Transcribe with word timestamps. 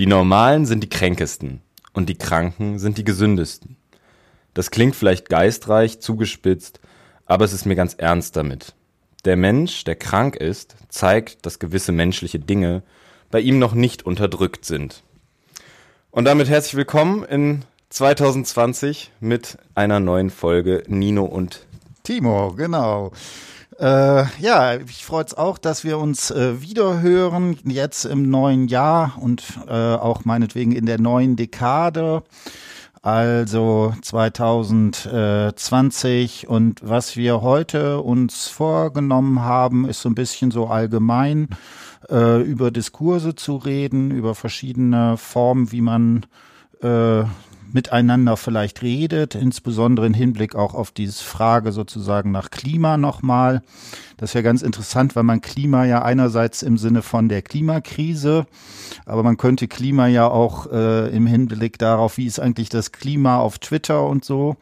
Die 0.00 0.06
Normalen 0.06 0.66
sind 0.66 0.82
die 0.82 0.88
Kränkesten 0.88 1.60
und 1.92 2.08
die 2.08 2.18
Kranken 2.18 2.80
sind 2.80 2.98
die 2.98 3.04
Gesündesten. 3.04 3.76
Das 4.52 4.72
klingt 4.72 4.96
vielleicht 4.96 5.28
geistreich, 5.28 6.00
zugespitzt, 6.00 6.80
aber 7.26 7.44
es 7.44 7.52
ist 7.52 7.64
mir 7.64 7.76
ganz 7.76 7.94
ernst 7.94 8.34
damit. 8.34 8.74
Der 9.24 9.36
Mensch, 9.36 9.84
der 9.84 9.94
krank 9.94 10.34
ist, 10.34 10.74
zeigt, 10.88 11.46
dass 11.46 11.60
gewisse 11.60 11.92
menschliche 11.92 12.40
Dinge 12.40 12.82
bei 13.30 13.38
ihm 13.38 13.60
noch 13.60 13.74
nicht 13.74 14.04
unterdrückt 14.04 14.64
sind. 14.64 15.04
Und 16.10 16.24
damit 16.24 16.48
herzlich 16.48 16.74
willkommen 16.74 17.22
in 17.22 17.64
2020 17.90 19.12
mit 19.20 19.58
einer 19.76 20.00
neuen 20.00 20.30
Folge 20.30 20.82
Nino 20.88 21.24
und 21.24 21.66
Timo, 22.02 22.52
genau. 22.56 23.12
Äh, 23.78 24.24
ja, 24.40 24.76
ich 24.76 25.04
freue 25.04 25.24
es 25.24 25.34
auch, 25.34 25.58
dass 25.58 25.84
wir 25.84 25.98
uns 25.98 26.30
äh, 26.30 26.60
wiederhören, 26.60 27.58
jetzt 27.64 28.04
im 28.04 28.30
neuen 28.30 28.68
Jahr 28.68 29.18
und 29.20 29.42
äh, 29.66 29.72
auch 29.72 30.24
meinetwegen 30.24 30.70
in 30.72 30.86
der 30.86 31.00
neuen 31.00 31.34
Dekade. 31.36 32.22
Also 33.02 33.92
2020 34.00 36.48
und 36.48 36.80
was 36.82 37.16
wir 37.16 37.42
heute 37.42 38.00
uns 38.00 38.48
vorgenommen 38.48 39.42
haben, 39.42 39.86
ist 39.86 40.00
so 40.00 40.08
ein 40.08 40.14
bisschen 40.14 40.50
so 40.50 40.68
allgemein 40.68 41.50
äh, 42.08 42.40
über 42.40 42.70
Diskurse 42.70 43.34
zu 43.34 43.56
reden, 43.56 44.10
über 44.10 44.34
verschiedene 44.34 45.18
Formen, 45.18 45.70
wie 45.70 45.82
man 45.82 46.24
äh, 46.80 47.24
miteinander 47.74 48.36
vielleicht 48.36 48.82
redet, 48.82 49.34
insbesondere 49.34 50.06
im 50.06 50.14
Hinblick 50.14 50.54
auch 50.54 50.74
auf 50.74 50.92
diese 50.92 51.22
Frage 51.22 51.72
sozusagen 51.72 52.30
nach 52.30 52.50
Klima 52.50 52.96
nochmal. 52.96 53.62
Das 54.16 54.30
ist 54.30 54.34
ja 54.34 54.42
ganz 54.42 54.62
interessant, 54.62 55.16
weil 55.16 55.24
man 55.24 55.40
Klima 55.40 55.84
ja 55.84 56.02
einerseits 56.02 56.62
im 56.62 56.78
Sinne 56.78 57.02
von 57.02 57.28
der 57.28 57.42
Klimakrise, 57.42 58.46
aber 59.06 59.24
man 59.24 59.36
könnte 59.36 59.66
Klima 59.66 60.06
ja 60.06 60.28
auch 60.28 60.70
äh, 60.70 61.08
im 61.14 61.26
Hinblick 61.26 61.78
darauf, 61.78 62.16
wie 62.16 62.26
ist 62.26 62.38
eigentlich 62.38 62.68
das 62.68 62.92
Klima 62.92 63.38
auf 63.38 63.58
Twitter 63.58 64.06
und 64.06 64.24
so 64.24 64.56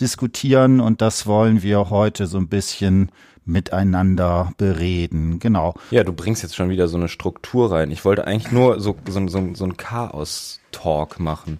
diskutieren 0.00 0.80
und 0.80 1.02
das 1.02 1.26
wollen 1.26 1.62
wir 1.62 1.90
heute 1.90 2.26
so 2.26 2.38
ein 2.38 2.48
bisschen 2.48 3.10
miteinander 3.44 4.52
bereden. 4.56 5.40
Genau. 5.40 5.74
Ja, 5.90 6.04
du 6.04 6.12
bringst 6.12 6.44
jetzt 6.44 6.54
schon 6.54 6.70
wieder 6.70 6.86
so 6.86 6.96
eine 6.96 7.08
Struktur 7.08 7.72
rein. 7.72 7.90
Ich 7.90 8.04
wollte 8.04 8.24
eigentlich 8.24 8.52
nur 8.52 8.78
so, 8.80 8.96
so, 9.08 9.26
so, 9.26 9.50
so 9.52 9.64
ein 9.64 9.76
Chaos-Talk 9.76 11.18
machen. 11.18 11.58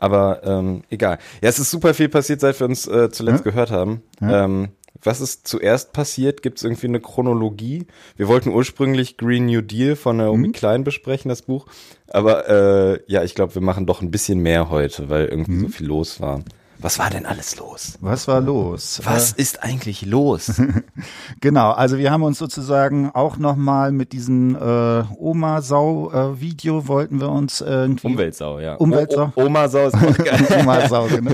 Aber 0.00 0.40
ähm, 0.44 0.82
egal. 0.90 1.18
Ja, 1.42 1.48
es 1.48 1.58
ist 1.58 1.70
super 1.70 1.94
viel 1.94 2.08
passiert, 2.08 2.40
seit 2.40 2.58
wir 2.58 2.66
uns 2.66 2.88
äh, 2.88 3.10
zuletzt 3.10 3.44
ja? 3.44 3.50
gehört 3.50 3.70
haben. 3.70 4.02
Ja? 4.20 4.44
Ähm, 4.44 4.70
was 5.02 5.20
ist 5.20 5.46
zuerst 5.46 5.92
passiert? 5.92 6.42
Gibt 6.42 6.58
es 6.58 6.64
irgendwie 6.64 6.88
eine 6.88 7.00
Chronologie? 7.00 7.86
Wir 8.16 8.28
wollten 8.28 8.50
ursprünglich 8.50 9.16
Green 9.16 9.46
New 9.46 9.60
Deal 9.60 9.96
von 9.96 10.16
Naomi 10.16 10.48
mhm. 10.48 10.52
Klein 10.52 10.84
besprechen, 10.84 11.28
das 11.28 11.42
Buch. 11.42 11.66
Aber 12.08 12.48
äh, 12.48 13.00
ja, 13.06 13.22
ich 13.22 13.34
glaube, 13.34 13.54
wir 13.54 13.62
machen 13.62 13.86
doch 13.86 14.02
ein 14.02 14.10
bisschen 14.10 14.40
mehr 14.40 14.68
heute, 14.70 15.08
weil 15.08 15.26
irgendwie 15.26 15.52
mhm. 15.52 15.60
so 15.60 15.68
viel 15.68 15.86
los 15.86 16.20
war. 16.20 16.42
Was 16.82 16.98
war 16.98 17.10
denn 17.10 17.26
alles 17.26 17.56
los? 17.56 17.98
Was 18.00 18.26
war 18.26 18.40
los? 18.40 19.02
Was 19.04 19.32
äh, 19.32 19.42
ist 19.42 19.62
eigentlich 19.62 20.06
los? 20.06 20.52
genau, 21.40 21.72
also 21.72 21.98
wir 21.98 22.10
haben 22.10 22.22
uns 22.22 22.38
sozusagen 22.38 23.10
auch 23.10 23.36
nochmal 23.36 23.92
mit 23.92 24.12
diesem 24.12 24.54
äh, 24.56 25.02
Oma-Sau-Video 25.18 26.78
äh, 26.78 26.88
wollten 26.88 27.20
wir 27.20 27.28
uns 27.28 27.60
äh, 27.60 27.70
irgendwie... 27.70 28.06
Umweltsau, 28.06 28.60
ja. 28.60 28.76
Umweltsau. 28.76 29.32
O 29.34 29.44
Oma-Sau 29.44 29.88
ist 29.88 29.94
auch 29.94 30.24
geil. 30.24 30.46
Oma-Sau, 30.60 31.06
genau. 31.08 31.32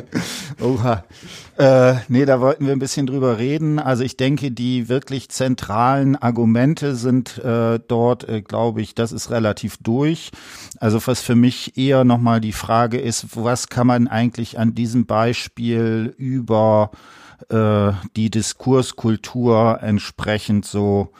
Oha. 0.61 1.05
Äh, 1.59 1.95
nee, 2.09 2.27
da 2.27 2.41
wollten 2.41 2.67
wir 2.67 2.73
ein 2.73 2.79
bisschen 2.79 3.07
drüber 3.07 3.39
reden. 3.39 3.79
Also 3.79 4.05
ich 4.05 4.19
denke, 4.19 4.51
die 4.51 4.91
wirklich 4.91 5.31
zentralen 5.31 6.15
Argumente 6.15 6.95
sind 6.95 7.39
äh, 7.39 7.81
dort, 7.89 8.29
äh, 8.29 8.43
glaube 8.43 8.83
ich, 8.83 8.95
das 8.95 9.11
ist 9.11 9.31
relativ 9.31 9.79
durch. 9.79 10.33
Also 10.81 11.01
was 11.07 11.23
für 11.23 11.35
mich 11.35 11.79
eher 11.79 12.05
nochmal 12.05 12.43
die 12.43 12.53
Frage 12.53 12.99
ist, 12.99 13.37
was 13.37 13.69
kann 13.69 13.87
man 13.87 14.07
eigentlich 14.07 14.59
an 14.59 14.75
diesem 14.75 15.07
Beispiel 15.07 16.15
über 16.19 16.91
äh, 17.49 17.93
die 18.17 18.31
Diskurskultur 18.31 19.79
entsprechend 19.81 20.67
so 20.67 21.13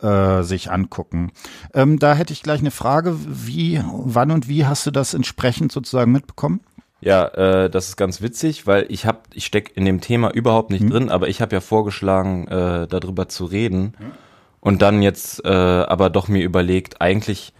äh, 0.00 0.42
sich 0.42 0.70
angucken. 0.70 1.32
Ähm, 1.74 1.98
da 1.98 2.14
hätte 2.14 2.32
ich 2.32 2.42
gleich 2.42 2.60
eine 2.60 2.70
Frage, 2.70 3.16
wie, 3.26 3.82
wann 3.86 4.30
und 4.30 4.48
wie 4.48 4.64
hast 4.64 4.86
du 4.86 4.90
das 4.90 5.12
entsprechend 5.12 5.70
sozusagen 5.70 6.12
mitbekommen? 6.12 6.60
Ja, 7.02 7.26
äh, 7.26 7.68
das 7.68 7.88
ist 7.88 7.96
ganz 7.96 8.22
witzig, 8.22 8.68
weil 8.68 8.86
ich 8.88 9.06
hab, 9.06 9.26
ich 9.34 9.44
steck 9.44 9.72
in 9.74 9.84
dem 9.84 10.00
Thema 10.00 10.30
überhaupt 10.32 10.70
nicht 10.70 10.84
mhm. 10.84 10.90
drin, 10.90 11.10
aber 11.10 11.28
ich 11.28 11.42
habe 11.42 11.54
ja 11.54 11.60
vorgeschlagen, 11.60 12.46
äh, 12.46 12.86
darüber 12.86 13.28
zu 13.28 13.44
reden 13.44 13.94
mhm. 13.98 14.12
und 14.60 14.82
dann 14.82 15.02
jetzt 15.02 15.44
äh, 15.44 15.48
aber 15.48 16.10
doch 16.10 16.28
mir 16.28 16.44
überlegt, 16.44 17.00
eigentlich, 17.00 17.52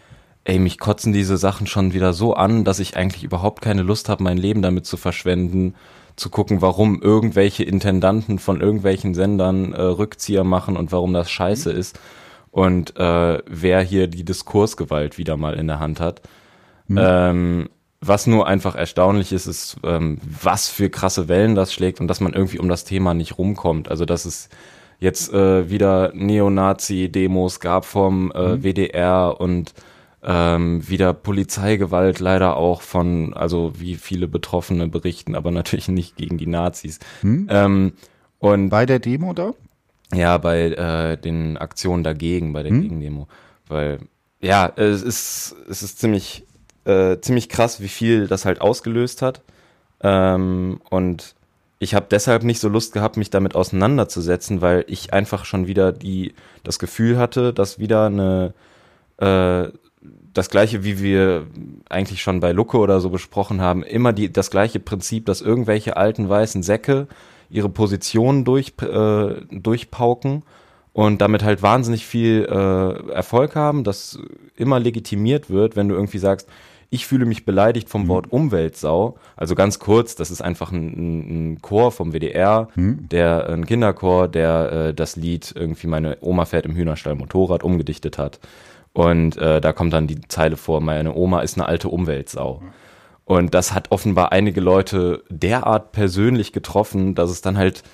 ey, 0.44 0.60
mich 0.60 0.78
kotzen 0.78 1.12
diese 1.12 1.36
Sachen 1.38 1.66
schon 1.66 1.92
wieder 1.92 2.12
so 2.12 2.34
an, 2.34 2.62
dass 2.62 2.78
ich 2.78 2.96
eigentlich 2.96 3.24
überhaupt 3.24 3.62
keine 3.62 3.82
Lust 3.82 4.08
habe, 4.08 4.22
mein 4.22 4.38
Leben 4.38 4.62
damit 4.62 4.86
zu 4.86 4.96
verschwenden, 4.96 5.74
zu 6.14 6.30
gucken, 6.30 6.62
warum 6.62 7.02
irgendwelche 7.02 7.64
Intendanten 7.64 8.38
von 8.38 8.60
irgendwelchen 8.60 9.12
Sendern 9.12 9.72
äh, 9.72 9.82
Rückzieher 9.82 10.44
machen 10.44 10.76
und 10.76 10.92
warum 10.92 11.12
das 11.12 11.32
scheiße 11.32 11.72
mhm. 11.72 11.78
ist 11.80 11.98
und 12.52 12.96
äh, 12.96 13.38
wer 13.44 13.82
hier 13.82 14.06
die 14.06 14.24
Diskursgewalt 14.24 15.18
wieder 15.18 15.36
mal 15.36 15.54
in 15.54 15.66
der 15.66 15.80
Hand 15.80 15.98
hat. 15.98 16.22
Mhm. 16.86 16.98
Ähm, 17.00 17.68
was 18.04 18.26
nur 18.26 18.48
einfach 18.48 18.74
erstaunlich 18.74 19.32
ist, 19.32 19.46
ist, 19.46 19.76
ähm, 19.84 20.18
was 20.22 20.68
für 20.68 20.90
krasse 20.90 21.28
Wellen 21.28 21.54
das 21.54 21.72
schlägt 21.72 22.00
und 22.00 22.08
dass 22.08 22.20
man 22.20 22.32
irgendwie 22.34 22.58
um 22.58 22.68
das 22.68 22.84
Thema 22.84 23.14
nicht 23.14 23.38
rumkommt. 23.38 23.88
Also 23.88 24.04
dass 24.04 24.24
es 24.24 24.48
jetzt 24.98 25.32
äh, 25.32 25.70
wieder 25.70 26.12
Neonazi-Demos 26.12 27.60
gab 27.60 27.84
vom 27.84 28.32
äh, 28.32 28.56
mhm. 28.56 28.64
WDR 28.64 29.40
und 29.40 29.72
ähm, 30.24 30.88
wieder 30.88 31.12
Polizeigewalt 31.12 32.18
leider 32.18 32.56
auch 32.56 32.82
von, 32.82 33.34
also 33.34 33.72
wie 33.78 33.94
viele 33.94 34.26
Betroffene 34.26 34.88
berichten, 34.88 35.36
aber 35.36 35.50
natürlich 35.52 35.88
nicht 35.88 36.16
gegen 36.16 36.38
die 36.38 36.46
Nazis. 36.46 36.98
Mhm. 37.22 37.46
Ähm, 37.50 37.92
und 38.40 38.68
bei 38.68 38.84
der 38.84 38.98
Demo 38.98 39.32
da? 39.32 39.52
Ja, 40.12 40.38
bei 40.38 40.70
äh, 40.70 41.16
den 41.16 41.56
Aktionen 41.56 42.02
dagegen, 42.02 42.52
bei 42.52 42.64
der 42.64 42.72
mhm. 42.72 42.82
Gegendemo. 42.82 43.28
Weil, 43.68 44.00
ja, 44.40 44.70
es 44.74 45.02
ist, 45.02 45.54
es 45.70 45.84
ist 45.84 46.00
ziemlich 46.00 46.44
äh, 46.84 47.18
ziemlich 47.20 47.48
krass, 47.48 47.80
wie 47.80 47.88
viel 47.88 48.26
das 48.26 48.44
halt 48.44 48.60
ausgelöst 48.60 49.22
hat. 49.22 49.42
Ähm, 50.02 50.80
und 50.90 51.34
ich 51.78 51.94
habe 51.94 52.06
deshalb 52.10 52.44
nicht 52.44 52.60
so 52.60 52.68
Lust 52.68 52.92
gehabt, 52.92 53.16
mich 53.16 53.30
damit 53.30 53.54
auseinanderzusetzen, 53.54 54.60
weil 54.60 54.84
ich 54.86 55.12
einfach 55.12 55.44
schon 55.44 55.66
wieder 55.66 55.92
die 55.92 56.34
das 56.62 56.78
Gefühl 56.78 57.18
hatte, 57.18 57.52
dass 57.52 57.78
wieder 57.78 58.06
eine 58.06 58.54
äh, 59.18 59.68
das 60.34 60.48
gleiche, 60.48 60.84
wie 60.84 61.00
wir 61.00 61.46
eigentlich 61.88 62.22
schon 62.22 62.40
bei 62.40 62.52
Lucke 62.52 62.78
oder 62.78 63.00
so 63.00 63.10
besprochen 63.10 63.60
haben, 63.60 63.82
immer 63.82 64.12
die 64.12 64.32
das 64.32 64.50
gleiche 64.50 64.80
Prinzip, 64.80 65.26
dass 65.26 65.40
irgendwelche 65.40 65.96
alten 65.96 66.28
weißen 66.28 66.62
Säcke 66.62 67.06
ihre 67.50 67.68
Positionen 67.68 68.44
durch 68.44 68.72
äh, 68.80 69.34
durchpauken 69.50 70.42
und 70.92 71.20
damit 71.20 71.42
halt 71.42 71.62
wahnsinnig 71.62 72.06
viel 72.06 72.46
äh, 72.48 73.12
Erfolg 73.12 73.56
haben, 73.56 73.84
das 73.84 74.18
immer 74.56 74.78
legitimiert 74.80 75.50
wird, 75.50 75.76
wenn 75.76 75.88
du 75.88 75.94
irgendwie 75.94 76.18
sagst, 76.18 76.48
ich 76.92 77.06
fühle 77.06 77.24
mich 77.24 77.46
beleidigt 77.46 77.88
vom 77.88 78.02
mhm. 78.02 78.08
Wort 78.08 78.32
Umweltsau. 78.32 79.16
Also 79.34 79.54
ganz 79.54 79.78
kurz, 79.78 80.14
das 80.14 80.30
ist 80.30 80.42
einfach 80.42 80.72
ein, 80.72 81.54
ein 81.54 81.62
Chor 81.62 81.90
vom 81.90 82.12
WDR, 82.12 82.68
mhm. 82.74 83.08
der 83.08 83.48
ein 83.48 83.64
Kinderchor, 83.64 84.28
der 84.28 84.72
äh, 84.72 84.94
das 84.94 85.16
Lied 85.16 85.54
irgendwie 85.56 85.86
meine 85.86 86.18
Oma 86.20 86.44
fährt 86.44 86.66
im 86.66 86.76
Hühnerstall 86.76 87.14
Motorrad 87.14 87.62
umgedichtet 87.62 88.18
hat. 88.18 88.40
Und 88.92 89.38
äh, 89.38 89.62
da 89.62 89.72
kommt 89.72 89.94
dann 89.94 90.06
die 90.06 90.20
Zeile 90.28 90.58
vor, 90.58 90.82
meine 90.82 91.14
Oma 91.14 91.40
ist 91.40 91.56
eine 91.56 91.66
alte 91.66 91.88
Umweltsau. 91.88 92.62
Und 93.24 93.54
das 93.54 93.72
hat 93.72 93.90
offenbar 93.90 94.30
einige 94.32 94.60
Leute 94.60 95.22
derart 95.30 95.92
persönlich 95.92 96.52
getroffen, 96.52 97.14
dass 97.14 97.30
es 97.30 97.40
dann 97.40 97.56
halt 97.56 97.84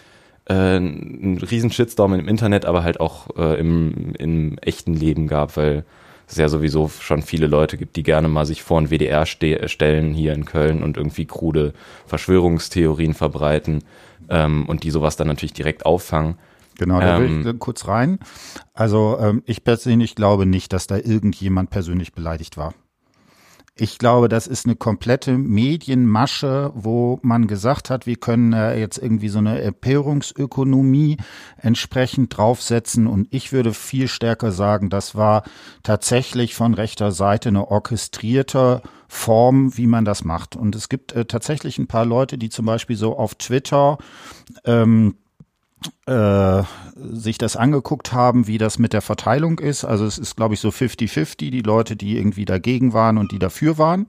äh, 0.46 0.54
einen 0.54 1.38
riesen 1.38 1.70
Shitstorm 1.70 2.14
im 2.14 2.26
Internet, 2.26 2.66
aber 2.66 2.82
halt 2.82 2.98
auch 2.98 3.28
äh, 3.36 3.60
im, 3.60 4.12
im 4.18 4.58
echten 4.58 4.94
Leben 4.94 5.28
gab, 5.28 5.56
weil 5.56 5.84
es 6.28 6.36
ja 6.36 6.48
sowieso 6.48 6.88
schon 6.88 7.22
viele 7.22 7.46
Leute 7.46 7.76
gibt, 7.76 7.96
die 7.96 8.02
gerne 8.02 8.28
mal 8.28 8.46
sich 8.46 8.62
vor 8.62 8.80
ein 8.80 8.90
WDR 8.90 9.24
ste 9.26 9.68
stellen 9.68 10.12
hier 10.12 10.32
in 10.34 10.44
Köln 10.44 10.82
und 10.82 10.96
irgendwie 10.96 11.26
krude 11.26 11.72
Verschwörungstheorien 12.06 13.14
verbreiten 13.14 13.84
ähm, 14.28 14.66
und 14.66 14.82
die 14.84 14.90
sowas 14.90 15.16
dann 15.16 15.28
natürlich 15.28 15.54
direkt 15.54 15.86
auffangen. 15.86 16.36
Genau, 16.78 17.00
da 17.00 17.18
will 17.18 17.40
ich 17.40 17.46
ähm, 17.46 17.58
kurz 17.58 17.88
rein. 17.88 18.20
Also 18.72 19.18
ähm, 19.20 19.42
ich 19.46 19.64
persönlich 19.64 20.14
glaube 20.14 20.46
nicht, 20.46 20.72
dass 20.72 20.86
da 20.86 20.96
irgendjemand 20.96 21.70
persönlich 21.70 22.12
beleidigt 22.12 22.56
war. 22.56 22.72
Ich 23.80 23.98
glaube, 23.98 24.28
das 24.28 24.48
ist 24.48 24.66
eine 24.66 24.74
komplette 24.74 25.38
Medienmasche, 25.38 26.72
wo 26.74 27.20
man 27.22 27.46
gesagt 27.46 27.90
hat, 27.90 28.06
wir 28.06 28.16
können 28.16 28.52
äh, 28.52 28.76
jetzt 28.76 28.98
irgendwie 28.98 29.28
so 29.28 29.38
eine 29.38 29.60
Empörungsökonomie 29.62 31.16
entsprechend 31.58 32.36
draufsetzen. 32.36 33.06
Und 33.06 33.28
ich 33.30 33.52
würde 33.52 33.72
viel 33.72 34.08
stärker 34.08 34.50
sagen, 34.50 34.90
das 34.90 35.14
war 35.14 35.44
tatsächlich 35.84 36.56
von 36.56 36.74
rechter 36.74 37.12
Seite 37.12 37.50
eine 37.50 37.70
orchestrierte 37.70 38.82
Form, 39.06 39.76
wie 39.76 39.86
man 39.86 40.04
das 40.04 40.24
macht. 40.24 40.56
Und 40.56 40.74
es 40.74 40.88
gibt 40.88 41.12
äh, 41.12 41.24
tatsächlich 41.24 41.78
ein 41.78 41.86
paar 41.86 42.04
Leute, 42.04 42.36
die 42.36 42.48
zum 42.48 42.66
Beispiel 42.66 42.96
so 42.96 43.16
auf 43.16 43.36
Twitter 43.36 43.98
ähm, 44.64 45.14
äh, 46.06 46.62
sich 46.96 47.38
das 47.38 47.56
angeguckt 47.56 48.12
haben, 48.12 48.46
wie 48.46 48.58
das 48.58 48.78
mit 48.78 48.92
der 48.92 49.02
Verteilung 49.02 49.58
ist. 49.58 49.84
Also 49.84 50.04
es 50.04 50.18
ist, 50.18 50.36
glaube 50.36 50.54
ich, 50.54 50.60
so 50.60 50.70
50-50, 50.70 51.50
die 51.50 51.60
Leute, 51.60 51.96
die 51.96 52.16
irgendwie 52.16 52.44
dagegen 52.44 52.92
waren 52.92 53.18
und 53.18 53.32
die 53.32 53.38
dafür 53.38 53.78
waren. 53.78 54.06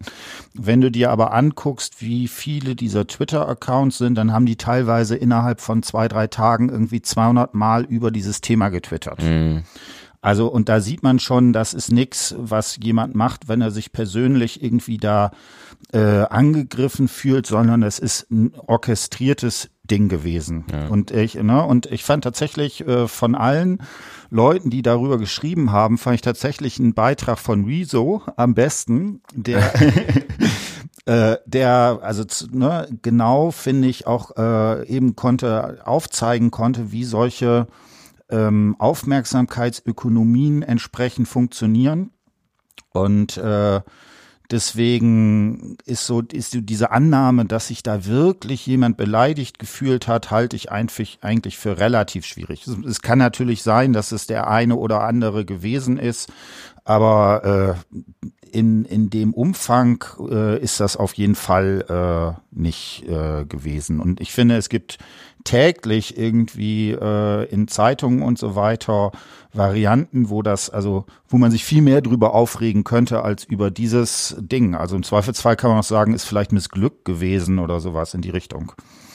Wenn 0.53 0.81
du 0.81 0.89
dir 0.89 1.11
aber 1.11 1.33
anguckst, 1.33 2.01
wie 2.01 2.27
viele 2.27 2.75
dieser 2.75 3.05
Twitter-Accounts 3.05 3.97
sind, 3.97 4.15
dann 4.15 4.33
haben 4.33 4.45
die 4.45 4.55
teilweise 4.55 5.15
innerhalb 5.15 5.61
von 5.61 5.83
zwei, 5.83 6.07
drei 6.07 6.27
Tagen 6.27 6.69
irgendwie 6.69 7.01
200 7.01 7.53
Mal 7.53 7.85
über 7.85 8.11
dieses 8.11 8.41
Thema 8.41 8.69
getwittert. 8.69 9.21
Mhm. 9.21 9.63
Also 10.21 10.47
und 10.47 10.67
da 10.67 10.81
sieht 10.81 11.01
man 11.01 11.19
schon, 11.19 11.53
das 11.53 11.73
ist 11.73 11.91
nichts, 11.91 12.35
was 12.37 12.77
jemand 12.81 13.15
macht, 13.15 13.47
wenn 13.47 13.61
er 13.61 13.71
sich 13.71 13.93
persönlich 13.93 14.61
irgendwie 14.61 14.97
da 14.97 15.31
äh, 15.93 15.99
angegriffen 15.99 17.07
fühlt, 17.07 17.45
sondern 17.47 17.83
es 17.83 17.99
ist 17.99 18.29
ein 18.29 18.53
orchestriertes 18.55 19.69
Ding 19.89 20.09
gewesen. 20.09 20.65
Ja. 20.71 20.87
Und 20.87 21.11
ich, 21.11 21.35
ne, 21.35 21.63
und 21.63 21.85
ich 21.87 22.03
fand 22.03 22.23
tatsächlich 22.23 22.87
äh, 22.87 23.07
von 23.07 23.35
allen 23.35 23.79
Leuten, 24.29 24.69
die 24.69 24.81
darüber 24.81 25.17
geschrieben 25.17 25.71
haben, 25.71 25.97
fand 25.97 26.15
ich 26.15 26.21
tatsächlich 26.21 26.79
einen 26.79 26.93
Beitrag 26.93 27.39
von 27.39 27.65
Rezo 27.65 28.21
am 28.35 28.53
besten, 28.53 29.21
der 29.33 29.73
äh, 31.05 31.37
der 31.45 31.99
also 32.01 32.23
ne, 32.51 32.87
genau 33.01 33.51
finde 33.51 33.87
ich 33.87 34.07
auch 34.07 34.37
äh, 34.37 34.87
eben 34.87 35.15
konnte 35.15 35.79
aufzeigen 35.85 36.51
konnte, 36.51 36.91
wie 36.91 37.03
solche 37.03 37.67
ähm, 38.29 38.75
Aufmerksamkeitsökonomien 38.77 40.61
entsprechend 40.61 41.27
funktionieren 41.27 42.11
und 42.91 43.37
äh, 43.37 43.81
Deswegen 44.51 45.77
ist 45.85 46.07
so, 46.07 46.21
ist 46.21 46.57
diese 46.61 46.89
Annahme, 46.89 47.45
dass 47.45 47.67
sich 47.67 47.83
da 47.83 48.05
wirklich 48.05 48.65
jemand 48.65 48.97
beleidigt 48.97 49.59
gefühlt 49.59 50.07
hat, 50.07 50.31
halte 50.31 50.55
ich 50.55 50.71
eigentlich, 50.71 51.19
für 51.57 51.77
relativ 51.77 52.25
schwierig. 52.25 52.65
Es 52.87 53.01
kann 53.01 53.19
natürlich 53.19 53.61
sein, 53.61 53.93
dass 53.93 54.11
es 54.11 54.25
der 54.25 54.47
eine 54.47 54.75
oder 54.75 55.03
andere 55.03 55.45
gewesen 55.45 55.99
ist, 55.99 56.31
aber 56.83 57.77
äh, 57.93 57.97
in, 58.51 58.85
in 58.85 59.11
dem 59.11 59.33
Umfang 59.33 60.03
äh, 60.29 60.59
ist 60.59 60.79
das 60.79 60.97
auf 60.97 61.13
jeden 61.13 61.35
Fall 61.35 61.85
äh, 61.87 62.39
nicht 62.51 63.03
äh, 63.07 63.45
gewesen. 63.45 63.99
Und 63.99 64.19
ich 64.19 64.31
finde, 64.31 64.57
es 64.57 64.69
gibt 64.69 64.97
täglich 65.43 66.17
irgendwie 66.17 66.91
äh, 66.91 67.45
in 67.49 67.67
Zeitungen 67.67 68.21
und 68.21 68.37
so 68.37 68.55
weiter 68.55 69.11
Varianten, 69.53 70.29
wo 70.29 70.41
das, 70.41 70.69
also 70.69 71.05
wo 71.27 71.37
man 71.37 71.51
sich 71.51 71.63
viel 71.63 71.81
mehr 71.81 72.01
drüber 72.01 72.35
aufregen 72.35 72.83
könnte 72.83 73.23
als 73.23 73.45
über 73.45 73.71
dieses 73.71 74.35
Ding. 74.39 74.75
Also 74.75 74.95
im 74.95 75.03
Zweifelsfall 75.03 75.55
kann 75.55 75.71
man 75.71 75.79
auch 75.79 75.83
sagen, 75.83 76.13
ist 76.13 76.25
vielleicht 76.25 76.51
Missglück 76.51 77.03
gewesen 77.05 77.59
oder 77.59 77.79
sowas 77.79 78.13
in 78.13 78.21
die 78.21 78.29
Richtung. 78.29 78.73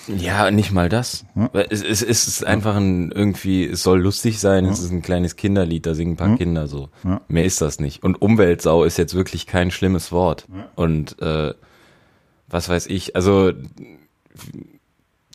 Ja, 0.08 0.50
nicht 0.50 0.72
mal 0.72 0.88
das. 0.88 1.24
Hm? 1.34 1.48
Es, 1.52 1.82
es, 1.82 2.02
es 2.02 2.28
ist 2.28 2.44
einfach 2.44 2.76
ein 2.76 3.10
irgendwie, 3.12 3.64
es 3.64 3.82
soll 3.82 4.00
lustig 4.00 4.38
sein, 4.38 4.64
hm? 4.64 4.72
es 4.72 4.80
ist 4.80 4.90
ein 4.90 5.02
kleines 5.02 5.36
Kinderlied, 5.36 5.86
da 5.86 5.94
singen 5.94 6.14
ein 6.14 6.16
paar 6.16 6.28
hm? 6.28 6.38
Kinder 6.38 6.66
so. 6.66 6.90
Mehr 7.28 7.44
ist 7.44 7.60
das 7.60 7.80
nicht. 7.80 8.02
Und 8.02 8.20
Umweltsau 8.20 8.84
ist 8.84 8.98
jetzt 8.98 9.14
wirklich 9.14 9.46
kein 9.46 9.70
schlimmes 9.70 10.12
Wort. 10.12 10.46
Und 10.74 11.20
äh, 11.22 11.54
was 12.48 12.68
weiß 12.68 12.86
ich, 12.86 13.16
also 13.16 13.52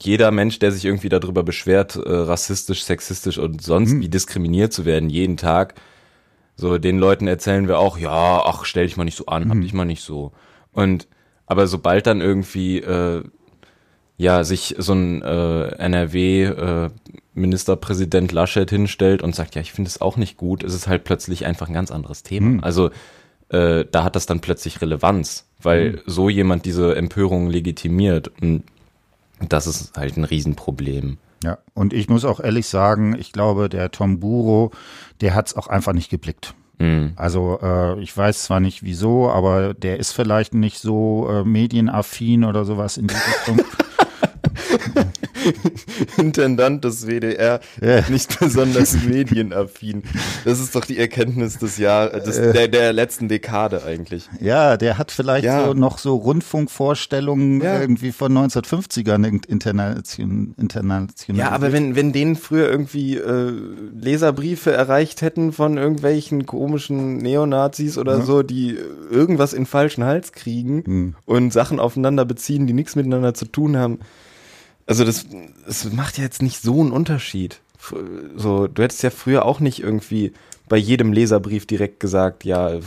jeder 0.02 0.32
Mensch, 0.32 0.60
der 0.60 0.72
sich 0.72 0.86
irgendwie 0.86 1.10
darüber 1.10 1.44
beschwert, 1.44 1.96
äh, 1.96 2.02
rassistisch, 2.10 2.84
sexistisch 2.84 3.38
und 3.38 3.62
sonst 3.62 3.92
hm. 3.92 4.02
wie 4.02 4.10
diskriminiert 4.10 4.74
zu 4.74 4.86
werden, 4.86 5.10
jeden 5.10 5.38
Tag, 5.38 5.76
so 6.56 6.78
den 6.78 7.00
Leuten 7.00 7.28
erzählen 7.28 7.68
wir 7.68 7.80
auch, 7.80 7.98
ja, 7.98 8.44
ach, 8.46 8.66
stell 8.66 8.86
dich 8.86 8.98
mal 8.98 9.06
nicht 9.06 9.18
so 9.18 9.26
an, 9.28 9.44
hm. 9.44 9.50
hab 9.52 9.62
dich 9.62 9.74
mal 9.74 9.86
nicht 9.86 10.04
so. 10.04 10.32
Und 10.72 11.08
aber 11.46 11.68
sobald 11.68 12.06
dann 12.06 12.22
irgendwie 12.22 12.80
äh, 12.80 13.24
ja 14.18 14.44
sich 14.44 14.76
so 14.78 14.94
ein 14.94 15.22
äh, 15.22 15.68
NRW 15.78 16.44
äh, 16.44 16.90
Ministerpräsident 17.34 18.32
Laschet 18.32 18.70
hinstellt 18.70 19.24
und 19.24 19.34
sagt, 19.36 19.56
ja, 19.56 19.62
ich 19.62 19.72
finde 19.72 19.90
es 19.90 20.02
auch 20.02 20.18
nicht 20.18 20.38
gut, 20.38 20.64
ist 20.64 20.74
es 20.74 20.88
halt 20.88 21.06
plötzlich 21.06 21.46
einfach 21.46 21.68
ein 21.68 21.74
ganz 21.74 21.92
anderes 21.92 22.24
Thema. 22.24 22.48
Hm. 22.48 22.64
Also 22.64 22.92
äh, 23.50 23.86
da 23.90 24.04
hat 24.04 24.16
das 24.16 24.28
dann 24.28 24.42
plötzlich 24.42 24.82
Relevanz, 24.82 25.48
weil 25.62 25.94
hm. 25.94 26.00
so 26.06 26.30
jemand 26.30 26.66
diese 26.66 26.96
Empörung 26.96 27.50
legitimiert. 27.50 28.32
Und 28.42 28.64
das 29.48 29.68
ist 29.68 29.98
halt 29.98 30.18
ein 30.18 30.24
Riesenproblem. 30.24 31.18
Ja, 31.44 31.60
und 31.74 31.94
ich 31.94 32.10
muss 32.10 32.26
auch 32.26 32.40
ehrlich 32.40 32.68
sagen, 32.68 33.16
ich 33.18 33.32
glaube, 33.32 33.70
der 33.70 33.92
Tom 33.92 34.20
Buro, 34.20 34.72
der 35.22 35.36
hat 35.36 35.48
es 35.48 35.56
auch 35.56 35.68
einfach 35.68 35.94
nicht 35.94 36.10
geblickt. 36.10 36.54
Mhm. 36.80 37.14
Also 37.16 37.60
äh, 37.62 38.00
ich 38.02 38.16
weiß 38.16 38.44
zwar 38.44 38.60
nicht 38.60 38.84
wieso, 38.84 39.30
aber 39.30 39.74
der 39.74 40.00
ist 40.00 40.12
vielleicht 40.12 40.54
nicht 40.54 40.80
so 40.80 41.28
äh, 41.30 41.44
medienaffin 41.44 42.44
oder 42.44 42.66
sowas 42.66 42.98
in 42.98 43.08
die 43.08 43.16
Richtung. 43.16 43.62
Intendant 46.18 46.84
des 46.84 47.08
WDR, 47.08 47.60
ja. 47.82 48.10
nicht 48.10 48.40
besonders 48.40 49.04
medienaffin. 49.04 50.04
Das 50.46 50.60
ist 50.60 50.76
doch 50.76 50.86
die 50.86 50.98
Erkenntnis 50.98 51.58
des 51.58 51.78
Jahres, 51.78 52.38
äh. 52.38 52.54
der, 52.54 52.68
der 52.68 52.94
letzten 52.94 53.28
Dekade 53.28 53.84
eigentlich. 53.84 54.30
Ja, 54.40 54.78
der 54.78 54.98
hat 54.98 55.12
vielleicht 55.12 55.46
ja. 55.46 55.66
so 55.66 55.74
noch 55.74 55.98
so 55.98 56.16
Rundfunkvorstellungen 56.16 57.62
ja. 57.62 57.80
irgendwie 57.80 58.12
von 58.12 58.32
1950ern 58.38 59.26
international. 59.48 60.04
international. 60.58 61.40
Ja, 61.40 61.52
aber 61.52 61.72
wenn, 61.72 61.96
wenn 61.96 62.12
denen 62.12 62.36
früher 62.36 62.70
irgendwie 62.70 63.18
äh, 63.18 63.54
Leserbriefe 63.94 64.72
erreicht 64.72 65.22
hätten 65.22 65.52
von 65.52 65.78
irgendwelchen 65.78 66.46
komischen 66.46 67.18
Neonazis 67.18 67.98
oder 67.98 68.22
so, 68.22 68.44
die 68.44 68.78
irgendwas 69.10 69.54
in 69.54 69.66
falschen 69.66 70.04
Hals 70.04 70.32
kriegen 70.32 70.84
mhm. 70.86 71.16
und 71.26 71.54
Sachen 71.54 71.80
aufeinander 71.80 72.26
beziehen, 72.26 72.68
die 72.68 72.74
nichts 72.74 72.96
miteinander 72.96 73.34
zu 73.34 73.46
tun 73.46 73.78
haben, 73.78 74.00
also 74.90 75.06
das, 75.06 75.26
das 75.66 75.92
macht 75.94 76.18
ja 76.18 76.24
jetzt 76.24 76.42
nicht 76.42 76.62
so 76.62 76.82
einen 76.82 76.92
Unterschied. 76.92 77.62
So, 78.36 78.68
du 78.68 78.82
hättest 78.82 79.04
ja 79.04 79.12
früher 79.12 79.46
auch 79.46 79.60
nicht 79.60 79.82
irgendwie 79.82 80.34
bei 80.68 80.78
jedem 80.78 81.14
Leserbrief 81.14 81.66
direkt 81.66 82.00
gesagt, 82.00 82.44
ja, 82.44 82.74
äh, 82.74 82.82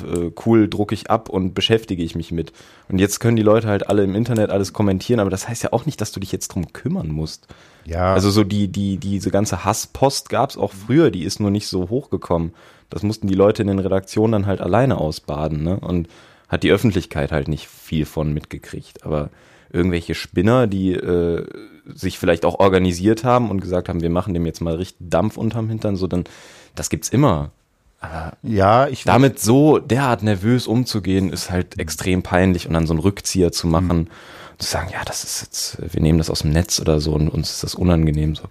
cool, 0.44 0.68
drucke 0.68 0.94
ich 0.94 1.10
ab 1.10 1.28
und 1.28 1.54
beschäftige 1.54 2.02
ich 2.02 2.14
mich 2.14 2.30
mit. 2.30 2.52
Und 2.88 2.98
jetzt 2.98 3.20
können 3.20 3.36
die 3.36 3.42
Leute 3.42 3.68
halt 3.68 3.88
alle 3.88 4.04
im 4.04 4.14
Internet 4.14 4.50
alles 4.50 4.72
kommentieren, 4.72 5.20
aber 5.20 5.30
das 5.30 5.48
heißt 5.48 5.62
ja 5.62 5.72
auch 5.72 5.86
nicht, 5.86 6.00
dass 6.00 6.12
du 6.12 6.20
dich 6.20 6.30
jetzt 6.30 6.48
drum 6.48 6.72
kümmern 6.72 7.08
musst. 7.08 7.48
Ja. 7.84 8.12
Also 8.12 8.30
so 8.30 8.44
die, 8.44 8.68
die, 8.68 8.98
diese 8.98 9.30
ganze 9.30 9.64
Hasspost 9.64 10.28
gab's 10.28 10.56
auch 10.56 10.72
früher, 10.72 11.10
die 11.10 11.24
ist 11.24 11.40
nur 11.40 11.50
nicht 11.50 11.66
so 11.66 11.88
hochgekommen. 11.88 12.52
Das 12.90 13.02
mussten 13.02 13.26
die 13.26 13.34
Leute 13.34 13.62
in 13.62 13.68
den 13.68 13.78
Redaktionen 13.78 14.32
dann 14.32 14.46
halt 14.46 14.60
alleine 14.60 14.98
ausbaden, 14.98 15.62
ne? 15.62 15.80
Und 15.80 16.08
hat 16.48 16.62
die 16.62 16.70
Öffentlichkeit 16.70 17.32
halt 17.32 17.48
nicht 17.48 17.66
viel 17.66 18.04
von 18.04 18.32
mitgekriegt. 18.34 19.04
Aber 19.04 19.30
irgendwelche 19.72 20.14
Spinner, 20.14 20.66
die 20.66 20.92
äh, 20.92 21.46
sich 21.86 22.18
vielleicht 22.18 22.44
auch 22.44 22.60
organisiert 22.60 23.24
haben 23.24 23.50
und 23.50 23.60
gesagt 23.60 23.88
haben, 23.88 24.02
wir 24.02 24.10
machen 24.10 24.34
dem 24.34 24.46
jetzt 24.46 24.60
mal 24.60 24.74
richtig 24.76 24.98
Dampf 25.00 25.36
unterm 25.36 25.68
Hintern, 25.68 25.96
so 25.96 26.06
dann, 26.06 26.24
das 26.74 26.90
gibt's 26.90 27.08
immer. 27.08 27.50
Aber 28.00 28.32
ja, 28.42 28.88
ich 28.88 29.04
damit 29.04 29.38
so 29.38 29.78
derart 29.78 30.22
nervös 30.22 30.66
umzugehen, 30.66 31.32
ist 31.32 31.50
halt 31.50 31.78
extrem 31.78 32.22
peinlich 32.22 32.66
und 32.66 32.74
dann 32.74 32.86
so 32.86 32.92
einen 32.92 33.00
Rückzieher 33.00 33.52
zu 33.52 33.66
machen, 33.66 33.98
mhm. 33.98 34.08
zu 34.58 34.68
sagen, 34.68 34.90
ja, 34.92 35.04
das 35.04 35.22
ist 35.24 35.42
jetzt, 35.42 35.94
wir 35.94 36.02
nehmen 36.02 36.18
das 36.18 36.30
aus 36.30 36.40
dem 36.40 36.50
Netz 36.50 36.80
oder 36.80 37.00
so 37.00 37.12
und 37.12 37.28
uns 37.28 37.50
ist 37.50 37.62
das 37.62 37.74
unangenehm 37.74 38.34
so. 38.34 38.44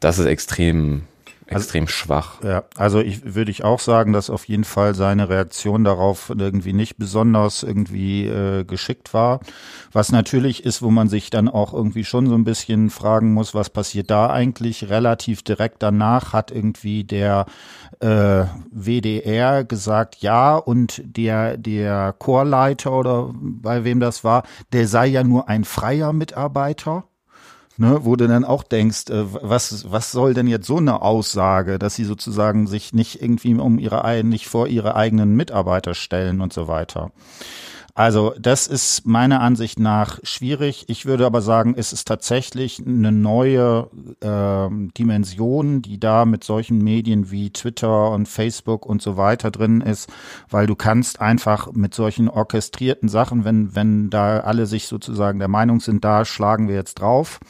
Das 0.00 0.18
ist 0.18 0.26
extrem 0.26 1.02
extrem 1.46 1.84
also, 1.84 1.92
schwach. 1.92 2.42
Ja, 2.42 2.64
also 2.76 3.00
ich 3.00 3.34
würde 3.34 3.50
ich 3.50 3.64
auch 3.64 3.80
sagen, 3.80 4.12
dass 4.12 4.30
auf 4.30 4.46
jeden 4.46 4.64
Fall 4.64 4.94
seine 4.94 5.28
Reaktion 5.28 5.84
darauf 5.84 6.30
irgendwie 6.36 6.72
nicht 6.72 6.96
besonders 6.96 7.62
irgendwie 7.62 8.26
äh, 8.26 8.64
geschickt 8.64 9.14
war. 9.14 9.40
Was 9.92 10.10
natürlich 10.10 10.64
ist, 10.64 10.82
wo 10.82 10.90
man 10.90 11.08
sich 11.08 11.30
dann 11.30 11.48
auch 11.48 11.72
irgendwie 11.72 12.04
schon 12.04 12.26
so 12.26 12.34
ein 12.34 12.44
bisschen 12.44 12.90
fragen 12.90 13.32
muss, 13.32 13.54
was 13.54 13.70
passiert 13.70 14.10
da 14.10 14.30
eigentlich? 14.30 14.88
Relativ 14.88 15.42
direkt 15.42 15.82
danach 15.82 16.32
hat 16.32 16.50
irgendwie 16.50 17.04
der 17.04 17.46
äh, 18.00 18.44
WDR 18.70 19.64
gesagt, 19.64 20.16
ja, 20.16 20.56
und 20.56 21.02
der 21.04 21.56
der 21.56 22.14
Chorleiter 22.18 22.92
oder 22.92 23.30
bei 23.32 23.84
wem 23.84 24.00
das 24.00 24.24
war, 24.24 24.42
der 24.72 24.88
sei 24.88 25.06
ja 25.06 25.22
nur 25.22 25.48
ein 25.48 25.64
freier 25.64 26.12
Mitarbeiter 26.12 27.04
ne, 27.76 28.00
wo 28.04 28.16
du 28.16 28.26
dann 28.26 28.44
auch 28.44 28.62
denkst, 28.62 29.10
äh, 29.10 29.24
was, 29.32 29.90
was 29.90 30.12
soll 30.12 30.34
denn 30.34 30.46
jetzt 30.46 30.66
so 30.66 30.78
eine 30.78 31.02
Aussage, 31.02 31.78
dass 31.78 31.94
sie 31.94 32.04
sozusagen 32.04 32.66
sich 32.66 32.92
nicht 32.92 33.22
irgendwie 33.22 33.54
um 33.54 33.78
ihre, 33.78 34.24
nicht 34.24 34.48
vor 34.48 34.68
ihre 34.68 34.94
eigenen 34.96 35.36
Mitarbeiter 35.36 35.94
stellen 35.94 36.40
und 36.40 36.52
so 36.52 36.68
weiter. 36.68 37.10
Also 37.96 38.34
das 38.38 38.66
ist 38.66 39.06
meiner 39.06 39.40
Ansicht 39.40 39.78
nach 39.78 40.18
schwierig. 40.22 40.84
Ich 40.88 41.06
würde 41.06 41.24
aber 41.24 41.40
sagen, 41.40 41.74
es 41.78 41.94
ist 41.94 42.06
tatsächlich 42.06 42.82
eine 42.86 43.10
neue 43.10 43.88
äh, 44.20 44.68
Dimension, 44.98 45.80
die 45.80 45.98
da 45.98 46.26
mit 46.26 46.44
solchen 46.44 46.76
Medien 46.76 47.30
wie 47.30 47.48
Twitter 47.48 48.10
und 48.10 48.28
Facebook 48.28 48.84
und 48.84 49.00
so 49.00 49.16
weiter 49.16 49.50
drin 49.50 49.80
ist, 49.80 50.12
weil 50.50 50.66
du 50.66 50.74
kannst 50.74 51.22
einfach 51.22 51.72
mit 51.72 51.94
solchen 51.94 52.28
orchestrierten 52.28 53.08
Sachen, 53.08 53.46
wenn, 53.46 53.74
wenn 53.74 54.10
da 54.10 54.40
alle 54.40 54.66
sich 54.66 54.88
sozusagen 54.88 55.38
der 55.38 55.48
Meinung 55.48 55.80
sind, 55.80 56.04
da 56.04 56.26
schlagen 56.26 56.68
wir 56.68 56.74
jetzt 56.74 57.00
drauf, 57.00 57.40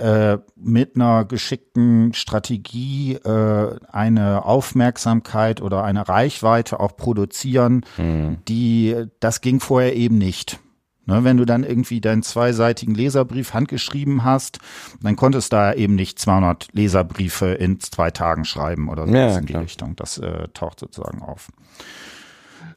äh, 0.00 0.38
mit 0.56 0.96
einer 0.96 1.24
geschickten 1.24 2.12
Strategie 2.14 3.14
äh, 3.14 3.76
eine 3.90 4.44
Aufmerksamkeit 4.44 5.60
oder 5.60 5.84
eine 5.84 6.08
Reichweite 6.08 6.80
auch 6.80 6.96
produzieren, 6.96 7.84
mhm. 7.96 8.38
die 8.48 9.06
das 9.20 9.40
ging 9.40 9.60
vorher 9.60 9.94
eben 9.94 10.18
nicht. 10.18 10.58
Ne, 11.06 11.24
wenn 11.24 11.38
du 11.38 11.44
dann 11.44 11.64
irgendwie 11.64 12.00
deinen 12.00 12.22
zweiseitigen 12.22 12.94
Leserbrief 12.94 13.54
handgeschrieben 13.54 14.22
hast, 14.22 14.58
dann 15.02 15.16
konntest 15.16 15.52
du 15.52 15.56
da 15.56 15.72
eben 15.72 15.94
nicht 15.96 16.18
200 16.18 16.68
Leserbriefe 16.72 17.46
in 17.46 17.80
zwei 17.80 18.10
Tagen 18.10 18.44
schreiben 18.44 18.88
oder 18.88 19.06
so 19.08 19.14
Ja, 19.14 19.36
in 19.38 19.46
die 19.46 19.52
klar. 19.52 19.62
Richtung. 19.62 19.96
Das 19.96 20.18
äh, 20.18 20.48
taucht 20.54 20.78
sozusagen 20.80 21.22
auf. 21.22 21.48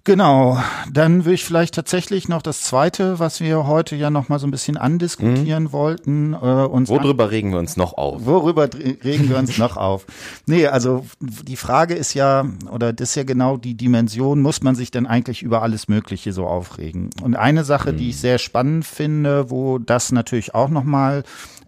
Genau, 0.05 0.61
dann 0.91 1.23
würde 1.23 1.35
ich 1.35 1.45
vielleicht 1.45 1.75
tatsächlich 1.75 2.27
noch 2.27 2.41
das 2.41 2.61
Zweite, 2.61 3.19
was 3.19 3.39
wir 3.39 3.67
heute 3.67 3.95
ja 3.95 4.09
noch 4.09 4.27
mal 4.27 4.37
so 4.37 4.45
ein 4.45 4.51
bisschen 4.51 4.75
andiskutieren 4.75 5.71
wollten, 5.71 6.33
äh, 6.33 6.35
uns 6.35 6.89
Worüber 6.89 7.31
regen 7.31 7.53
wir 7.53 7.59
uns 7.59 7.77
noch 7.77 7.93
auf? 7.93 8.25
Worüber 8.25 8.67
regen 8.73 9.29
wir 9.29 9.37
uns 9.37 9.57
noch 9.59 9.77
auf? 9.77 10.05
Nee, 10.45 10.67
also 10.67 11.05
die 11.21 11.55
Frage 11.55 11.93
ist 11.93 12.15
ja, 12.15 12.45
oder 12.69 12.91
das 12.91 13.11
ist 13.11 13.15
ja 13.15 13.23
genau 13.23 13.55
die 13.55 13.75
Dimension, 13.75 14.41
muss 14.41 14.61
man 14.61 14.75
sich 14.75 14.91
denn 14.91 15.07
eigentlich 15.07 15.41
über 15.41 15.61
alles 15.61 15.87
Mögliche 15.87 16.33
so 16.33 16.47
aufregen? 16.47 17.09
Und 17.21 17.37
eine 17.37 17.63
Sache, 17.63 17.93
die 17.93 18.09
ich 18.09 18.17
sehr 18.17 18.39
spannend 18.39 18.83
finde, 18.83 19.49
wo 19.51 19.79
das 19.79 20.11
natürlich 20.11 20.53
auch 20.53 20.69
nochmal 20.69 21.23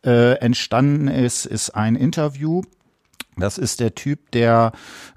äh, 0.06 0.34
entstanden 0.40 1.08
ist, 1.08 1.46
ist 1.46 1.70
ein 1.70 1.96
Interview. 1.96 2.64
Das 3.38 3.58
ist 3.58 3.82
der 3.82 3.96
Typ, 3.96 4.32
der 4.32 4.72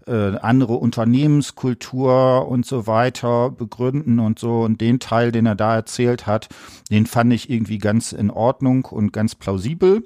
äh, 0.07 0.37
andere 0.39 0.75
Unternehmenskultur 0.75 2.49
und 2.49 2.65
so 2.65 2.87
weiter 2.87 3.51
begründen 3.51 4.19
und 4.19 4.39
so. 4.39 4.63
Und 4.63 4.81
den 4.81 5.01
Teil, 5.01 5.33
den 5.33 5.47
er 5.47 5.57
da 5.57 5.75
erzählt 5.75 6.27
hat, 6.27 6.49
den 6.91 7.07
fand 7.07 7.33
ich 7.33 7.51
irgendwie 7.51 7.79
ganz 7.79 8.13
in 8.13 8.31
Ordnung 8.31 8.85
und 8.85 9.13
ganz 9.13 9.35
plausibel. 9.35 10.03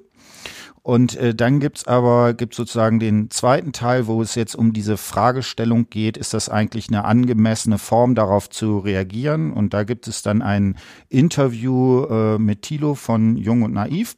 Und 0.83 1.17
äh, 1.17 1.35
dann 1.35 1.61
gibt's 1.61 1.87
aber 1.87 2.33
gibt's 2.33 2.57
sozusagen 2.57 3.01
den 3.01 3.31
zweiten 3.31 3.73
Teil, 3.73 4.07
wo 4.07 4.23
es 4.23 4.35
jetzt 4.35 4.55
um 4.55 4.73
diese 4.73 4.97
Fragestellung 4.97 5.91
geht, 5.91 6.17
ist 6.17 6.33
das 6.33 6.49
eigentlich 6.49 6.89
eine 6.89 7.05
angemessene 7.05 7.77
Form, 7.79 8.15
darauf 8.15 8.49
zu 8.49 8.79
reagieren? 8.79 9.53
Und 9.53 9.75
da 9.75 9.85
gibt 9.85 10.09
es 10.09 10.23
dann 10.23 10.41
ein 10.41 10.77
Interview 11.11 12.05
äh, 12.05 12.39
mit 12.39 12.63
Thilo 12.63 12.95
von 12.95 13.37
Jung 13.37 13.63
und 13.63 13.75
Naiv. 13.75 14.17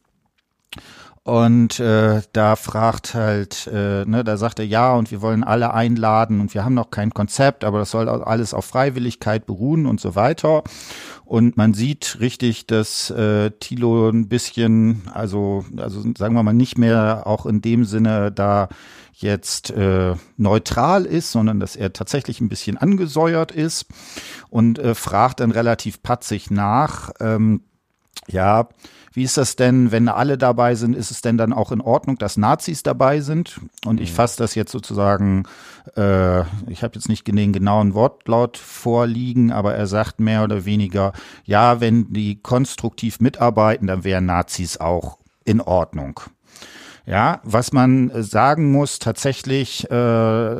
Und 1.25 1.79
äh, 1.79 2.21
da 2.33 2.57
fragt 2.57 3.13
halt, 3.13 3.67
äh, 3.67 4.03
ne, 4.03 4.25
da 4.25 4.35
sagt 4.35 4.59
er, 4.59 4.65
ja, 4.65 4.93
und 4.93 5.09
wir 5.09 5.21
wollen 5.21 5.45
alle 5.45 5.73
einladen 5.73 6.41
und 6.41 6.53
wir 6.53 6.65
haben 6.65 6.73
noch 6.73 6.91
kein 6.91 7.13
Konzept, 7.13 7.63
aber 7.63 7.79
das 7.79 7.91
soll 7.91 8.09
alles 8.09 8.53
auf 8.53 8.65
Freiwilligkeit 8.65 9.45
beruhen 9.45 9.85
und 9.85 10.01
so 10.01 10.15
weiter. 10.15 10.63
Und 11.23 11.55
man 11.55 11.73
sieht 11.73 12.17
richtig, 12.19 12.67
dass 12.67 13.09
äh, 13.09 13.51
Thilo 13.51 14.09
ein 14.09 14.27
bisschen, 14.27 15.03
also, 15.13 15.63
also 15.77 16.01
sagen 16.17 16.35
wir 16.35 16.43
mal, 16.43 16.51
nicht 16.51 16.77
mehr 16.77 17.23
auch 17.25 17.45
in 17.45 17.61
dem 17.61 17.85
Sinne 17.85 18.29
da 18.33 18.67
jetzt 19.13 19.71
äh, 19.71 20.15
neutral 20.35 21.05
ist, 21.05 21.31
sondern 21.31 21.61
dass 21.61 21.77
er 21.77 21.93
tatsächlich 21.93 22.41
ein 22.41 22.49
bisschen 22.49 22.77
angesäuert 22.77 23.53
ist 23.53 23.85
und 24.49 24.77
äh, 24.77 24.93
fragt 24.93 25.39
dann 25.39 25.51
relativ 25.51 26.03
patzig 26.03 26.51
nach, 26.51 27.11
ähm, 27.21 27.61
ja, 28.27 28.67
wie 29.13 29.23
ist 29.23 29.37
das 29.37 29.55
denn, 29.55 29.91
wenn 29.91 30.07
alle 30.07 30.39
dabei 30.39 30.73
sind? 30.73 30.95
Ist 30.95 31.11
es 31.11 31.21
denn 31.21 31.37
dann 31.37 31.53
auch 31.53 31.71
in 31.71 31.81
Ordnung, 31.81 32.17
dass 32.17 32.35
Nazis 32.35 32.81
dabei 32.81 33.21
sind? 33.21 33.59
Und 33.85 34.01
ich 34.01 34.11
fasse 34.11 34.37
das 34.39 34.55
jetzt 34.55 34.71
sozusagen, 34.71 35.43
äh, 35.95 36.41
ich 36.67 36.81
habe 36.81 36.95
jetzt 36.95 37.09
nicht 37.09 37.27
den 37.27 37.53
genauen 37.53 37.93
Wortlaut 37.93 38.57
vorliegen, 38.57 39.51
aber 39.51 39.75
er 39.75 39.85
sagt 39.85 40.19
mehr 40.19 40.43
oder 40.43 40.65
weniger, 40.65 41.13
ja, 41.45 41.79
wenn 41.79 42.11
die 42.11 42.41
konstruktiv 42.41 43.19
mitarbeiten, 43.19 43.85
dann 43.85 44.03
wären 44.03 44.25
Nazis 44.25 44.77
auch 44.77 45.19
in 45.45 45.61
Ordnung. 45.61 46.19
Ja, 47.05 47.41
was 47.43 47.73
man 47.73 48.11
sagen 48.23 48.71
muss, 48.71 48.97
tatsächlich 48.97 49.91
äh, 49.91 50.55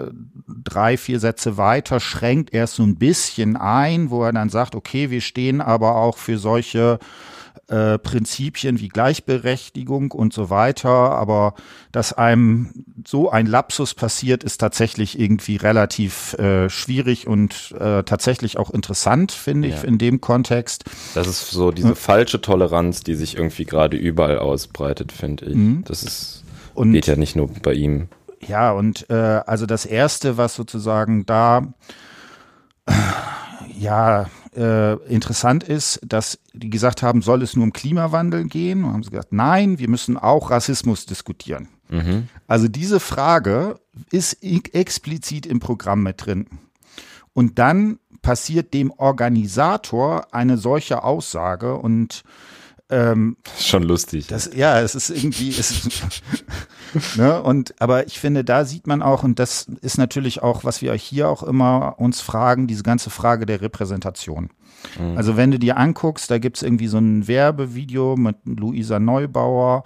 drei, 0.48 0.98
vier 0.98 1.20
Sätze 1.20 1.58
weiter 1.58 2.02
schränkt 2.02 2.54
er 2.54 2.66
es 2.66 2.76
so 2.76 2.84
ein 2.84 2.98
bisschen 2.98 3.56
ein, 3.56 4.10
wo 4.10 4.24
er 4.24 4.34
dann 4.34 4.50
sagt, 4.50 4.76
okay, 4.76 5.10
wir 5.10 5.22
stehen 5.22 5.62
aber 5.62 5.96
auch 5.96 6.18
für 6.18 6.38
solche 6.38 7.00
äh, 7.74 7.98
Prinzipien 7.98 8.80
wie 8.80 8.90
Gleichberechtigung 8.90 10.12
und 10.12 10.32
so 10.34 10.50
weiter, 10.50 10.90
aber 10.90 11.56
dass 11.92 12.14
einem 12.14 12.86
so 13.08 13.30
ein 13.32 13.46
Lapsus 13.48 13.94
passiert, 13.96 14.44
ist 14.44 14.60
tatsächlich 14.60 15.20
irgendwie 15.20 15.56
relativ 15.56 16.34
äh, 16.36 16.70
schwierig 16.70 17.26
und 17.28 17.74
äh, 17.80 18.04
tatsächlich 18.04 18.58
auch 18.58 18.70
interessant, 18.70 19.32
finde 19.32 19.70
ich, 19.70 19.76
Ja. 19.82 19.88
in 19.88 19.98
dem 19.98 20.22
Kontext. 20.22 20.84
Das 21.16 21.28
ist 21.28 21.50
so 21.50 21.72
diese 21.72 21.96
falsche 21.96 22.42
Toleranz, 22.42 23.02
die 23.02 23.16
sich 23.16 23.36
irgendwie 23.38 23.66
gerade 23.66 23.98
überall 23.98 24.38
ausbreitet, 24.40 25.12
finde 25.12 25.46
ich. 25.46 25.58
Das 25.86 26.04
ist, 26.04 26.44
Und 26.76 26.94
geht 26.94 27.08
ja 27.08 27.16
nicht 27.16 27.36
nur 27.36 27.48
bei 27.64 27.74
ihm. 27.74 28.08
Ja, 28.46 28.72
und 28.74 29.10
äh, 29.10 29.14
also 29.46 29.66
das 29.66 29.86
erste, 29.86 30.38
was 30.38 30.54
sozusagen 30.56 31.26
da 31.26 31.74
ja 33.78 34.26
äh, 34.56 34.94
interessant 35.08 35.64
ist, 35.64 36.00
dass 36.06 36.40
die 36.54 36.70
gesagt 36.70 37.04
haben, 37.04 37.22
soll 37.22 37.42
es 37.42 37.56
nur 37.56 37.66
um 37.66 37.74
Klimawandel 37.74 38.46
gehen? 38.46 38.84
Und 38.84 38.94
haben 38.94 39.04
sie 39.04 39.12
gesagt, 39.12 39.34
nein, 39.34 39.80
wir 39.80 39.90
müssen 39.90 40.18
auch 40.18 40.52
Rassismus 40.52 41.06
diskutieren. 41.06 41.68
Also 42.48 42.68
diese 42.68 43.00
Frage 43.00 43.76
ist 44.12 44.44
explizit 44.44 45.46
im 45.46 45.60
Programm 45.60 46.04
mit 46.04 46.26
drin. 46.26 46.48
Und 47.34 47.60
dann 47.60 48.00
passiert 48.22 48.74
dem 48.74 48.92
Organisator 48.92 50.34
eine 50.34 50.58
solche 50.58 51.04
Aussage 51.04 51.76
und 51.76 52.24
ähm, 52.94 53.38
Das 53.44 53.60
ist 53.60 53.68
schon 53.68 53.84
lustig. 53.84 54.28
das, 54.28 54.50
ja, 54.56 54.80
es 54.80 54.96
ist 54.96 55.10
irgendwie, 55.10 55.50
es 55.50 55.90
ne, 57.18 57.42
und, 57.42 57.74
aber 57.82 58.08
ich 58.08 58.20
finde, 58.20 58.44
da 58.44 58.66
sieht 58.66 58.88
man 58.88 59.02
auch, 59.02 59.24
und 59.24 59.40
das 59.40 59.68
ist 59.82 59.98
natürlich 59.98 60.44
auch, 60.44 60.64
was 60.64 60.82
wir 60.82 60.94
hier 60.94 61.30
auch 61.30 61.44
immer 61.44 61.96
uns 61.98 62.22
fragen, 62.22 62.68
diese 62.68 62.84
ganze 62.84 63.10
Frage 63.10 63.46
der 63.46 63.62
Repräsentation. 63.62 64.50
Also 65.16 65.38
wenn 65.38 65.52
du 65.52 65.60
dir 65.60 65.78
anguckst, 65.78 66.30
da 66.30 66.40
gibt's 66.40 66.62
irgendwie 66.62 66.88
so 66.88 66.98
ein 66.98 67.28
Werbevideo 67.28 68.16
mit 68.18 68.36
Luisa 68.46 69.00
Neubauer, 69.00 69.84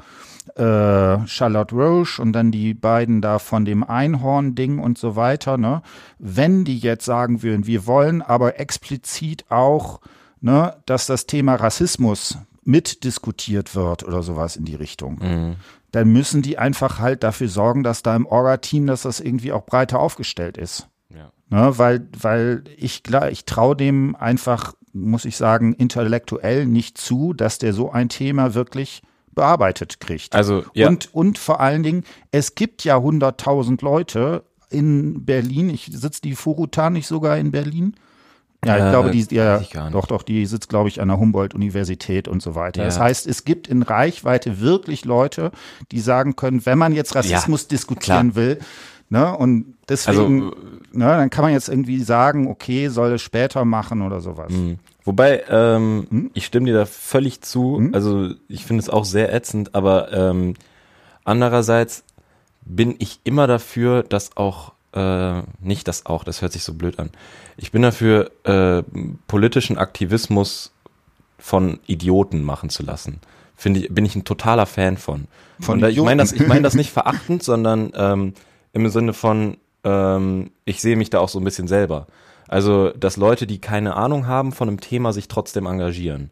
äh, 0.56 1.28
Charlotte 1.28 1.76
Roche 1.76 2.22
und 2.22 2.34
dann 2.34 2.52
die 2.52 2.74
beiden 2.74 3.22
da 3.22 3.40
von 3.40 3.66
dem 3.66 3.84
Einhorn-Ding 3.84 4.80
und 4.80 4.98
so 4.98 5.16
weiter, 5.16 5.58
ne? 5.58 5.82
Wenn 6.20 6.64
die 6.64 6.80
jetzt 6.80 7.06
sagen 7.06 7.44
würden, 7.44 7.68
wir 7.68 7.86
wollen 7.86 8.22
aber 8.22 8.60
explizit 8.60 9.46
auch, 9.50 10.00
ne, 10.42 10.76
dass 10.86 11.06
das 11.06 11.26
Thema 11.26 11.56
Rassismus 11.56 12.38
mitdiskutiert 12.68 13.76
wird 13.76 14.04
oder 14.04 14.22
sowas 14.22 14.58
in 14.58 14.66
die 14.66 14.76
Richtung, 14.76 15.56
dann 15.92 16.10
müssen 16.10 16.42
die 16.42 16.58
einfach 16.58 17.00
halt 17.00 17.24
dafür 17.24 17.48
sorgen, 17.48 17.84
dass 17.84 18.04
da 18.04 18.16
im 18.16 18.26
Orga-Team, 18.26 18.88
dass 18.88 19.04
das 19.04 19.20
irgendwie 19.20 19.54
auch 19.54 19.66
breiter 19.66 20.00
aufgestellt 20.00 20.58
ist. 20.58 20.90
Ja. 21.10 21.32
Ne, 21.50 21.78
weil, 21.78 22.08
weil 22.20 22.66
ich, 22.76 23.04
klar, 23.04 23.32
ich 23.32 23.46
traue 23.46 23.76
dem 23.76 24.16
einfach, 24.18 24.74
muss 24.92 25.24
ich 25.24 25.38
sagen, 25.38 25.74
intellektuell 25.74 26.66
nicht 26.66 26.98
zu, 26.98 27.34
dass 27.34 27.58
der 27.58 27.74
so 27.74 27.90
ein 27.90 28.10
Thema 28.10 28.54
wirklich 28.54 29.02
bearbeitet 29.32 30.02
kriegt. 30.02 30.36
Also, 30.36 30.66
ja. 30.74 30.90
Und, 30.90 31.14
und 31.14 31.38
vor 31.38 31.62
allen 31.62 31.84
Dingen, 31.84 32.04
es 32.32 32.56
gibt 32.56 32.84
ja 32.84 32.98
100.000 32.98 33.82
Leute 33.84 34.44
in 34.70 35.24
Berlin. 35.26 35.70
Ich 35.70 35.90
sitzt 35.94 36.26
die 36.26 36.36
Furutan 36.36 36.94
nicht 36.94 37.08
sogar 37.08 37.38
in 37.38 37.52
Berlin? 37.52 37.96
Ja, 38.68 38.78
ich 38.78 38.84
Äh, 38.84 38.90
glaube, 38.92 39.12
die, 39.12 39.26
ja, 39.34 39.60
doch, 39.92 40.06
doch, 40.08 40.24
die 40.24 40.46
sitzt, 40.46 40.70
glaube 40.70 40.90
ich, 40.90 41.02
an 41.02 41.08
der 41.08 41.18
Humboldt-Universität 41.20 42.28
und 42.28 42.42
so 42.42 42.54
weiter. 42.56 42.82
Ja. 42.82 42.86
Das 42.88 43.00
heißt, 43.00 43.26
es 43.28 43.46
gibt 43.46 43.68
in 43.68 43.82
Reichweite 43.82 44.60
wirklich 44.62 45.06
Leute, 45.06 45.52
die 45.92 46.00
sagen 46.00 46.36
können, 46.36 46.66
wenn 46.66 46.78
man 46.78 46.94
jetzt 46.94 47.16
Rassismus 47.16 47.68
diskutieren 47.68 48.36
will, 48.36 48.60
ne, 49.10 49.36
und 49.38 49.74
deswegen, 49.90 50.18
Also, 50.20 50.56
ne, 50.92 51.06
dann 51.06 51.30
kann 51.30 51.44
man 51.46 51.54
jetzt 51.54 51.70
irgendwie 51.70 52.02
sagen, 52.02 52.48
okay, 52.48 52.90
soll 52.90 53.14
es 53.14 53.22
später 53.22 53.66
machen 53.66 54.02
oder 54.02 54.20
sowas. 54.22 54.52
Mhm. 54.52 54.80
Wobei, 55.06 55.44
ähm, 55.50 56.06
Hm? 56.10 56.32
ich 56.34 56.46
stimme 56.46 56.66
dir 56.66 56.74
da 56.74 56.86
völlig 56.86 57.40
zu. 57.42 57.90
Also 57.94 58.32
ich 58.50 58.66
finde 58.66 58.82
es 58.82 58.90
auch 58.90 59.06
sehr 59.06 59.34
ätzend, 59.34 59.74
aber 59.74 60.12
ähm, 60.12 60.56
andererseits 61.24 62.04
bin 62.66 62.96
ich 63.00 63.22
immer 63.24 63.48
dafür, 63.48 64.04
dass 64.04 64.36
auch, 64.36 64.74
äh, 64.98 65.44
nicht 65.60 65.88
das 65.88 66.06
auch, 66.06 66.24
das 66.24 66.42
hört 66.42 66.52
sich 66.52 66.64
so 66.64 66.74
blöd 66.74 66.98
an. 66.98 67.12
Ich 67.56 67.72
bin 67.72 67.84
dafür, 67.84 68.32
äh, 68.44 68.84
politischen 69.28 69.78
Aktivismus 69.78 70.72
von 71.38 71.80
Idioten 71.86 72.44
machen 72.44 72.70
zu 72.70 72.84
lassen. 72.84 73.20
Finde 73.56 73.82
ich, 73.82 73.94
bin 73.94 74.06
ich 74.06 74.16
ein 74.16 74.24
totaler 74.24 74.66
Fan 74.66 74.98
von. 74.98 75.28
Von 75.60 75.84
ich 75.84 76.02
meine 76.02 76.22
das, 76.22 76.34
ich 76.34 76.48
meine 76.48 76.62
das 76.62 76.76
nicht 76.76 76.92
verachtend, 76.92 77.44
sondern 77.44 77.92
ähm, 77.96 78.34
im 78.74 78.90
Sinne 78.90 79.14
von, 79.14 79.58
ähm, 79.84 80.52
ich 80.66 80.82
sehe 80.82 80.96
mich 80.96 81.10
da 81.10 81.20
auch 81.20 81.30
so 81.30 81.40
ein 81.40 81.44
bisschen 81.44 81.68
selber. 81.68 82.08
Also, 82.48 82.92
dass 82.92 83.18
Leute, 83.18 83.46
die 83.46 83.60
keine 83.60 83.96
Ahnung 83.96 84.26
haben 84.26 84.52
von 84.52 84.68
einem 84.68 84.80
Thema, 84.80 85.12
sich 85.14 85.28
trotzdem 85.28 85.66
engagieren. 85.66 86.32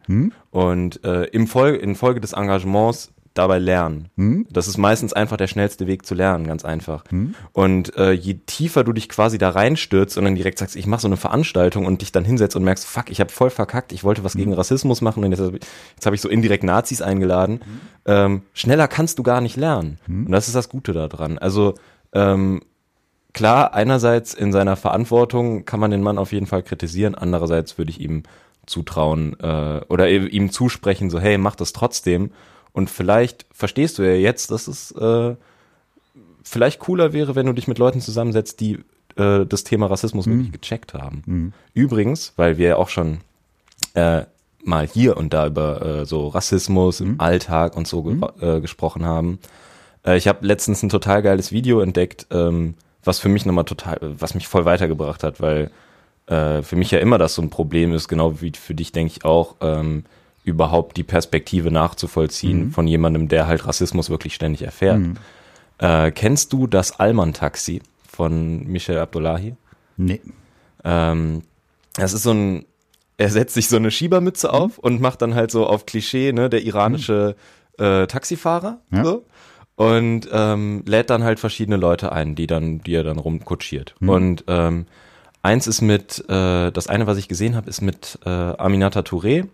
Und 0.50 1.04
äh, 1.04 1.24
im 1.24 1.46
Folge, 1.46 1.78
in 1.78 1.94
Folge 1.94 2.20
des 2.20 2.32
Engagements 2.32 3.12
dabei 3.38 3.58
lernen. 3.58 4.08
Das 4.50 4.68
ist 4.68 4.76
meistens 4.78 5.12
einfach 5.12 5.36
der 5.36 5.46
schnellste 5.46 5.86
Weg 5.86 6.06
zu 6.06 6.14
lernen, 6.14 6.46
ganz 6.46 6.64
einfach. 6.64 7.04
Und 7.52 7.96
äh, 7.96 8.12
je 8.12 8.34
tiefer 8.46 8.84
du 8.84 8.92
dich 8.92 9.08
quasi 9.08 9.38
da 9.38 9.50
reinstürzt 9.50 10.16
und 10.18 10.24
dann 10.24 10.34
direkt 10.34 10.58
sagst, 10.58 10.76
ich 10.76 10.86
mache 10.86 11.02
so 11.02 11.08
eine 11.08 11.16
Veranstaltung 11.16 11.86
und 11.86 12.00
dich 12.02 12.12
dann 12.12 12.24
hinsetzt 12.24 12.56
und 12.56 12.64
merkst, 12.64 12.86
fuck, 12.86 13.10
ich 13.10 13.20
habe 13.20 13.30
voll 13.30 13.50
verkackt, 13.50 13.92
ich 13.92 14.04
wollte 14.04 14.24
was 14.24 14.34
gegen 14.34 14.52
Rassismus 14.52 15.00
machen 15.00 15.24
und 15.24 15.32
jetzt, 15.32 16.06
habe 16.06 16.14
ich 16.16 16.20
so 16.20 16.28
indirekt 16.28 16.64
Nazis 16.64 17.02
eingeladen. 17.02 17.60
Ähm, 18.06 18.42
schneller 18.54 18.88
kannst 18.88 19.18
du 19.18 19.22
gar 19.22 19.40
nicht 19.40 19.56
lernen. 19.56 19.98
Und 20.26 20.32
das 20.32 20.46
ist 20.48 20.54
das 20.54 20.68
Gute 20.68 20.92
daran. 20.92 21.38
Also 21.38 21.74
ähm, 22.12 22.62
klar, 23.32 23.74
einerseits 23.74 24.32
in 24.34 24.52
seiner 24.52 24.76
Verantwortung 24.76 25.64
kann 25.64 25.80
man 25.80 25.90
den 25.90 26.02
Mann 26.02 26.18
auf 26.18 26.32
jeden 26.32 26.46
Fall 26.46 26.62
kritisieren, 26.62 27.14
andererseits 27.14 27.78
würde 27.78 27.90
ich 27.90 28.00
ihm 28.00 28.22
zutrauen 28.66 29.38
äh, 29.40 29.80
oder 29.88 30.08
e- 30.08 30.26
ihm 30.26 30.50
zusprechen, 30.50 31.10
so 31.10 31.20
hey, 31.20 31.38
mach 31.38 31.54
das 31.54 31.72
trotzdem 31.72 32.30
und 32.76 32.90
vielleicht 32.90 33.46
verstehst 33.52 33.96
du 33.96 34.02
ja 34.02 34.12
jetzt, 34.12 34.50
dass 34.50 34.68
es 34.68 34.90
äh, 34.92 35.34
vielleicht 36.42 36.78
cooler 36.78 37.14
wäre, 37.14 37.34
wenn 37.34 37.46
du 37.46 37.54
dich 37.54 37.68
mit 37.68 37.78
Leuten 37.78 38.02
zusammensetzt, 38.02 38.60
die 38.60 38.80
äh, 39.16 39.46
das 39.46 39.64
Thema 39.64 39.86
Rassismus 39.86 40.26
wirklich 40.26 40.52
gecheckt 40.52 40.92
haben. 40.92 41.22
Übrigens, 41.72 42.34
weil 42.36 42.58
wir 42.58 42.68
ja 42.68 42.76
auch 42.76 42.90
schon 42.90 43.22
äh, 43.94 44.24
mal 44.62 44.86
hier 44.86 45.16
und 45.16 45.32
da 45.32 45.46
über 45.46 45.80
äh, 45.80 46.04
so 46.04 46.28
Rassismus 46.28 47.00
im 47.00 47.18
Alltag 47.18 47.78
und 47.78 47.88
so 47.88 48.02
ge 48.02 48.20
äh, 48.40 48.60
gesprochen 48.60 49.06
haben. 49.06 49.38
Äh, 50.04 50.18
ich 50.18 50.28
habe 50.28 50.46
letztens 50.46 50.82
ein 50.82 50.90
total 50.90 51.22
geiles 51.22 51.52
Video 51.52 51.80
entdeckt, 51.80 52.26
ähm, 52.30 52.74
was 53.02 53.20
für 53.20 53.30
mich 53.30 53.46
nochmal 53.46 53.64
total, 53.64 53.98
was 54.02 54.34
mich 54.34 54.48
voll 54.48 54.66
weitergebracht 54.66 55.22
hat, 55.22 55.40
weil 55.40 55.70
äh, 56.26 56.60
für 56.60 56.76
mich 56.76 56.90
ja 56.90 56.98
immer 56.98 57.16
das 57.16 57.36
so 57.36 57.40
ein 57.40 57.48
Problem 57.48 57.94
ist, 57.94 58.06
genau 58.06 58.42
wie 58.42 58.52
für 58.52 58.74
dich 58.74 58.92
denke 58.92 59.14
ich 59.16 59.24
auch, 59.24 59.54
ähm, 59.62 60.04
überhaupt 60.46 60.96
die 60.96 61.02
Perspektive 61.02 61.70
nachzuvollziehen 61.70 62.70
von 62.70 62.86
jemandem, 62.86 63.28
der 63.28 63.46
halt 63.46 63.66
Rassismus 63.66 64.08
wirklich 64.08 64.34
ständig 64.34 64.62
erfährt. 64.62 65.02
Äh, 65.78 66.12
kennst 66.12 66.52
du 66.52 66.66
das 66.66 66.98
Allmann-Taxi 66.98 67.82
von 68.08 68.64
Michel 68.66 68.98
Abdullahi? 68.98 69.56
Nee. 69.96 70.20
Ähm, 70.84 71.42
das 71.94 72.12
ist 72.12 72.22
so 72.22 72.30
ein, 72.30 72.64
er 73.18 73.28
setzt 73.30 73.54
sich 73.54 73.68
so 73.68 73.76
eine 73.76 73.90
Schiebermütze 73.90 74.52
auf 74.52 74.78
und 74.78 75.00
macht 75.00 75.20
dann 75.20 75.34
halt 75.34 75.50
so 75.50 75.66
auf 75.66 75.84
Klischee, 75.84 76.32
ne, 76.32 76.48
der 76.48 76.62
iranische 76.62 77.34
äh, 77.78 78.06
Taxifahrer. 78.06 78.80
Ja. 78.92 79.04
So. 79.04 79.24
Und 79.74 80.28
ähm, 80.32 80.84
lädt 80.86 81.10
dann 81.10 81.24
halt 81.24 81.40
verschiedene 81.40 81.76
Leute 81.76 82.12
ein, 82.12 82.36
die 82.36 82.46
dann, 82.46 82.78
die 82.78 82.94
er 82.94 83.04
dann 83.04 83.18
rumkutschiert. 83.18 83.94
Und 84.00 84.44
ähm, 84.46 84.86
eins 85.42 85.66
ist 85.66 85.82
mit, 85.82 86.24
äh, 86.30 86.70
das 86.70 86.86
eine, 86.86 87.06
was 87.06 87.18
ich 87.18 87.28
gesehen 87.28 87.56
habe, 87.56 87.68
ist 87.68 87.82
mit 87.82 88.18
äh, 88.24 88.30
Aminata 88.30 89.00
Touré, 89.00 89.48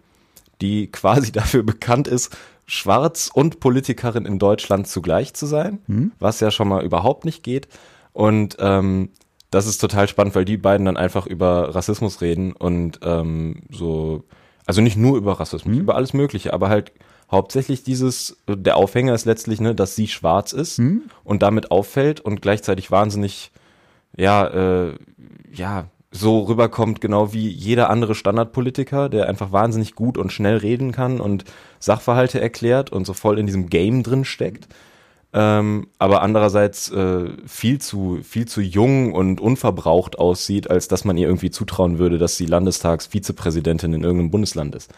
die 0.62 0.90
quasi 0.90 1.32
dafür 1.32 1.62
bekannt 1.62 2.08
ist, 2.08 2.36
schwarz 2.66 3.30
und 3.32 3.60
Politikerin 3.60 4.24
in 4.24 4.38
Deutschland 4.38 4.86
zugleich 4.86 5.34
zu 5.34 5.46
sein, 5.46 5.80
was 6.18 6.40
ja 6.40 6.50
schon 6.50 6.68
mal 6.68 6.84
überhaupt 6.84 7.24
nicht 7.24 7.42
geht. 7.42 7.68
Und 8.12 8.56
ähm, 8.60 9.10
das 9.50 9.66
ist 9.66 9.78
total 9.78 10.08
spannend, 10.08 10.34
weil 10.34 10.44
die 10.46 10.56
beiden 10.56 10.86
dann 10.86 10.96
einfach 10.96 11.26
über 11.26 11.74
Rassismus 11.74 12.22
reden 12.22 12.52
und 12.52 13.00
ähm, 13.02 13.62
so, 13.70 14.24
also 14.64 14.80
nicht 14.80 14.96
nur 14.96 15.18
über 15.18 15.38
Rassismus, 15.38 15.76
über 15.76 15.96
alles 15.96 16.14
Mögliche, 16.14 16.54
aber 16.54 16.70
halt 16.70 16.92
hauptsächlich 17.30 17.82
dieses, 17.82 18.38
der 18.48 18.76
Aufhänger 18.76 19.14
ist 19.14 19.26
letztlich, 19.26 19.60
ne, 19.60 19.74
dass 19.74 19.96
sie 19.96 20.08
schwarz 20.08 20.52
ist 20.52 20.78
und 21.24 21.42
damit 21.42 21.70
auffällt 21.70 22.20
und 22.20 22.40
gleichzeitig 22.40 22.90
wahnsinnig, 22.90 23.52
ja, 24.16 24.46
äh, 24.46 24.94
ja, 25.52 25.86
so 26.12 26.40
rüberkommt, 26.40 27.00
genau 27.00 27.32
wie 27.32 27.48
jeder 27.48 27.90
andere 27.90 28.14
Standardpolitiker, 28.14 29.08
der 29.08 29.28
einfach 29.28 29.50
wahnsinnig 29.50 29.94
gut 29.94 30.18
und 30.18 30.30
schnell 30.30 30.58
reden 30.58 30.92
kann 30.92 31.20
und 31.20 31.44
Sachverhalte 31.80 32.40
erklärt 32.40 32.92
und 32.92 33.06
so 33.06 33.14
voll 33.14 33.38
in 33.38 33.46
diesem 33.46 33.68
Game 33.70 34.02
drin 34.02 34.24
steckt. 34.24 34.68
Ähm, 35.34 35.86
aber 35.98 36.20
andererseits 36.20 36.90
äh, 36.90 37.30
viel 37.46 37.80
zu 37.80 38.18
viel 38.22 38.46
zu 38.46 38.60
jung 38.60 39.14
und 39.14 39.40
unverbraucht 39.40 40.18
aussieht, 40.18 40.70
als 40.70 40.88
dass 40.88 41.06
man 41.06 41.16
ihr 41.16 41.26
irgendwie 41.26 41.50
zutrauen 41.50 41.98
würde, 41.98 42.18
dass 42.18 42.36
sie 42.36 42.44
Landestagsvizepräsidentin 42.44 43.94
in 43.94 44.02
irgendeinem 44.04 44.30
Bundesland 44.30 44.74
ist. 44.74 44.92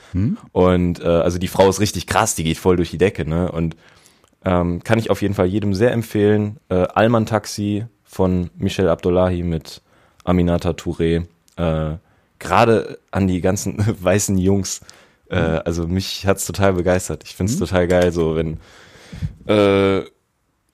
Und 0.50 1.00
äh, 1.00 1.06
also 1.06 1.38
die 1.38 1.46
Frau 1.46 1.68
ist 1.68 1.78
richtig 1.78 2.08
krass, 2.08 2.34
die 2.34 2.42
geht 2.42 2.58
voll 2.58 2.74
durch 2.74 2.90
die 2.90 2.98
Decke, 2.98 3.28
ne? 3.28 3.52
Und 3.52 3.76
ähm, 4.44 4.82
kann 4.82 4.98
ich 4.98 5.08
auf 5.10 5.22
jeden 5.22 5.34
Fall 5.34 5.46
jedem 5.46 5.72
sehr 5.72 5.92
empfehlen. 5.92 6.58
Äh, 6.68 6.88
Alman 6.92 7.26
Taxi 7.26 7.86
von 8.02 8.50
Michel 8.56 8.88
Abdullahi 8.88 9.44
mit 9.44 9.82
Aminata 10.24 10.70
Touré. 10.70 11.26
Äh, 11.56 11.96
Gerade 12.38 12.98
an 13.10 13.26
die 13.28 13.40
ganzen 13.40 13.76
weißen 14.02 14.36
Jungs. 14.38 14.80
Äh, 15.30 15.36
also 15.36 15.86
mich 15.86 16.26
hat's 16.26 16.46
total 16.46 16.74
begeistert. 16.74 17.22
Ich 17.24 17.34
find's 17.34 17.58
total 17.58 17.86
geil, 17.86 18.12
so 18.12 18.36
wenn 18.36 18.58
äh, 19.46 20.04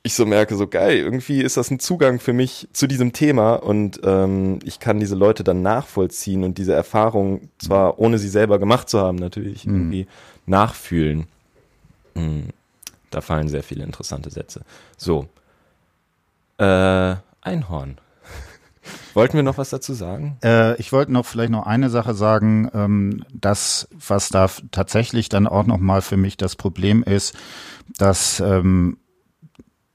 ich 0.03 0.15
so 0.15 0.25
merke, 0.25 0.57
so 0.57 0.67
geil, 0.67 0.97
irgendwie 0.97 1.43
ist 1.43 1.59
das 1.59 1.71
ein 1.71 1.79
Zugang 1.79 2.21
für 2.21 2.33
mich 2.33 2.67
zu 2.73 2.87
diesem 2.87 3.13
Thema 3.13 3.57
und 3.57 4.01
ähm, 4.03 4.59
ich 4.65 4.81
kann 4.81 4.99
diese 4.99 5.15
Leute 5.15 5.45
dann 5.45 5.61
nachvollziehen 5.61 6.43
und 6.43 6.57
diese 6.57 6.73
Erfahrung 6.73 7.51
zwar 7.59 7.99
ohne 7.99 8.17
sie 8.19 8.31
selber 8.31 8.59
gemacht 8.59 8.89
zu 8.89 8.99
haben, 8.99 9.17
natürlich 9.19 9.67
irgendwie 9.67 10.07
nachfühlen. 10.47 11.27
Mm, 12.15 12.49
Da 13.11 13.21
fallen 13.21 13.49
sehr 13.49 13.63
viele 13.63 13.85
interessante 13.85 14.31
Sätze. 14.31 14.63
So. 14.97 15.27
Äh, 16.59 17.17
Einhorn. 17.43 17.99
Wollten 19.15 19.35
wir 19.35 19.43
noch 19.43 19.59
was 19.59 19.71
dazu 19.71 19.93
sagen? 19.93 20.39
Äh, 20.43 20.77
ich 20.77 20.93
wollte 20.93 21.13
noch 21.13 21.27
vielleicht 21.27 21.51
noch 21.51 21.67
eine 21.67 21.91
Sache 21.91 22.15
sagen, 22.15 22.71
ähm, 22.73 23.25
das, 23.33 23.89
was 23.93 24.29
da 24.29 24.49
tatsächlich 24.71 25.29
dann 25.29 25.47
auch 25.47 25.67
noch 25.67 25.79
mal 25.79 26.03
für 26.03 26.17
mich 26.17 26.37
das 26.37 26.57
Problem 26.57 27.03
ist, 27.03 27.35
dass 27.99 28.41
ähm, 28.41 28.99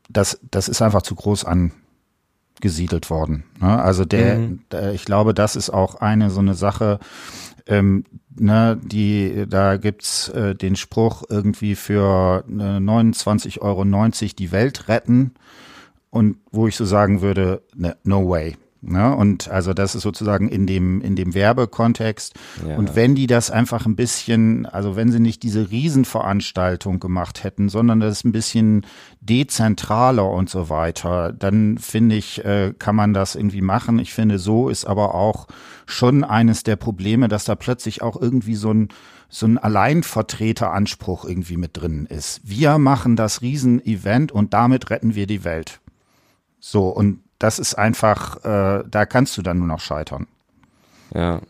das, 0.10 0.40
das 0.50 0.68
ist 0.68 0.82
einfach 0.82 1.02
zu 1.02 1.16
groß 1.16 1.46
angesiedelt 1.46 3.10
worden. 3.10 3.46
Ne? 3.60 3.82
Also 3.82 4.06
der, 4.06 4.50
der, 4.72 4.94
ich 4.94 5.06
glaube, 5.06 5.34
das 5.34 5.56
ist 5.56 5.70
auch 5.70 5.96
eine 5.96 6.30
so 6.30 6.40
eine 6.40 6.54
Sache, 6.54 7.00
ähm, 7.68 8.04
ne, 8.36 8.80
die, 8.84 9.46
da 9.48 9.78
gibt's 9.78 10.30
äh, 10.30 10.56
den 10.56 10.76
Spruch 10.76 11.24
irgendwie 11.30 11.76
für 11.76 12.44
äh, 12.48 12.52
29,90 12.52 13.62
Euro 13.62 13.84
die 14.38 14.52
Welt 14.52 14.88
retten 14.88 15.34
und 16.12 16.38
wo 16.52 16.68
ich 16.68 16.76
so 16.76 16.86
sagen 16.86 17.22
würde, 17.22 17.64
ne, 17.76 17.98
no 18.04 18.30
way. 18.30 18.56
Ne? 18.88 19.16
Und 19.16 19.50
also 19.50 19.74
das 19.74 19.96
ist 19.96 20.04
sozusagen 20.04 20.50
in 20.50 20.68
dem, 20.68 21.02
in 21.02 21.16
dem 21.16 21.34
Werbekontext. 21.34 22.34
Ja. 22.68 22.78
Und 22.78 22.96
wenn 22.96 23.16
die 23.16 23.28
das 23.28 23.52
einfach 23.52 23.86
ein 23.86 23.96
bisschen, 23.96 24.66
also 24.66 24.96
wenn 24.96 25.12
sie 25.12 25.20
nicht 25.20 25.44
diese 25.44 25.72
Riesenveranstaltung 25.72 27.00
gemacht 27.00 27.44
hätten, 27.44 27.70
sondern 27.70 28.00
das 28.00 28.24
ein 28.24 28.32
bisschen 28.32 28.86
dezentraler 29.22 30.30
und 30.30 30.50
so 30.50 30.70
weiter, 30.70 31.34
dann 31.34 31.78
finde 31.78 32.16
ich, 32.16 32.44
äh, 32.46 32.74
kann 32.78 32.96
man 32.96 33.14
das 33.14 33.36
irgendwie 33.36 33.62
machen. 33.62 34.00
Ich 34.00 34.14
finde, 34.14 34.40
so 34.40 34.70
ist 34.70 34.86
aber 34.86 35.16
auch 35.16 35.48
schon 35.86 36.24
eines 36.24 36.64
der 36.64 36.76
Probleme, 36.76 37.28
dass 37.28 37.46
da 37.46 37.56
plötzlich 37.56 38.02
auch 38.02 38.20
irgendwie 38.20 38.56
so 38.56 38.72
ein 38.72 38.90
so 39.28 39.48
ein 39.48 39.58
Alleinvertreteranspruch 39.58 41.26
irgendwie 41.26 41.58
mit 41.58 41.72
drin 41.74 42.06
ist. 42.06 42.42
Wir 42.44 42.78
machen 42.78 43.16
das 43.16 43.42
Riesenevent 43.42 44.32
und 44.32 44.54
damit 44.54 44.92
retten 44.92 45.16
wir 45.16 45.28
die 45.28 45.44
Welt. 45.44 45.82
So, 46.60 46.88
und 46.88 47.20
das 47.40 47.60
ist 47.60 47.76
einfach, 47.76 48.38
äh, 48.44 48.84
da 48.90 49.06
kannst 49.06 49.38
du 49.38 49.42
dann 49.42 49.60
nur 49.60 49.68
noch 49.68 49.80
scheitern. 49.80 50.28
Ja. 51.14 51.42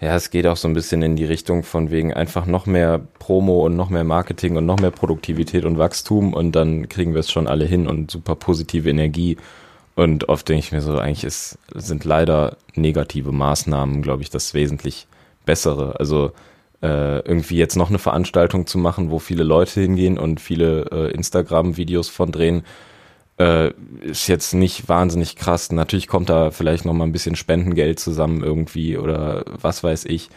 Ja, 0.00 0.16
es 0.16 0.30
geht 0.30 0.46
auch 0.46 0.56
so 0.56 0.66
ein 0.66 0.72
bisschen 0.72 1.02
in 1.02 1.16
die 1.16 1.26
Richtung 1.26 1.62
von 1.62 1.90
wegen 1.90 2.14
einfach 2.14 2.46
noch 2.46 2.64
mehr 2.64 3.00
Promo 3.18 3.66
und 3.66 3.76
noch 3.76 3.90
mehr 3.90 4.04
Marketing 4.04 4.56
und 4.56 4.64
noch 4.64 4.80
mehr 4.80 4.90
Produktivität 4.90 5.66
und 5.66 5.76
Wachstum 5.76 6.32
und 6.32 6.52
dann 6.52 6.88
kriegen 6.88 7.12
wir 7.12 7.20
es 7.20 7.30
schon 7.30 7.46
alle 7.46 7.66
hin 7.66 7.86
und 7.86 8.10
super 8.10 8.34
positive 8.34 8.88
Energie. 8.88 9.36
Und 9.96 10.30
oft 10.30 10.48
denke 10.48 10.60
ich 10.60 10.72
mir 10.72 10.80
so, 10.80 10.96
eigentlich 10.96 11.24
ist, 11.24 11.58
sind 11.74 12.06
leider 12.06 12.56
negative 12.74 13.32
Maßnahmen, 13.32 14.00
glaube 14.00 14.22
ich, 14.22 14.30
das 14.30 14.54
wesentlich 14.54 15.06
bessere. 15.44 16.00
Also 16.00 16.32
äh, 16.82 17.18
irgendwie 17.18 17.56
jetzt 17.56 17.76
noch 17.76 17.90
eine 17.90 17.98
Veranstaltung 17.98 18.66
zu 18.66 18.78
machen, 18.78 19.10
wo 19.10 19.18
viele 19.18 19.44
Leute 19.44 19.82
hingehen 19.82 20.18
und 20.18 20.40
viele 20.40 20.86
äh, 20.90 21.12
Instagram-Videos 21.12 22.08
von 22.08 22.32
drehen, 22.32 22.62
äh, 23.40 23.72
ist 24.02 24.28
jetzt 24.28 24.52
nicht 24.52 24.88
wahnsinnig 24.88 25.34
krass. 25.34 25.72
Natürlich 25.72 26.08
kommt 26.08 26.28
da 26.28 26.50
vielleicht 26.50 26.84
noch 26.84 26.92
mal 26.92 27.04
ein 27.04 27.12
bisschen 27.12 27.36
Spendengeld 27.36 27.98
zusammen 27.98 28.42
irgendwie 28.44 28.98
oder 28.98 29.44
was 29.46 29.82
weiß 29.82 30.04
ich. 30.04 30.28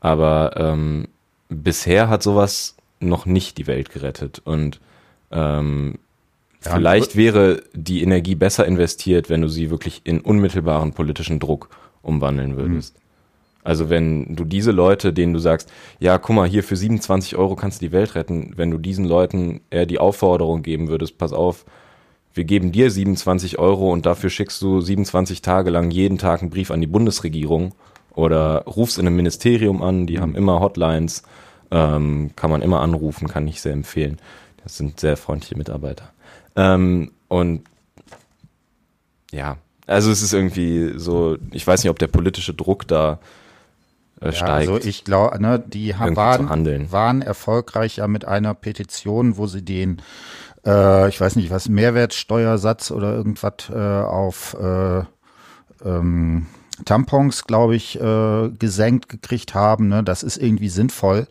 Aber 0.00 0.54
ähm, 0.56 1.08
bisher 1.50 2.08
hat 2.08 2.22
sowas 2.22 2.76
noch 2.98 3.26
nicht 3.26 3.58
die 3.58 3.66
Welt 3.66 3.90
gerettet. 3.90 4.40
Und 4.44 4.80
ähm, 5.30 5.98
Ja, 6.64 6.72
vielleicht 6.74 7.16
wäre 7.16 7.62
die 7.74 8.02
Energie 8.02 8.34
besser 8.34 8.64
investiert, 8.66 9.28
wenn 9.28 9.42
du 9.42 9.48
sie 9.48 9.70
wirklich 9.70 10.00
in 10.04 10.20
unmittelbaren 10.20 10.92
politischen 10.92 11.38
Druck 11.38 11.68
umwandeln 12.02 12.56
würdest. 12.56 12.96
Also 13.64 13.90
wenn 13.90 14.36
du 14.36 14.44
diese 14.44 14.70
Leute, 14.70 15.12
denen 15.12 15.32
du 15.34 15.40
sagst, 15.40 15.70
ja, 15.98 16.18
guck 16.18 16.36
mal, 16.36 16.48
hier 16.48 16.62
für 16.62 16.76
27 16.76 17.36
Euro 17.36 17.56
kannst 17.56 17.82
du 17.82 17.86
die 17.86 17.92
Welt 17.92 18.14
retten, 18.14 18.52
wenn 18.56 18.70
du 18.70 18.78
diesen 18.78 19.04
Leuten 19.04 19.60
eher 19.70 19.86
die 19.86 19.98
Aufforderung 19.98 20.62
geben 20.62 20.88
würdest, 20.88 21.18
pass 21.18 21.32
auf, 21.32 21.64
wir 22.36 22.44
geben 22.44 22.70
dir 22.70 22.90
27 22.90 23.58
Euro 23.58 23.90
und 23.92 24.04
dafür 24.04 24.28
schickst 24.28 24.60
du 24.60 24.80
27 24.80 25.40
Tage 25.40 25.70
lang 25.70 25.90
jeden 25.90 26.18
Tag 26.18 26.42
einen 26.42 26.50
Brief 26.50 26.70
an 26.70 26.82
die 26.82 26.86
Bundesregierung 26.86 27.74
oder 28.14 28.64
rufst 28.64 28.98
in 28.98 29.06
einem 29.06 29.16
Ministerium 29.16 29.82
an, 29.82 30.06
die 30.06 30.18
mhm. 30.18 30.20
haben 30.20 30.36
immer 30.36 30.60
Hotlines, 30.60 31.22
ähm, 31.70 32.30
kann 32.36 32.50
man 32.50 32.60
immer 32.60 32.80
anrufen, 32.80 33.26
kann 33.28 33.48
ich 33.48 33.62
sehr 33.62 33.72
empfehlen. 33.72 34.18
Das 34.62 34.76
sind 34.76 35.00
sehr 35.00 35.16
freundliche 35.16 35.56
Mitarbeiter. 35.56 36.12
Ähm, 36.56 37.12
und 37.28 37.62
ja, 39.32 39.56
also 39.86 40.10
es 40.10 40.22
ist 40.22 40.34
irgendwie 40.34 40.92
so, 40.96 41.38
ich 41.52 41.66
weiß 41.66 41.82
nicht, 41.82 41.90
ob 41.90 41.98
der 41.98 42.08
politische 42.08 42.52
Druck 42.52 42.86
da 42.86 43.18
äh, 44.20 44.32
steigt. 44.32 44.68
Ja, 44.68 44.74
also 44.74 44.88
ich 44.88 45.04
glaube, 45.04 45.40
ne, 45.40 45.58
die 45.58 45.94
waren, 45.98 46.92
waren 46.92 47.22
erfolgreich 47.22 47.96
ja 47.96 48.08
mit 48.08 48.24
einer 48.24 48.54
Petition, 48.54 49.36
wo 49.36 49.46
sie 49.46 49.62
den, 49.62 50.02
äh, 50.66 51.08
ich 51.08 51.20
weiß 51.20 51.36
nicht, 51.36 51.50
was, 51.50 51.68
Mehrwertsteuersatz 51.68 52.90
oder 52.90 53.14
irgendwas 53.14 53.70
äh, 53.70 53.74
auf 53.74 54.56
äh, 54.60 55.04
ähm, 55.84 56.46
Tampons, 56.84 57.44
glaube 57.44 57.76
ich, 57.76 58.00
äh, 58.00 58.50
gesenkt 58.50 59.08
gekriegt 59.08 59.54
haben. 59.54 59.88
Ne? 59.88 60.02
Das 60.04 60.22
ist 60.22 60.36
irgendwie 60.36 60.68
sinnvoll. 60.68 61.26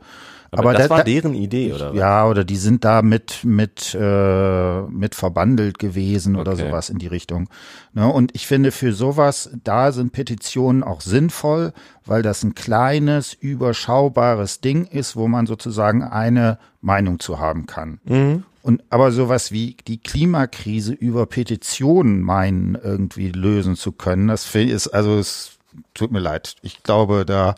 Aber, 0.51 0.69
Aber 0.69 0.73
das 0.73 0.87
da, 0.87 0.97
war 0.97 1.03
deren 1.03 1.33
Idee, 1.33 1.73
oder? 1.73 1.93
Ja, 1.93 2.27
oder 2.27 2.45
die 2.45 2.55
sind 2.55 2.85
da 2.85 3.01
mit, 3.01 3.43
mit, 3.43 3.95
äh, 3.99 4.81
mit 4.83 5.13
verbandelt 5.13 5.79
gewesen 5.79 6.37
oder 6.37 6.53
okay. 6.53 6.67
sowas 6.67 6.89
in 6.89 6.97
die 6.97 7.07
Richtung. 7.07 7.49
Ne? 7.93 8.07
Und 8.07 8.33
ich 8.33 8.47
finde, 8.47 8.71
für 8.71 8.93
sowas, 8.93 9.49
da 9.63 9.91
sind 9.91 10.13
Petitionen 10.13 10.83
auch 10.83 11.01
sinnvoll, 11.01 11.73
weil 12.05 12.21
das 12.21 12.43
ein 12.43 12.55
kleines, 12.55 13.33
überschaubares 13.33 14.61
Ding 14.61 14.85
ist, 14.85 15.17
wo 15.17 15.27
man 15.27 15.45
sozusagen 15.45 16.03
eine 16.03 16.57
Meinung 16.79 17.19
zu 17.19 17.39
haben 17.39 17.65
kann. 17.65 17.99
Mhm. 18.05 18.43
Und 18.65 18.81
aber 18.89 19.11
sowas 19.11 19.51
wie 19.51 19.77
die 19.87 19.99
Klimakrise 19.99 20.91
über 20.91 21.27
Petitionen 21.27 22.23
meinen, 22.23 22.73
irgendwie 22.73 23.29
lösen 23.29 23.75
zu 23.75 23.91
können, 23.91 24.27
das 24.27 24.55
ist, 24.55 24.87
also 24.87 25.19
es 25.19 25.59
tut 25.93 26.11
mir 26.11 26.19
leid. 26.19 26.55
Ich 26.63 26.81
glaube, 26.81 27.27
da 27.27 27.53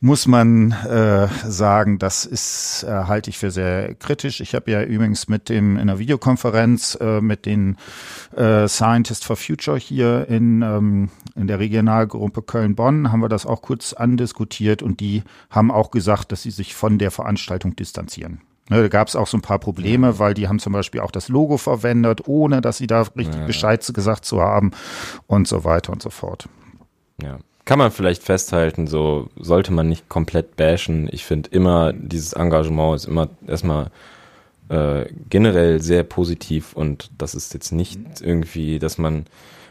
muss 0.00 0.28
man 0.28 0.70
äh, 0.70 1.26
sagen, 1.44 1.98
das 1.98 2.24
ist 2.24 2.84
äh, 2.84 3.06
halte 3.08 3.30
ich 3.30 3.38
für 3.38 3.50
sehr 3.50 3.96
kritisch. 3.96 4.40
Ich 4.40 4.54
habe 4.54 4.70
ja 4.70 4.80
übrigens 4.84 5.26
mit 5.26 5.48
dem 5.48 5.72
in 5.72 5.80
einer 5.80 5.98
Videokonferenz 5.98 6.96
äh, 7.00 7.20
mit 7.20 7.44
den 7.44 7.76
äh, 8.36 8.68
Scientists 8.68 9.26
for 9.26 9.34
Future 9.34 9.76
hier 9.76 10.28
in 10.28 10.62
ähm, 10.62 11.10
in 11.34 11.48
der 11.48 11.58
Regionalgruppe 11.58 12.42
Köln-Bonn 12.42 13.10
haben 13.10 13.22
wir 13.22 13.28
das 13.28 13.44
auch 13.44 13.60
kurz 13.60 13.92
andiskutiert 13.92 14.84
und 14.84 15.00
die 15.00 15.24
haben 15.50 15.72
auch 15.72 15.90
gesagt, 15.90 16.30
dass 16.30 16.42
sie 16.44 16.52
sich 16.52 16.76
von 16.76 16.98
der 16.98 17.10
Veranstaltung 17.10 17.74
distanzieren. 17.74 18.40
Ne, 18.68 18.82
da 18.82 18.88
gab 18.88 19.08
es 19.08 19.16
auch 19.16 19.26
so 19.26 19.36
ein 19.38 19.42
paar 19.42 19.58
Probleme, 19.58 20.08
ja. 20.08 20.18
weil 20.18 20.34
die 20.34 20.48
haben 20.48 20.58
zum 20.58 20.72
Beispiel 20.72 21.00
auch 21.00 21.10
das 21.10 21.28
Logo 21.28 21.56
verwendet, 21.56 22.26
ohne 22.26 22.60
dass 22.60 22.78
sie 22.78 22.86
da 22.86 23.02
richtig 23.16 23.34
ja. 23.34 23.46
Bescheid 23.46 23.84
gesagt 23.94 24.24
zu 24.24 24.40
haben 24.42 24.72
und 25.26 25.48
so 25.48 25.64
weiter 25.64 25.92
und 25.92 26.02
so 26.02 26.10
fort. 26.10 26.48
Ja 27.22 27.38
kann 27.68 27.78
man 27.78 27.90
vielleicht 27.90 28.22
festhalten, 28.22 28.86
so 28.86 29.28
sollte 29.36 29.74
man 29.74 29.90
nicht 29.90 30.08
komplett 30.08 30.56
bashen. 30.56 31.06
Ich 31.12 31.26
finde 31.26 31.50
immer, 31.50 31.92
dieses 31.92 32.32
Engagement 32.32 32.96
ist 32.96 33.04
immer 33.04 33.28
erstmal 33.46 33.90
äh, 34.70 35.04
generell 35.28 35.82
sehr 35.82 36.02
positiv 36.02 36.72
und 36.72 37.10
das 37.18 37.34
ist 37.34 37.52
jetzt 37.52 37.72
nicht 37.72 38.00
irgendwie, 38.22 38.78
dass 38.78 38.96
man, 38.96 39.26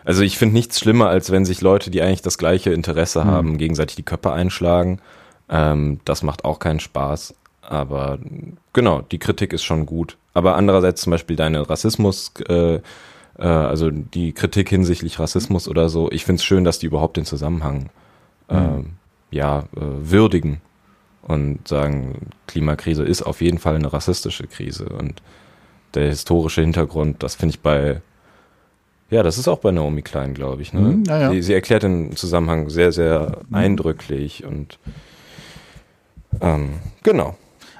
also 0.05 0.21
ich 0.21 0.37
finde 0.37 0.53
nichts 0.53 0.79
schlimmer, 0.79 1.09
als 1.09 1.31
wenn 1.31 1.43
sich 1.43 1.61
Leute, 1.61 1.89
die 1.89 2.03
eigentlich 2.03 2.21
das 2.21 2.37
gleiche 2.37 2.71
Interesse 2.71 3.23
mhm. 3.23 3.29
haben, 3.29 3.57
gegenseitig 3.57 3.95
die 3.95 4.03
Köpfe 4.03 4.31
einschlagen. 4.31 4.99
Ähm, 5.49 5.99
das 6.05 6.21
macht 6.21 6.45
auch 6.45 6.59
keinen 6.59 6.79
Spaß. 6.79 7.33
Aber 7.67 8.17
genau, 8.71 9.01
die 9.01 9.19
Kritik 9.19 9.51
ist 9.51 9.63
schon 9.63 9.85
gut. 9.85 10.17
Aber 10.33 10.55
andererseits 10.55 11.01
zum 11.01 11.11
Beispiel 11.11 11.35
deine 11.35 11.69
Rassismus, 11.69 12.31
äh, 12.47 12.75
äh, 12.75 12.79
also 13.39 13.91
die 13.91 14.31
Kritik 14.31 14.69
hinsichtlich 14.69 15.19
Rassismus 15.19 15.67
oder 15.67 15.89
so, 15.89 16.09
ich 16.11 16.23
finde 16.23 16.39
es 16.39 16.45
schön, 16.45 16.63
dass 16.63 16.79
die 16.79 16.85
überhaupt 16.85 17.17
den 17.17 17.25
Zusammenhang 17.25 17.89
äh, 18.49 18.59
mhm. 18.59 18.85
ja, 19.31 19.65
würdigen 19.73 20.61
und 21.23 21.67
sagen, 21.67 22.29
Klimakrise 22.47 23.03
ist 23.03 23.21
auf 23.21 23.41
jeden 23.41 23.57
Fall 23.57 23.75
eine 23.75 23.91
rassistische 23.91 24.47
Krise 24.47 24.87
und 24.87 25.21
der 25.93 26.07
historische 26.07 26.61
Hintergrund, 26.61 27.21
das 27.21 27.35
finde 27.35 27.55
ich 27.55 27.59
bei 27.61 28.01
ja, 29.09 29.23
das 29.23 29.37
ist 29.37 29.47
auch 29.47 29.59
bei 29.59 29.71
Naomi 29.71 30.01
Klein, 30.01 30.33
glaube 30.33 30.61
ich. 30.61 30.73
Ne? 30.73 30.81
Mhm, 30.81 31.03
ja. 31.05 31.29
sie, 31.31 31.41
sie, 31.41 31.53
erklärt 31.53 31.83
den 31.83 32.17
Zusammenhang 32.17 32.69
sehr, 32.69 32.91
sehr 32.91 33.37
mhm. 33.47 33.55
eindrücklich 33.55 34.43
und 34.43 34.79
ähm, 36.41 36.73
genau. 37.03 37.37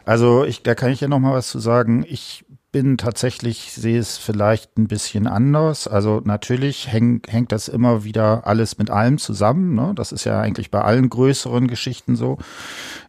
Also 0.08 0.46
ich, 0.46 0.64
da 0.64 0.74
kann 0.74 0.90
ich 0.90 1.02
ja 1.02 1.10
noch 1.10 1.20
mal 1.20 1.34
was 1.34 1.50
zu 1.50 1.60
sagen. 1.60 2.06
Ich 2.08 2.46
bin 2.72 2.98
tatsächlich, 2.98 3.74
sehe 3.74 4.00
es 4.00 4.18
vielleicht 4.18 4.78
ein 4.78 4.88
bisschen 4.88 5.28
anders. 5.28 5.86
Also 5.86 6.22
natürlich 6.24 6.90
häng, 6.90 7.22
hängt 7.28 7.52
das 7.52 7.68
immer 7.68 8.06
wieder 8.06 8.48
alles 8.48 8.78
mit 8.78 8.90
allem 8.90 9.18
zusammen. 9.18 9.76
Ne? 9.76 9.92
Das 9.96 10.14
ist 10.14 10.24
ja 10.24 10.40
eigentlich 10.40 10.72
bei 10.72 10.82
allen 10.82 11.10
größeren 11.10 11.68
Geschichten 11.68 12.16
so. 12.16 12.38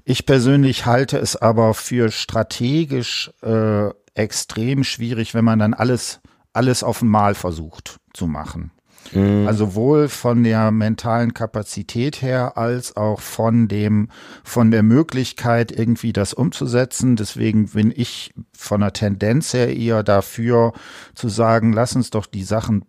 Ich 0.04 0.26
persönlich 0.26 0.86
halte 0.86 1.18
es 1.18 1.36
aber 1.36 1.72
für 1.72 2.10
strategisch 2.10 3.30
äh, 3.42 3.90
extrem 4.14 4.82
schwierig, 4.82 5.34
wenn 5.34 5.44
man 5.44 5.60
dann 5.60 5.74
alles, 5.74 6.18
alles 6.52 6.82
auf 6.82 7.00
einmal 7.00 7.36
versucht 7.36 7.98
zu 8.12 8.26
machen. 8.26 8.72
Mhm. 9.12 9.46
Also 9.46 9.66
sowohl 9.66 10.08
von 10.08 10.44
der 10.44 10.70
mentalen 10.70 11.34
Kapazität 11.34 12.22
her 12.22 12.56
als 12.56 12.96
auch 12.96 13.20
von 13.20 13.68
dem, 13.68 14.08
von 14.44 14.70
der 14.70 14.82
Möglichkeit 14.82 15.72
irgendwie 15.72 16.12
das 16.12 16.34
umzusetzen. 16.34 17.16
Deswegen 17.16 17.68
bin 17.68 17.92
ich 17.94 18.34
von 18.52 18.80
der 18.80 18.92
Tendenz 18.92 19.54
her 19.54 19.74
eher 19.76 20.02
dafür 20.02 20.72
zu 21.14 21.28
sagen, 21.28 21.72
lass 21.72 21.96
uns 21.96 22.10
doch 22.10 22.26
die 22.26 22.44
Sachen 22.44 22.84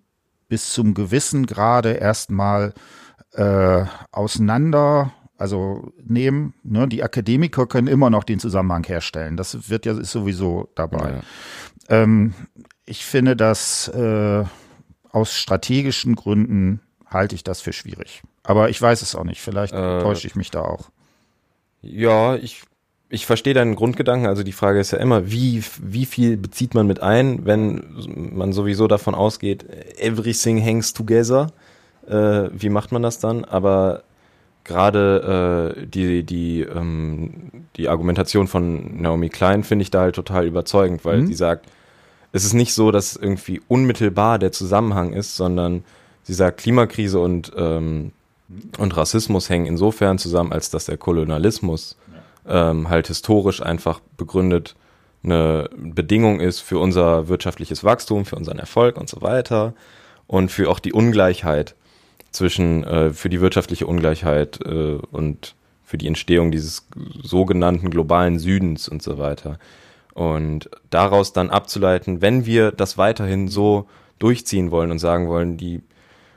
bis 0.47 0.73
zum 0.73 0.93
gewissen 0.93 1.45
Grade 1.45 1.93
erstmal 1.93 2.73
äh, 3.33 3.85
auseinander 4.11 5.13
also 5.39 5.93
nehmen. 6.03 6.53
Ne? 6.63 6.87
Die 6.87 7.01
Akademiker 7.01 7.65
können 7.65 7.87
immer 7.87 8.09
noch 8.09 8.25
den 8.25 8.39
Zusammenhang 8.39 8.83
herstellen. 8.83 9.37
Das 9.37 9.69
wird 9.69 9.85
ja 9.85 9.97
ist 9.97 10.11
sowieso 10.11 10.69
dabei. 10.75 11.21
Ja. 11.89 12.01
Ähm, 12.01 12.33
ich 12.85 13.05
finde, 13.05 13.35
dass 13.35 13.87
äh, 13.87 14.43
aus 15.11 15.35
strategischen 15.35 16.15
Gründen 16.15 16.81
halte 17.05 17.35
ich 17.35 17.43
das 17.43 17.61
für 17.61 17.73
schwierig. 17.73 18.21
Aber 18.43 18.69
ich 18.69 18.81
weiß 18.81 19.01
es 19.01 19.15
auch 19.15 19.23
nicht. 19.23 19.41
Vielleicht 19.41 19.73
äh, 19.73 19.99
täusche 20.01 20.27
ich 20.27 20.35
mich 20.35 20.51
da 20.51 20.61
auch. 20.61 20.89
Ja, 21.81 22.35
ich, 22.35 22.63
ich 23.09 23.25
verstehe 23.25 23.53
deinen 23.53 23.75
Grundgedanken. 23.75 24.27
Also 24.27 24.43
die 24.43 24.51
Frage 24.51 24.79
ist 24.79 24.91
ja 24.91 24.99
immer, 24.99 25.31
wie, 25.31 25.63
wie 25.81 26.05
viel 26.05 26.37
bezieht 26.37 26.73
man 26.73 26.87
mit 26.87 27.01
ein, 27.01 27.45
wenn 27.45 27.83
man 28.33 28.53
sowieso 28.53 28.87
davon 28.87 29.15
ausgeht, 29.15 29.65
everything 29.97 30.63
hangs 30.63 30.93
together. 30.93 31.51
Äh, 32.07 32.49
wie 32.51 32.69
macht 32.69 32.91
man 32.91 33.01
das 33.01 33.19
dann? 33.19 33.45
Aber 33.45 34.03
gerade 34.63 35.75
äh, 35.77 35.85
die, 35.87 36.23
die, 36.23 36.61
ähm, 36.61 37.65
die 37.75 37.89
Argumentation 37.89 38.47
von 38.47 39.01
Naomi 39.01 39.29
Klein 39.29 39.63
finde 39.63 39.83
ich 39.83 39.91
da 39.91 40.01
halt 40.01 40.15
total 40.15 40.45
überzeugend, 40.45 41.05
weil 41.05 41.21
mhm. 41.21 41.27
sie 41.27 41.33
sagt, 41.33 41.67
es 42.31 42.45
ist 42.45 42.53
nicht 42.53 42.73
so, 42.73 42.91
dass 42.91 43.15
irgendwie 43.15 43.61
unmittelbar 43.67 44.39
der 44.39 44.51
Zusammenhang 44.51 45.13
ist, 45.13 45.35
sondern 45.35 45.83
sie 46.23 46.33
sagt, 46.33 46.59
Klimakrise 46.59 47.19
und, 47.19 47.51
ähm, 47.55 48.11
und 48.77 48.95
Rassismus 48.95 49.49
hängen 49.49 49.65
insofern 49.65 50.17
zusammen, 50.17 50.51
als 50.51 50.69
dass 50.69 50.85
der 50.85 50.97
Kolonialismus 50.97 51.97
ähm, 52.47 52.89
halt 52.89 53.07
historisch 53.07 53.61
einfach 53.61 53.99
begründet 54.17 54.75
eine 55.23 55.69
Bedingung 55.75 56.39
ist 56.39 56.61
für 56.61 56.79
unser 56.79 57.27
wirtschaftliches 57.27 57.83
Wachstum, 57.83 58.25
für 58.25 58.35
unseren 58.35 58.59
Erfolg 58.59 58.97
und 58.97 59.09
so 59.09 59.21
weiter 59.21 59.73
und 60.27 60.51
für 60.51 60.69
auch 60.69 60.79
die 60.79 60.93
Ungleichheit 60.93 61.75
zwischen, 62.31 62.83
äh, 62.83 63.11
für 63.11 63.29
die 63.29 63.41
wirtschaftliche 63.41 63.87
Ungleichheit 63.87 64.59
äh, 64.65 64.97
und 65.11 65.55
für 65.83 65.97
die 65.97 66.07
Entstehung 66.07 66.51
dieses 66.51 66.87
sogenannten 67.21 67.89
globalen 67.89 68.39
Südens 68.39 68.87
und 68.87 69.01
so 69.01 69.17
weiter. 69.17 69.59
Und 70.19 70.69
daraus 70.89 71.31
dann 71.31 71.49
abzuleiten, 71.49 72.21
wenn 72.21 72.45
wir 72.45 72.73
das 72.73 72.97
weiterhin 72.97 73.47
so 73.47 73.87
durchziehen 74.19 74.69
wollen 74.69 74.91
und 74.91 74.99
sagen 74.99 75.29
wollen, 75.29 75.55
die, 75.55 75.79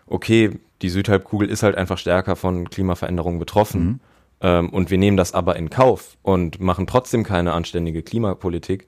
okay, 0.07 0.51
die 0.83 0.89
Südhalbkugel 0.89 1.49
ist 1.49 1.65
halt 1.65 1.77
einfach 1.77 1.99
stärker 1.99 2.37
von 2.37 2.71
Klimaveränderungen 2.71 3.41
betroffen. 3.41 3.85
Mhm. 3.85 4.01
Ähm, 4.41 4.69
und 4.71 4.93
wir 4.93 4.99
nehmen 4.99 5.17
das 5.17 5.35
aber 5.35 5.57
in 5.57 5.69
Kauf 5.69 6.17
und 6.23 6.61
machen 6.61 6.87
trotzdem 6.87 7.25
keine 7.25 7.55
anständige 7.55 8.05
Klimapolitik, 8.05 8.87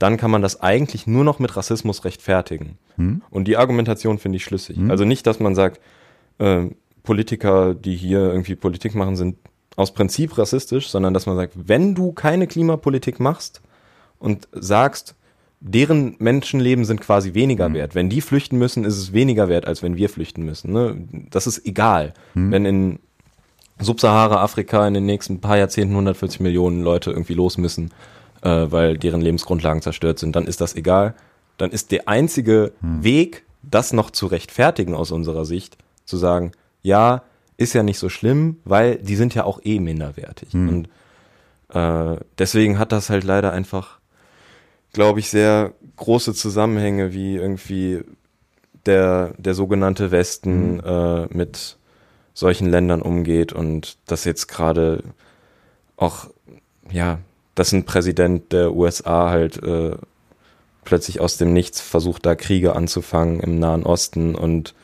dann 0.00 0.16
kann 0.16 0.32
man 0.32 0.42
das 0.42 0.60
eigentlich 0.60 1.06
nur 1.06 1.22
noch 1.22 1.38
mit 1.38 1.56
Rassismus 1.56 2.04
rechtfertigen. 2.04 2.78
Mhm. 2.96 3.22
Und 3.30 3.46
die 3.46 3.56
Argumentation 3.56 4.18
finde 4.18 4.38
ich 4.38 4.44
schlüssig. 4.44 4.76
Mhm. 4.76 4.90
Also 4.90 5.04
nicht, 5.04 5.24
dass 5.28 5.38
man 5.38 5.54
sagt, 5.54 5.80
äh, 6.38 6.64
Politiker, 7.04 7.74
die 7.74 7.94
hier 7.94 8.18
irgendwie 8.18 8.56
Politik 8.56 8.96
machen, 8.96 9.14
sind 9.14 9.36
aus 9.76 9.94
Prinzip 9.94 10.36
rassistisch, 10.36 10.88
sondern 10.88 11.14
dass 11.14 11.26
man 11.26 11.36
sagt, 11.36 11.52
wenn 11.54 11.94
du 11.94 12.10
keine 12.10 12.48
Klimapolitik 12.48 13.20
machst, 13.20 13.62
und 14.22 14.48
sagst, 14.52 15.14
deren 15.60 16.16
Menschenleben 16.18 16.84
sind 16.84 17.00
quasi 17.00 17.34
weniger 17.34 17.68
mhm. 17.68 17.74
wert. 17.74 17.94
Wenn 17.94 18.08
die 18.08 18.20
flüchten 18.20 18.58
müssen, 18.58 18.84
ist 18.84 18.96
es 18.96 19.12
weniger 19.12 19.48
wert, 19.48 19.66
als 19.66 19.82
wenn 19.82 19.96
wir 19.96 20.08
flüchten 20.08 20.44
müssen. 20.44 20.72
Ne? 20.72 20.96
Das 21.30 21.46
ist 21.46 21.66
egal. 21.66 22.14
Mhm. 22.34 22.50
Wenn 22.50 22.64
in 22.64 22.98
Subsahara-Afrika 23.80 24.86
in 24.86 24.94
den 24.94 25.06
nächsten 25.06 25.40
paar 25.40 25.58
Jahrzehnten 25.58 25.94
140 25.94 26.40
Millionen 26.40 26.82
Leute 26.82 27.10
irgendwie 27.10 27.34
los 27.34 27.58
müssen, 27.58 27.90
äh, 28.42 28.48
weil 28.48 28.98
deren 28.98 29.20
Lebensgrundlagen 29.20 29.82
zerstört 29.82 30.18
sind, 30.18 30.36
dann 30.36 30.46
ist 30.46 30.60
das 30.60 30.74
egal. 30.74 31.14
Dann 31.58 31.70
ist 31.70 31.90
der 31.90 32.08
einzige 32.08 32.72
hm. 32.80 33.04
Weg, 33.04 33.44
das 33.62 33.92
noch 33.92 34.10
zu 34.10 34.26
rechtfertigen 34.26 34.94
aus 34.94 35.10
unserer 35.10 35.44
Sicht, 35.44 35.78
zu 36.04 36.16
sagen, 36.16 36.52
ja, 36.82 37.22
ist 37.56 37.72
ja 37.74 37.82
nicht 37.82 37.98
so 37.98 38.08
schlimm, 38.08 38.56
weil 38.64 38.96
die 38.96 39.16
sind 39.16 39.34
ja 39.34 39.44
auch 39.44 39.60
eh 39.62 39.78
minderwertig. 39.78 40.52
Hm. 40.52 40.68
Und 40.68 40.88
äh, 41.72 42.18
deswegen 42.38 42.78
hat 42.78 42.92
das 42.92 43.10
halt 43.10 43.24
leider 43.24 43.52
einfach, 43.52 44.00
glaube 44.92 45.20
ich, 45.20 45.30
sehr 45.30 45.72
große 45.96 46.34
Zusammenhänge, 46.34 47.12
wie 47.12 47.36
irgendwie 47.36 48.00
der, 48.86 49.34
der 49.38 49.54
sogenannte 49.54 50.10
Westen 50.10 50.82
hm. 50.82 50.84
äh, 50.84 51.26
mit 51.36 51.76
solchen 52.34 52.68
Ländern 52.68 53.02
umgeht 53.02 53.52
und 53.52 53.98
dass 54.06 54.24
jetzt 54.24 54.48
gerade 54.48 55.02
auch, 55.96 56.28
ja, 56.90 57.18
dass 57.54 57.72
ein 57.72 57.84
Präsident 57.84 58.52
der 58.52 58.74
USA 58.74 59.28
halt 59.28 59.62
äh, 59.62 59.96
plötzlich 60.84 61.20
aus 61.20 61.36
dem 61.36 61.52
Nichts 61.52 61.80
versucht, 61.80 62.24
da 62.26 62.34
Kriege 62.34 62.74
anzufangen 62.74 63.40
im 63.40 63.58
Nahen 63.58 63.84
Osten 63.84 64.34
und 64.34 64.74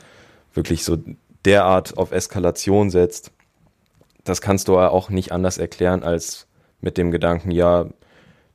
wirklich 0.53 0.83
so 0.83 0.97
derart 1.45 1.97
auf 1.97 2.11
Eskalation 2.11 2.89
setzt, 2.91 3.31
das 4.23 4.41
kannst 4.41 4.67
du 4.67 4.77
auch 4.77 5.09
nicht 5.09 5.31
anders 5.31 5.57
erklären 5.57 6.03
als 6.03 6.47
mit 6.81 6.97
dem 6.97 7.11
Gedanken, 7.11 7.51
ja, 7.51 7.87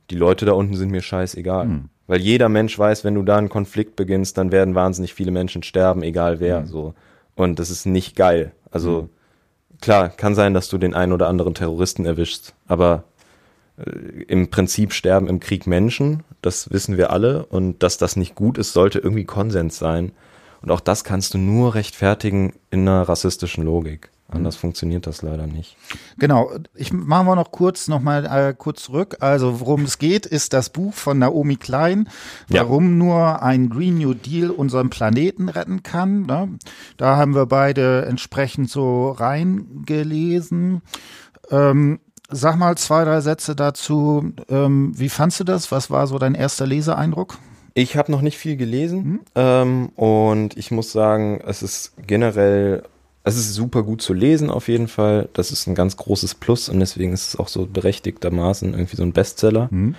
die 0.09 0.15
Leute 0.15 0.45
da 0.45 0.53
unten 0.53 0.75
sind 0.75 0.91
mir 0.91 1.01
scheißegal. 1.01 1.65
Hm. 1.65 1.89
Weil 2.07 2.21
jeder 2.21 2.49
Mensch 2.49 2.77
weiß, 2.77 3.03
wenn 3.03 3.15
du 3.15 3.23
da 3.23 3.37
einen 3.37 3.49
Konflikt 3.49 3.95
beginnst, 3.95 4.37
dann 4.37 4.51
werden 4.51 4.75
wahnsinnig 4.75 5.13
viele 5.13 5.31
Menschen 5.31 5.63
sterben, 5.63 6.03
egal 6.03 6.39
wer, 6.39 6.59
hm. 6.59 6.67
so. 6.67 6.93
Und 7.35 7.59
das 7.59 7.69
ist 7.69 7.85
nicht 7.85 8.15
geil. 8.15 8.51
Also, 8.71 9.01
hm. 9.01 9.09
klar, 9.81 10.09
kann 10.09 10.35
sein, 10.35 10.53
dass 10.53 10.69
du 10.69 10.77
den 10.77 10.93
einen 10.93 11.13
oder 11.13 11.27
anderen 11.27 11.53
Terroristen 11.53 12.05
erwischst, 12.05 12.53
aber 12.67 13.03
äh, 13.77 14.23
im 14.27 14.49
Prinzip 14.49 14.93
sterben 14.93 15.27
im 15.27 15.39
Krieg 15.39 15.67
Menschen, 15.67 16.23
das 16.41 16.71
wissen 16.71 16.97
wir 16.97 17.11
alle. 17.11 17.45
Und 17.45 17.81
dass 17.83 17.97
das 17.97 18.15
nicht 18.15 18.35
gut 18.35 18.57
ist, 18.57 18.73
sollte 18.73 18.99
irgendwie 18.99 19.25
Konsens 19.25 19.77
sein. 19.77 20.11
Und 20.61 20.71
auch 20.71 20.79
das 20.79 21.03
kannst 21.03 21.33
du 21.33 21.37
nur 21.37 21.75
rechtfertigen 21.75 22.53
in 22.71 22.81
einer 22.81 23.03
rassistischen 23.03 23.63
Logik. 23.63 24.09
Anders 24.27 24.55
funktioniert 24.55 25.05
das 25.05 25.21
leider 25.21 25.45
nicht. 25.45 25.77
Genau. 26.17 26.51
Ich 26.73 26.91
machen 26.91 27.27
wir 27.27 27.35
noch 27.35 27.51
kurz 27.51 27.87
noch 27.87 28.01
mal 28.01 28.25
äh, 28.25 28.55
kurz 28.57 28.83
zurück. 28.83 29.17
Also 29.19 29.59
worum 29.59 29.83
es 29.83 29.99
geht, 29.99 30.25
ist 30.25 30.53
das 30.53 30.69
Buch 30.69 30.93
von 30.93 31.19
Naomi 31.19 31.57
Klein, 31.57 32.09
warum 32.47 32.85
ja. 32.85 33.05
nur 33.05 33.43
ein 33.43 33.69
Green 33.69 33.99
New 33.99 34.15
Deal 34.15 34.49
unseren 34.49 34.89
Planeten 34.89 35.47
retten 35.47 35.83
kann. 35.83 36.23
Ne? 36.23 36.57
Da 36.97 37.17
haben 37.17 37.35
wir 37.35 37.45
beide 37.45 38.05
entsprechend 38.05 38.69
so 38.69 39.11
reingelesen. 39.11 40.81
Ähm, 41.51 41.99
sag 42.29 42.57
mal 42.57 42.77
zwei, 42.77 43.05
drei 43.05 43.21
Sätze 43.21 43.55
dazu. 43.55 44.33
Ähm, 44.49 44.91
wie 44.95 45.09
fandst 45.09 45.39
du 45.39 45.43
das? 45.43 45.71
Was 45.71 45.91
war 45.91 46.07
so 46.07 46.17
dein 46.17 46.33
erster 46.33 46.65
Leseeindruck? 46.65 47.37
Ich 47.77 47.97
habe 47.97 48.11
noch 48.11 48.21
nicht 48.21 48.37
viel 48.37 48.55
gelesen 48.55 49.03
mhm. 49.03 49.19
ähm, 49.35 49.89
und 49.95 50.57
ich 50.57 50.71
muss 50.71 50.93
sagen, 50.93 51.41
es 51.45 51.61
ist 51.61 51.93
generell, 52.07 52.83
es 53.25 53.37
ist 53.37 53.53
super 53.55 53.81
gut 53.83 54.01
zu 54.03 54.13
lesen 54.13 54.51
auf 54.51 54.67
jeden 54.67 54.87
Fall. 54.87 55.29
Das 55.33 55.51
ist 55.51 55.67
ein 55.67 55.75
ganz 55.75 55.97
großes 55.97 56.35
Plus 56.35 56.69
und 56.69 56.79
deswegen 56.79 57.11
ist 57.11 57.29
es 57.29 57.35
auch 57.35 57.47
so 57.47 57.65
berechtigtermaßen 57.65 58.73
irgendwie 58.73 58.95
so 58.95 59.03
ein 59.03 59.13
Bestseller. 59.13 59.67
Mhm. 59.71 59.95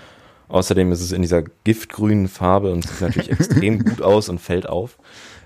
Außerdem 0.49 0.93
ist 0.93 1.01
es 1.01 1.11
in 1.11 1.23
dieser 1.23 1.43
giftgrünen 1.65 2.29
Farbe 2.29 2.73
und 2.73 2.87
sieht 2.87 3.01
natürlich 3.01 3.31
extrem 3.33 3.85
gut 3.85 4.01
aus 4.01 4.29
und 4.29 4.41
fällt 4.41 4.69
auf. 4.69 4.97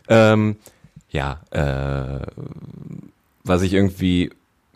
Ähm, 0.09 0.57
ja, 1.09 1.41
äh, 1.51 2.27
was 3.45 3.63
ich 3.63 3.73
irgendwie 3.73 4.31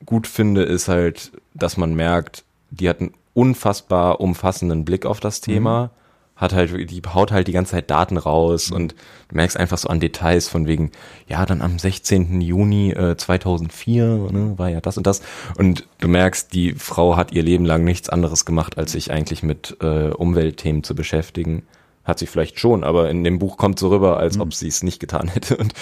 gut 0.06 0.26
finde, 0.26 0.62
ist 0.62 0.88
halt, 0.88 1.30
dass 1.52 1.76
man 1.76 1.94
merkt, 1.94 2.44
die 2.70 2.88
hat 2.88 3.00
einen 3.00 3.12
unfassbar 3.34 4.20
umfassenden 4.20 4.86
Blick 4.86 5.04
auf 5.04 5.20
das 5.20 5.42
Thema. 5.42 5.86
Mhm 5.86 6.03
hat 6.36 6.52
halt, 6.52 6.90
die 6.90 7.02
haut 7.14 7.30
halt 7.30 7.46
die 7.46 7.52
ganze 7.52 7.72
Zeit 7.72 7.90
Daten 7.90 8.16
raus 8.16 8.70
mhm. 8.70 8.76
und 8.76 8.94
du 9.28 9.36
merkst 9.36 9.56
einfach 9.56 9.78
so 9.78 9.88
an 9.88 10.00
Details 10.00 10.48
von 10.48 10.66
wegen, 10.66 10.90
ja, 11.28 11.46
dann 11.46 11.62
am 11.62 11.78
16. 11.78 12.40
Juni 12.40 12.90
äh, 12.90 13.16
2004 13.16 14.04
ne, 14.32 14.54
war 14.56 14.68
ja 14.68 14.80
das 14.80 14.96
und 14.96 15.06
das 15.06 15.22
und 15.58 15.86
du 15.98 16.08
merkst, 16.08 16.52
die 16.52 16.72
Frau 16.72 17.16
hat 17.16 17.32
ihr 17.32 17.42
Leben 17.42 17.64
lang 17.64 17.84
nichts 17.84 18.08
anderes 18.08 18.44
gemacht, 18.44 18.78
als 18.78 18.92
sich 18.92 19.12
eigentlich 19.12 19.42
mit 19.42 19.76
äh, 19.80 20.08
Umweltthemen 20.08 20.82
zu 20.82 20.94
beschäftigen. 20.94 21.62
Hat 22.02 22.18
sie 22.18 22.26
vielleicht 22.26 22.60
schon, 22.60 22.84
aber 22.84 23.08
in 23.08 23.24
dem 23.24 23.38
Buch 23.38 23.56
kommt 23.56 23.78
so 23.78 23.88
rüber, 23.88 24.18
als 24.18 24.36
mhm. 24.36 24.42
ob 24.42 24.54
sie 24.54 24.68
es 24.68 24.82
nicht 24.82 25.00
getan 25.00 25.28
hätte 25.32 25.56
und 25.56 25.72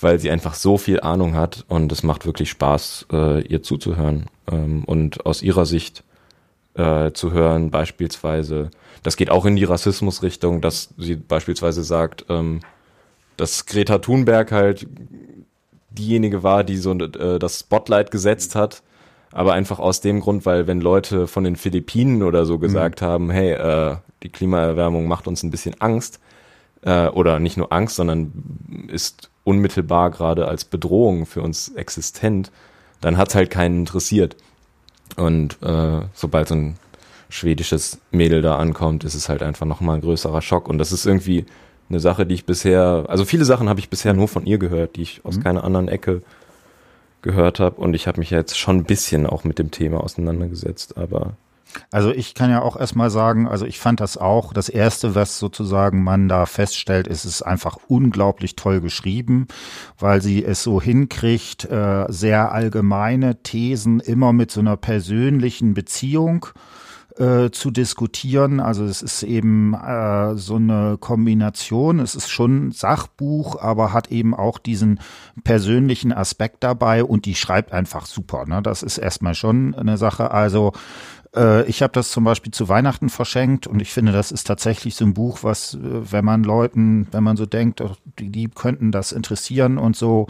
weil 0.00 0.18
sie 0.18 0.30
einfach 0.30 0.54
so 0.54 0.78
viel 0.78 1.00
Ahnung 1.00 1.34
hat 1.34 1.64
und 1.68 1.92
es 1.92 2.02
macht 2.02 2.24
wirklich 2.24 2.50
Spaß, 2.50 3.06
äh, 3.12 3.42
ihr 3.42 3.62
zuzuhören 3.62 4.26
ähm, 4.50 4.84
und 4.84 5.26
aus 5.26 5.42
ihrer 5.42 5.66
Sicht 5.66 6.02
äh, 6.78 7.12
zu 7.12 7.32
hören, 7.32 7.70
beispielsweise. 7.70 8.70
Das 9.02 9.16
geht 9.16 9.30
auch 9.30 9.44
in 9.44 9.56
die 9.56 9.64
Rassismusrichtung, 9.64 10.60
dass 10.60 10.94
sie 10.96 11.16
beispielsweise 11.16 11.84
sagt, 11.84 12.24
ähm, 12.28 12.60
dass 13.36 13.66
Greta 13.66 13.98
Thunberg 13.98 14.50
halt 14.52 14.86
diejenige 15.90 16.42
war, 16.42 16.64
die 16.64 16.76
so 16.76 16.92
äh, 16.94 17.38
das 17.38 17.60
Spotlight 17.60 18.10
gesetzt 18.10 18.54
hat, 18.54 18.82
aber 19.32 19.52
einfach 19.52 19.78
aus 19.78 20.00
dem 20.00 20.20
Grund, 20.20 20.46
weil 20.46 20.66
wenn 20.66 20.80
Leute 20.80 21.26
von 21.26 21.44
den 21.44 21.56
Philippinen 21.56 22.22
oder 22.22 22.46
so 22.46 22.58
gesagt 22.58 23.02
mhm. 23.02 23.06
haben, 23.06 23.30
hey, 23.30 23.52
äh, 23.52 23.96
die 24.22 24.30
Klimaerwärmung 24.30 25.06
macht 25.06 25.28
uns 25.28 25.42
ein 25.42 25.50
bisschen 25.50 25.80
Angst, 25.80 26.20
äh, 26.82 27.08
oder 27.08 27.38
nicht 27.38 27.56
nur 27.56 27.72
Angst, 27.72 27.96
sondern 27.96 28.86
ist 28.88 29.30
unmittelbar 29.44 30.10
gerade 30.10 30.48
als 30.48 30.64
Bedrohung 30.64 31.26
für 31.26 31.42
uns 31.42 31.70
existent, 31.74 32.50
dann 33.00 33.16
hat's 33.16 33.34
halt 33.34 33.50
keinen 33.50 33.80
interessiert. 33.80 34.36
Und 35.16 35.58
äh, 35.62 36.02
sobald 36.14 36.48
so 36.48 36.54
ein 36.54 36.76
schwedisches 37.28 38.00
Mädel 38.10 38.42
da 38.42 38.56
ankommt, 38.56 39.04
ist 39.04 39.14
es 39.14 39.28
halt 39.28 39.42
einfach 39.42 39.66
nochmal 39.66 39.96
ein 39.96 40.02
größerer 40.02 40.42
Schock. 40.42 40.68
Und 40.68 40.78
das 40.78 40.92
ist 40.92 41.06
irgendwie 41.06 41.44
eine 41.88 42.00
Sache, 42.00 42.26
die 42.26 42.34
ich 42.34 42.44
bisher, 42.44 43.04
also 43.08 43.24
viele 43.24 43.44
Sachen 43.44 43.68
habe 43.68 43.80
ich 43.80 43.90
bisher 43.90 44.14
nur 44.14 44.28
von 44.28 44.46
ihr 44.46 44.58
gehört, 44.58 44.96
die 44.96 45.02
ich 45.02 45.20
aus 45.24 45.36
mhm. 45.36 45.42
keiner 45.42 45.64
anderen 45.64 45.88
Ecke 45.88 46.22
gehört 47.22 47.60
habe. 47.60 47.80
Und 47.80 47.94
ich 47.94 48.06
habe 48.06 48.20
mich 48.20 48.30
jetzt 48.30 48.58
schon 48.58 48.78
ein 48.78 48.84
bisschen 48.84 49.26
auch 49.26 49.44
mit 49.44 49.58
dem 49.58 49.70
Thema 49.70 50.02
auseinandergesetzt, 50.02 50.96
aber 50.96 51.34
also 51.90 52.10
ich 52.10 52.34
kann 52.34 52.50
ja 52.50 52.62
auch 52.62 52.76
erstmal 52.76 53.10
sagen, 53.10 53.46
also 53.46 53.66
ich 53.66 53.78
fand 53.78 54.00
das 54.00 54.16
auch, 54.16 54.52
das 54.52 54.68
erste, 54.68 55.14
was 55.14 55.38
sozusagen 55.38 56.02
man 56.02 56.28
da 56.28 56.46
feststellt, 56.46 57.06
ist 57.06 57.24
es 57.24 57.42
einfach 57.42 57.78
unglaublich 57.88 58.56
toll 58.56 58.80
geschrieben, 58.80 59.46
weil 59.98 60.22
sie 60.22 60.44
es 60.44 60.62
so 60.62 60.80
hinkriegt, 60.80 61.64
äh, 61.64 62.06
sehr 62.08 62.52
allgemeine 62.52 63.42
Thesen 63.42 64.00
immer 64.00 64.32
mit 64.32 64.50
so 64.50 64.60
einer 64.60 64.76
persönlichen 64.76 65.74
Beziehung 65.74 66.46
äh, 67.18 67.50
zu 67.50 67.70
diskutieren. 67.70 68.60
Also 68.60 68.84
es 68.84 69.02
ist 69.02 69.22
eben 69.24 69.74
äh, 69.74 70.36
so 70.36 70.56
eine 70.56 70.98
Kombination. 70.98 71.98
Es 71.98 72.14
ist 72.14 72.30
schon 72.30 72.70
Sachbuch, 72.70 73.60
aber 73.60 73.92
hat 73.92 74.12
eben 74.12 74.34
auch 74.34 74.58
diesen 74.58 75.00
persönlichen 75.42 76.12
Aspekt 76.12 76.62
dabei 76.62 77.02
und 77.02 77.26
die 77.26 77.34
schreibt 77.34 77.72
einfach 77.72 78.06
super. 78.06 78.46
Ne? 78.46 78.62
Das 78.62 78.82
ist 78.82 78.98
erstmal 78.98 79.34
schon 79.34 79.74
eine 79.74 79.96
Sache. 79.96 80.30
Also 80.30 80.72
ich 81.66 81.82
habe 81.82 81.92
das 81.92 82.10
zum 82.10 82.24
Beispiel 82.24 82.52
zu 82.52 82.68
Weihnachten 82.68 83.10
verschenkt 83.10 83.66
und 83.66 83.80
ich 83.80 83.92
finde, 83.92 84.12
das 84.12 84.32
ist 84.32 84.44
tatsächlich 84.44 84.94
so 84.94 85.04
ein 85.04 85.14
Buch, 85.14 85.42
was, 85.42 85.74
äh, 85.74 85.78
wenn 86.12 86.24
man 86.24 86.42
Leuten, 86.42 87.06
wenn 87.10 87.22
man 87.22 87.36
so 87.36 87.46
denkt, 87.46 87.82
die, 88.18 88.30
die 88.30 88.48
könnten 88.48 88.92
das 88.92 89.12
interessieren 89.12 89.78
und 89.78 89.96
so, 89.96 90.26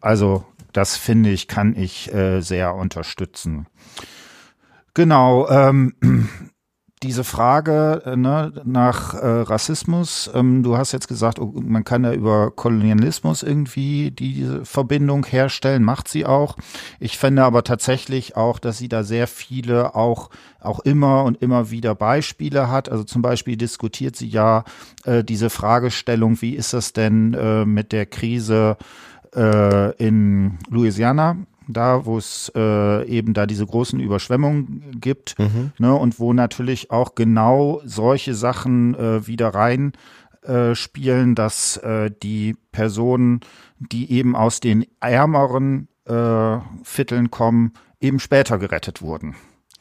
also 0.00 0.44
das 0.72 0.96
finde 0.96 1.30
ich, 1.30 1.48
kann 1.48 1.74
ich 1.76 2.12
äh, 2.12 2.40
sehr 2.40 2.74
unterstützen. 2.74 3.66
Genau. 4.94 5.48
Ähm, 5.48 5.94
diese 7.02 7.24
Frage 7.24 8.02
äh, 8.04 8.16
ne, 8.16 8.52
nach 8.64 9.14
äh, 9.14 9.26
Rassismus, 9.26 10.30
ähm, 10.34 10.62
du 10.62 10.76
hast 10.76 10.92
jetzt 10.92 11.08
gesagt, 11.08 11.38
oh, 11.38 11.52
man 11.54 11.84
kann 11.84 12.04
ja 12.04 12.12
über 12.12 12.50
Kolonialismus 12.50 13.42
irgendwie 13.42 14.10
diese 14.10 14.64
Verbindung 14.64 15.24
herstellen, 15.26 15.82
macht 15.82 16.08
sie 16.08 16.26
auch. 16.26 16.56
Ich 17.00 17.18
finde 17.18 17.44
aber 17.44 17.64
tatsächlich 17.64 18.36
auch, 18.36 18.58
dass 18.58 18.78
sie 18.78 18.88
da 18.88 19.04
sehr 19.04 19.26
viele 19.26 19.94
auch, 19.94 20.30
auch 20.60 20.80
immer 20.80 21.24
und 21.24 21.40
immer 21.42 21.70
wieder 21.70 21.94
Beispiele 21.94 22.68
hat. 22.68 22.88
Also 22.88 23.04
zum 23.04 23.22
Beispiel 23.22 23.56
diskutiert 23.56 24.16
sie 24.16 24.28
ja 24.28 24.64
äh, 25.04 25.22
diese 25.22 25.50
Fragestellung, 25.50 26.40
wie 26.42 26.54
ist 26.54 26.72
das 26.72 26.92
denn 26.92 27.34
äh, 27.34 27.64
mit 27.64 27.92
der 27.92 28.06
Krise 28.06 28.76
äh, 29.34 29.92
in 29.96 30.58
Louisiana? 30.68 31.36
Da, 31.68 32.06
wo 32.06 32.18
es 32.18 32.50
äh, 32.56 33.06
eben 33.06 33.34
da 33.34 33.46
diese 33.46 33.66
großen 33.66 34.00
Überschwemmungen 34.00 34.98
gibt, 35.00 35.38
mhm. 35.38 35.72
ne, 35.78 35.94
und 35.94 36.18
wo 36.18 36.32
natürlich 36.32 36.90
auch 36.90 37.14
genau 37.14 37.80
solche 37.84 38.34
Sachen 38.34 38.94
äh, 38.94 39.26
wieder 39.26 39.54
rein 39.54 39.92
äh, 40.42 40.74
spielen, 40.74 41.34
dass 41.34 41.76
äh, 41.78 42.10
die 42.22 42.56
Personen, 42.72 43.40
die 43.78 44.10
eben 44.12 44.34
aus 44.34 44.60
den 44.60 44.86
ärmeren 45.00 45.88
äh, 46.06 46.58
Vierteln 46.82 47.30
kommen, 47.30 47.72
eben 48.00 48.18
später 48.18 48.58
gerettet 48.58 49.02
wurden. 49.02 49.34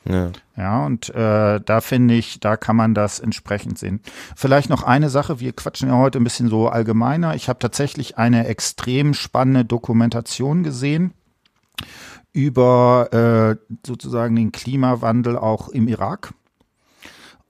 Ja. 0.10 0.32
ja, 0.56 0.86
und 0.86 1.10
äh, 1.10 1.60
da 1.60 1.82
finde 1.82 2.14
ich, 2.14 2.40
da 2.40 2.56
kann 2.56 2.76
man 2.76 2.94
das 2.94 3.20
entsprechend 3.20 3.78
sehen. 3.78 4.02
Vielleicht 4.36 4.70
noch 4.70 4.84
eine 4.84 5.10
Sache, 5.10 5.40
wir 5.42 5.52
quatschen 5.52 5.90
ja 5.90 5.98
heute 5.98 6.20
ein 6.20 6.24
bisschen 6.24 6.50
so 6.50 6.70
allgemeiner. 6.70 7.36
Ich 7.36 7.50
habe 7.50 7.60
tatsächlich 7.60 8.18
eine 8.18 8.48
extrem 8.48 9.14
spannende 9.14 9.66
Dokumentation 9.66 10.64
gesehen 10.64 11.14
über 12.34 13.58
äh, 13.60 13.78
sozusagen 13.86 14.36
den 14.36 14.52
Klimawandel 14.52 15.38
auch 15.38 15.70
im 15.70 15.88
Irak. 15.88 16.34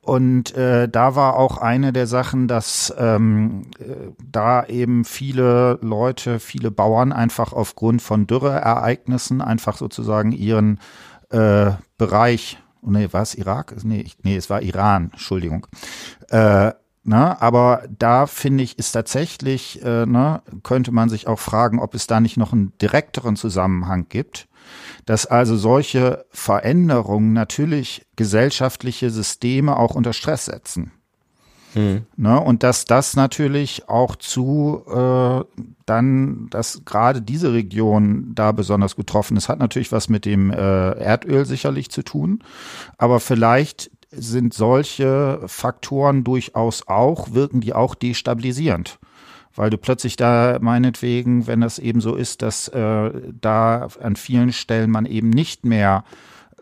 Und 0.07 0.55
äh, 0.55 0.87
da 0.87 1.15
war 1.15 1.35
auch 1.35 1.57
eine 1.57 1.91
der 1.91 2.07
Sachen, 2.07 2.47
dass 2.47 2.93
ähm, 2.97 3.63
äh, 3.77 4.13
da 4.31 4.65
eben 4.65 5.03
viele 5.03 5.79
Leute, 5.81 6.39
viele 6.39 6.71
Bauern 6.71 7.11
einfach 7.11 7.51
aufgrund 7.51 8.01
von 8.01 8.25
Dürreereignissen 8.25 9.41
einfach 9.41 9.75
sozusagen 9.75 10.31
ihren 10.31 10.79
äh, 11.29 11.71
Bereich, 11.97 12.57
oh 12.81 12.91
nee, 12.91 13.09
war 13.11 13.21
es 13.21 13.35
Irak? 13.35 13.75
Nee, 13.83 13.99
ich, 13.99 14.17
nee, 14.23 14.37
es 14.37 14.49
war 14.49 14.61
Iran, 14.61 15.09
Entschuldigung. 15.11 15.67
Äh, 16.29 16.71
na, 17.09 17.41
aber 17.41 17.83
da 17.97 18.27
finde 18.27 18.63
ich, 18.63 18.77
ist 18.77 18.91
tatsächlich, 18.91 19.81
äh, 19.83 20.05
ne, 20.05 20.41
könnte 20.63 20.91
man 20.91 21.09
sich 21.09 21.27
auch 21.27 21.39
fragen, 21.39 21.79
ob 21.79 21.95
es 21.95 22.05
da 22.05 22.19
nicht 22.19 22.37
noch 22.37 22.53
einen 22.53 22.73
direkteren 22.79 23.35
Zusammenhang 23.35 24.07
gibt 24.09 24.47
dass 25.05 25.25
also 25.25 25.55
solche 25.55 26.25
Veränderungen 26.31 27.33
natürlich 27.33 28.05
gesellschaftliche 28.17 29.09
Systeme 29.09 29.77
auch 29.77 29.95
unter 29.95 30.11
Stress 30.11 30.45
setzen. 30.45 30.91
Mhm. 31.75 32.05
Ne, 32.15 32.39
und 32.39 32.63
dass 32.63 32.85
das 32.85 33.15
natürlich 33.15 33.87
auch 33.89 34.15
zu 34.15 34.83
äh, 34.87 35.43
dann, 35.85 36.47
dass 36.49 36.83
gerade 36.85 37.21
diese 37.21 37.53
Region 37.53 38.31
da 38.33 38.51
besonders 38.51 38.95
getroffen 38.95 39.37
ist, 39.37 39.49
hat 39.49 39.59
natürlich 39.59 39.91
was 39.91 40.09
mit 40.09 40.25
dem 40.25 40.51
äh, 40.51 40.55
Erdöl 40.91 41.45
sicherlich 41.45 41.89
zu 41.89 42.03
tun. 42.03 42.43
Aber 42.97 43.19
vielleicht 43.19 43.91
sind 44.11 44.53
solche 44.53 45.41
Faktoren 45.47 46.23
durchaus 46.23 46.87
auch, 46.87 47.33
wirken 47.33 47.61
die 47.61 47.73
auch 47.73 47.95
destabilisierend 47.95 48.99
weil 49.57 49.71
du 49.71 49.77
plötzlich 49.77 50.15
da 50.15 50.59
meinetwegen, 50.61 51.47
wenn 51.47 51.61
das 51.61 51.79
eben 51.79 51.99
so 51.99 52.15
ist, 52.15 52.43
dass 52.43 52.67
äh, 52.67 53.11
da 53.41 53.87
an 54.01 54.15
vielen 54.15 54.53
Stellen 54.53 54.91
man 54.91 55.05
eben 55.05 55.31
nicht 55.31 55.65
mehr 55.65 56.03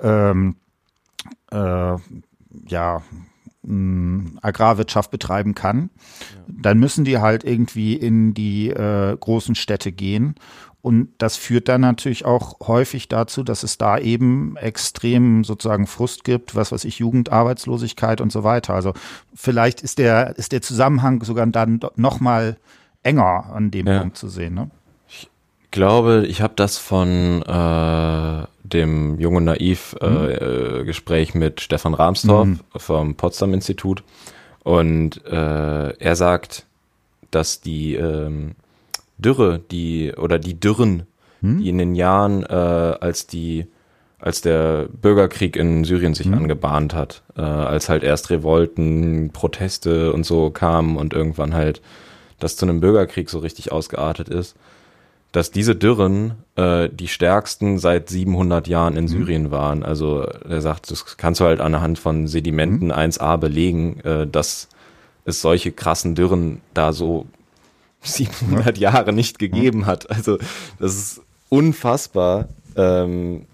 ähm, 0.02 0.56
äh, 1.52 1.96
ja 2.68 3.04
mh, 3.64 4.40
Agrarwirtschaft 4.42 5.12
betreiben 5.12 5.56
kann, 5.56 5.90
ja. 6.00 6.54
dann 6.62 6.80
müssen 6.80 7.04
die 7.04 7.20
halt 7.20 7.44
irgendwie 7.44 7.96
in 7.96 8.34
die 8.34 8.70
äh, 8.70 9.16
großen 9.18 9.56
Städte 9.56 9.92
gehen 9.92 10.36
und 10.86 11.10
das 11.18 11.36
führt 11.36 11.68
dann 11.68 11.82
natürlich 11.82 12.26
auch 12.26 12.60
häufig 12.68 13.08
dazu, 13.08 13.42
dass 13.42 13.64
es 13.64 13.80
da 13.80 13.98
eben 13.98 14.56
extrem 14.56 15.44
sozusagen 15.44 15.88
Frust 15.88 16.24
gibt, 16.24 16.56
was 16.56 16.72
weiß 16.72 16.86
ich, 16.86 17.00
Jugendarbeitslosigkeit 17.00 18.22
und 18.22 18.32
so 18.32 18.44
weiter. 18.44 18.76
Also 18.76 18.94
vielleicht 19.34 19.82
ist 19.82 19.98
der, 19.98 20.38
ist 20.38 20.52
der 20.52 20.62
Zusammenhang 20.62 21.24
sogar 21.24 21.48
dann 21.48 21.80
nochmal 21.96 22.58
enger 23.02 23.52
an 23.52 23.72
dem 23.72 23.88
ja. 23.88 23.98
Punkt 23.98 24.16
zu 24.16 24.28
sehen. 24.28 24.54
Ne? 24.54 24.70
Ich 25.10 25.28
glaube, 25.72 26.28
ich 26.28 26.44
habe 26.44 26.54
das 26.56 26.78
von 26.78 27.42
äh, 27.42 28.46
dem 28.64 29.20
Jung 29.20 29.38
und 29.38 29.46
Naiv 29.46 29.96
äh, 30.02 30.08
mhm. 30.08 30.82
äh, 30.82 30.84
Gespräch 30.84 31.34
mit 31.34 31.62
Stefan 31.62 31.96
Rahmstorff 31.96 32.48
mhm. 32.48 32.60
vom 32.76 33.16
Potsdam 33.16 33.56
Institut 33.56 34.04
und 34.62 35.26
äh, 35.26 35.98
er 35.98 36.16
sagt, 36.16 36.68
dass 37.32 37.62
die 37.62 37.96
ähm, 37.96 38.54
Dürre, 39.18 39.60
die 39.72 40.14
oder 40.16 40.40
die 40.40 40.60
Dürren, 40.60 41.04
mhm. 41.42 41.60
die 41.60 41.70
in 41.70 41.78
den 41.78 41.96
Jahren, 41.96 42.44
äh, 42.44 42.54
als 42.54 43.28
die 43.28 43.68
als 44.18 44.42
der 44.42 44.88
Bürgerkrieg 44.90 45.56
in 45.56 45.84
Syrien 45.84 46.16
sich 46.16 46.28
mhm. 46.28 46.36
angebahnt 46.36 46.94
hat, 46.94 47.22
äh, 47.38 47.42
als 47.42 47.90
halt 47.90 48.04
erst 48.04 48.30
Revolten, 48.30 49.30
Proteste 49.32 50.14
und 50.14 50.26
so 50.26 50.50
kamen 50.50 50.98
und 50.98 51.14
irgendwann 51.14 51.54
halt 51.54 51.82
das 52.40 52.56
zu 52.56 52.66
einem 52.66 52.80
Bürgerkrieg 52.80 53.30
so 53.30 53.40
richtig 53.40 53.72
ausgeartet 53.72 54.30
ist, 54.30 54.56
dass 55.32 55.52
diese 55.52 55.76
Dürren 55.76 56.36
äh, 56.56 56.90
die 56.90 57.08
stärksten 57.08 57.78
seit 57.78 58.10
700 58.10 58.68
Jahren 58.68 58.96
in 58.96 59.04
mhm. 59.04 59.10
Syrien 59.10 59.52
waren. 59.52 59.84
Also 59.84 60.22
er 60.22 60.62
sagt, 60.62 60.90
das 60.92 61.18
kannst 61.18 61.42
du 61.42 61.46
halt 61.46 61.60
anhand 61.60 62.00
von 62.00 62.28
Sedimenten 62.28 62.88
mhm. 62.88 62.94
1a 62.94 63.38
belegen, 63.38 64.00
äh, 64.02 64.26
dass 64.26 64.70
es 65.26 65.42
solche 65.42 65.72
krassen 65.72 66.16
Dürren 66.16 66.62
da 66.74 66.94
so 66.94 67.26
700 68.06 68.78
ja. 68.78 68.92
Jahre 68.92 69.14
nicht 69.14 69.40
gegeben 69.40 69.86
hat. 69.86 70.10
Also 70.10 70.38
das 70.80 70.96
ist 70.96 71.22
unfassbar, 71.50 72.48
ähm, 72.76 73.46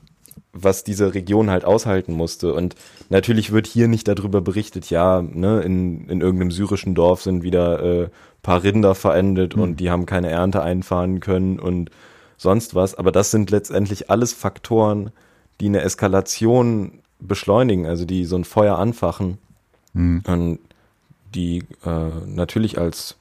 was 0.54 0.84
diese 0.84 1.14
Region 1.14 1.50
halt 1.50 1.66
aushalten 1.66 2.14
musste. 2.14 2.54
Und 2.54 2.76
natürlich 3.10 3.52
wird 3.52 3.68
hier 3.68 3.88
nicht 3.88 4.08
darüber 4.08 4.42
berichtet, 4.42 4.90
ja, 4.90 5.22
ne, 5.22 5.62
in, 5.62 6.08
in 6.10 6.22
irgendeinem 6.22 6.52
syrischen 6.52 6.96
Dorf 6.96 7.22
sind 7.22 7.44
wieder 7.44 8.04
äh, 8.04 8.10
paar 8.42 8.64
Rinder 8.64 8.96
verendet 8.96 9.56
mhm. 9.56 9.62
und 9.62 9.80
die 9.80 9.90
haben 9.90 10.06
keine 10.06 10.30
Ernte 10.30 10.62
einfahren 10.62 11.20
können 11.20 11.60
und 11.60 11.92
sonst 12.38 12.76
was. 12.76 12.96
Aber 12.96 13.12
das 13.12 13.32
sind 13.32 13.52
letztendlich 13.52 14.10
alles 14.10 14.34
Faktoren, 14.34 15.12
die 15.60 15.68
eine 15.68 15.82
Eskalation 15.82 17.00
beschleunigen, 17.20 17.86
also 17.86 18.06
die 18.06 18.26
so 18.26 18.36
ein 18.36 18.46
Feuer 18.46 18.78
anfachen 18.78 19.38
mhm. 19.94 20.24
und 20.28 20.60
die 21.36 21.64
äh, 21.86 22.10
natürlich 22.26 22.78
als 22.78 23.16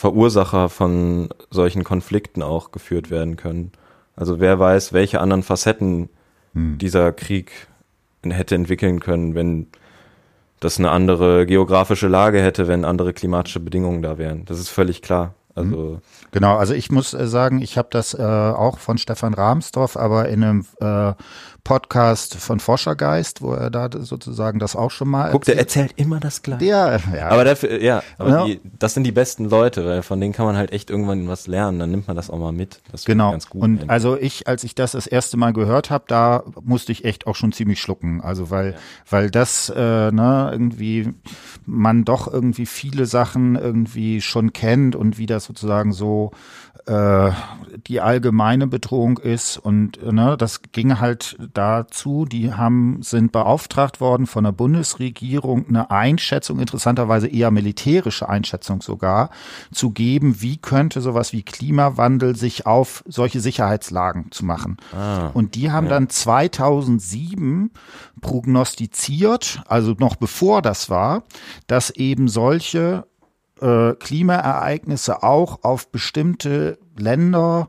Mitverursacher 0.00 0.70
von 0.70 1.28
solchen 1.50 1.84
Konflikten 1.84 2.42
auch 2.42 2.72
geführt 2.72 3.10
werden 3.10 3.36
können. 3.36 3.72
Also 4.16 4.40
wer 4.40 4.58
weiß, 4.58 4.92
welche 4.94 5.20
anderen 5.20 5.42
Facetten 5.42 6.08
mhm. 6.54 6.78
dieser 6.78 7.12
Krieg 7.12 7.68
hätte 8.22 8.54
entwickeln 8.54 9.00
können, 9.00 9.34
wenn 9.34 9.66
das 10.58 10.78
eine 10.78 10.90
andere 10.90 11.46
geografische 11.46 12.08
Lage 12.08 12.42
hätte, 12.42 12.66
wenn 12.66 12.84
andere 12.84 13.12
klimatische 13.12 13.60
Bedingungen 13.60 14.02
da 14.02 14.16
wären. 14.16 14.44
Das 14.46 14.58
ist 14.58 14.68
völlig 14.70 15.02
klar. 15.02 15.34
Also 15.54 15.76
mhm. 15.76 15.98
genau, 16.30 16.56
also 16.56 16.74
ich 16.74 16.90
muss 16.90 17.12
äh, 17.12 17.26
sagen, 17.26 17.60
ich 17.60 17.76
habe 17.76 17.88
das 17.90 18.14
äh, 18.14 18.22
auch 18.22 18.78
von 18.78 18.98
Stefan 18.98 19.34
Rahmsdorf, 19.34 19.96
aber 19.96 20.28
in 20.28 20.44
einem 20.44 20.66
äh, 20.80 21.12
Podcast 21.64 22.36
von 22.36 22.60
Forschergeist, 22.60 23.42
wo 23.42 23.52
er 23.52 23.70
da 23.70 23.88
sozusagen 23.92 24.58
das 24.58 24.76
auch 24.76 24.90
schon 24.90 25.08
mal. 25.08 25.30
Guck, 25.30 25.44
der 25.44 25.58
erzählt 25.58 25.92
immer 25.96 26.20
das 26.20 26.42
Gleiche. 26.42 26.64
Ja, 26.64 26.96
ja. 27.14 27.28
Aber 27.28 27.44
dafür, 27.44 27.80
ja, 27.80 28.02
aber 28.18 28.30
ja. 28.30 28.44
Die, 28.46 28.60
das 28.78 28.94
sind 28.94 29.04
die 29.04 29.12
besten 29.12 29.44
Leute, 29.46 29.84
weil 29.84 30.02
von 30.02 30.20
denen 30.20 30.32
kann 30.32 30.46
man 30.46 30.56
halt 30.56 30.72
echt 30.72 30.90
irgendwann 30.90 31.28
was 31.28 31.46
lernen. 31.46 31.78
Dann 31.78 31.90
nimmt 31.90 32.06
man 32.06 32.16
das 32.16 32.30
auch 32.30 32.38
mal 32.38 32.52
mit. 32.52 32.80
Das 32.90 33.04
genau. 33.04 33.30
Ganz 33.32 33.48
gut. 33.48 33.62
Und 33.62 33.78
eigentlich. 33.78 33.90
also 33.90 34.16
ich, 34.16 34.48
als 34.48 34.64
ich 34.64 34.74
das 34.74 34.92
das 34.92 35.06
erste 35.06 35.36
Mal 35.36 35.52
gehört 35.52 35.90
habe, 35.90 36.04
da 36.06 36.42
musste 36.62 36.92
ich 36.92 37.04
echt 37.04 37.26
auch 37.26 37.36
schon 37.36 37.52
ziemlich 37.52 37.80
schlucken. 37.80 38.20
Also 38.20 38.50
weil, 38.50 38.72
ja. 38.72 38.78
weil 39.08 39.30
das 39.30 39.72
äh, 39.74 40.10
ne 40.10 40.48
irgendwie 40.52 41.14
man 41.66 42.04
doch 42.04 42.26
irgendwie 42.32 42.66
viele 42.66 43.06
Sachen 43.06 43.56
irgendwie 43.56 44.20
schon 44.20 44.52
kennt 44.52 44.96
und 44.96 45.18
wie 45.18 45.26
das 45.26 45.44
sozusagen 45.44 45.92
so 45.92 46.32
äh, 46.90 47.30
die 47.86 48.00
allgemeine 48.00 48.66
Bedrohung 48.66 49.18
ist 49.18 49.56
und 49.56 50.02
ne, 50.12 50.36
das 50.36 50.62
ging 50.72 50.98
halt 50.98 51.36
dazu, 51.54 52.24
die 52.24 52.52
haben 52.52 52.98
sind 53.02 53.30
beauftragt 53.30 54.00
worden 54.00 54.26
von 54.26 54.42
der 54.42 54.52
Bundesregierung 54.52 55.68
eine 55.68 55.90
Einschätzung, 55.90 56.58
interessanterweise 56.58 57.28
eher 57.28 57.52
militärische 57.52 58.28
Einschätzung 58.28 58.82
sogar, 58.82 59.30
zu 59.72 59.90
geben, 59.90 60.42
wie 60.42 60.56
könnte 60.56 61.00
sowas 61.00 61.32
wie 61.32 61.42
Klimawandel 61.42 62.34
sich 62.34 62.66
auf 62.66 63.04
solche 63.06 63.40
Sicherheitslagen 63.40 64.32
zu 64.32 64.44
machen. 64.44 64.76
Ah, 64.92 65.30
und 65.32 65.54
die 65.54 65.70
haben 65.70 65.86
ja. 65.86 65.90
dann 65.90 66.08
2007 66.08 67.70
prognostiziert, 68.20 69.62
also 69.68 69.94
noch 69.96 70.16
bevor 70.16 70.60
das 70.60 70.90
war, 70.90 71.22
dass 71.68 71.90
eben 71.90 72.26
solche 72.26 73.04
äh, 73.60 73.94
Klimaereignisse 73.94 75.22
auch 75.22 75.62
auf 75.62 75.90
bestimmte 75.90 76.78
Länder 76.96 77.68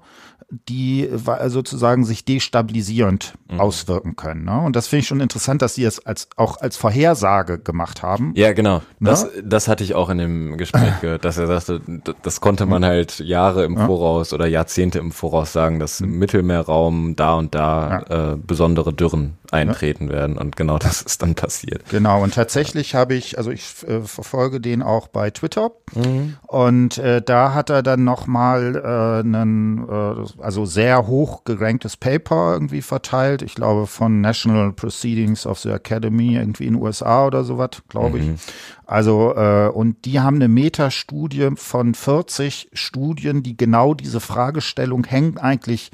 die 0.52 1.10
sozusagen 1.48 2.04
sich 2.04 2.26
destabilisierend 2.26 3.34
mhm. 3.50 3.60
auswirken 3.60 4.16
können. 4.16 4.46
Ne? 4.46 4.60
Und 4.60 4.76
das 4.76 4.88
finde 4.88 5.02
ich 5.02 5.08
schon 5.08 5.22
interessant, 5.22 5.62
dass 5.62 5.76
sie 5.76 5.86
es 5.86 6.06
als 6.06 6.28
auch 6.36 6.60
als 6.60 6.76
Vorhersage 6.76 7.58
gemacht 7.58 8.04
haben. 8.04 8.34
Ja, 8.36 8.52
genau. 8.52 8.82
Ne? 9.00 9.10
Das, 9.10 9.28
das 9.44 9.68
hatte 9.68 9.84
ich 9.84 9.96
auch 9.96 10.10
in 10.10 10.18
dem 10.18 10.58
Gespräch 10.58 10.94
gehört, 11.02 11.24
dass 11.24 11.38
er 11.38 11.48
sagte, 11.48 11.82
das 12.22 12.42
konnte 12.42 12.66
man 12.66 12.84
halt 12.84 13.20
Jahre 13.20 13.64
im 13.64 13.78
Voraus 13.78 14.34
oder 14.34 14.46
Jahrzehnte 14.46 15.00
im 15.00 15.12
Voraus 15.12 15.54
sagen, 15.54 15.80
dass 15.80 16.02
im 16.02 16.12
mhm. 16.12 16.20
Mittelmeerraum 16.20 17.16
da 17.16 17.36
und 17.36 17.56
da 17.56 18.04
ja. 18.10 18.34
äh, 18.34 18.38
besondere 18.38 18.94
Dürren 18.94 19.38
eintreten 19.52 20.08
ja. 20.08 20.14
werden. 20.14 20.38
Und 20.38 20.56
genau 20.56 20.78
das 20.78 21.02
ist 21.02 21.22
dann 21.22 21.36
passiert. 21.36 21.84
Genau. 21.90 22.24
Und 22.24 22.34
tatsächlich 22.34 22.96
habe 22.96 23.14
ich, 23.14 23.38
also 23.38 23.52
ich 23.52 23.88
äh, 23.88 24.02
verfolge 24.02 24.60
den 24.60 24.82
auch 24.82 25.08
bei 25.08 25.30
Twitter. 25.30 25.72
Mhm. 25.94 26.38
Und 26.48 26.98
äh, 26.98 27.22
da 27.22 27.54
hat 27.54 27.70
er 27.70 27.84
dann 27.84 28.04
nochmal 28.04 28.76
äh, 28.76 29.20
einen, 29.26 29.88
äh, 29.88 30.41
also 30.42 30.66
sehr 30.66 31.08
hoch 31.08 31.44
geranktes 31.44 31.98
Paper 31.98 32.54
irgendwie 32.54 32.82
verteilt. 32.82 33.42
Ich 33.42 33.56
glaube 33.56 33.88
von 33.88 34.22
National 34.22 34.74
Proceedings 34.74 35.46
of 35.46 35.60
the 35.60 35.70
Academy 35.70 36.36
irgendwie 36.36 36.68
in 36.68 36.74
den 36.74 36.82
USA 36.82 37.28
oder 37.28 37.44
sowas, 37.44 37.82
glaube 37.90 38.20
mhm. 38.20 38.34
ich. 38.34 38.42
Also 38.86 39.36
äh, 39.36 39.70
und 39.70 40.06
die 40.06 40.20
haben 40.20 40.36
eine 40.36 40.48
Metastudie 40.48 41.52
von 41.56 41.94
40 41.94 42.70
Studien, 42.74 43.44
die 43.44 43.56
genau 43.56 43.94
diese 43.94 44.20
Fragestellung 44.20 45.06
hängt 45.06 45.42
eigentlich 45.42 45.92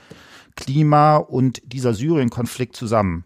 Klima 0.55 1.17
und 1.17 1.61
dieser 1.65 1.93
Syrien-Konflikt 1.93 2.75
zusammen 2.75 3.25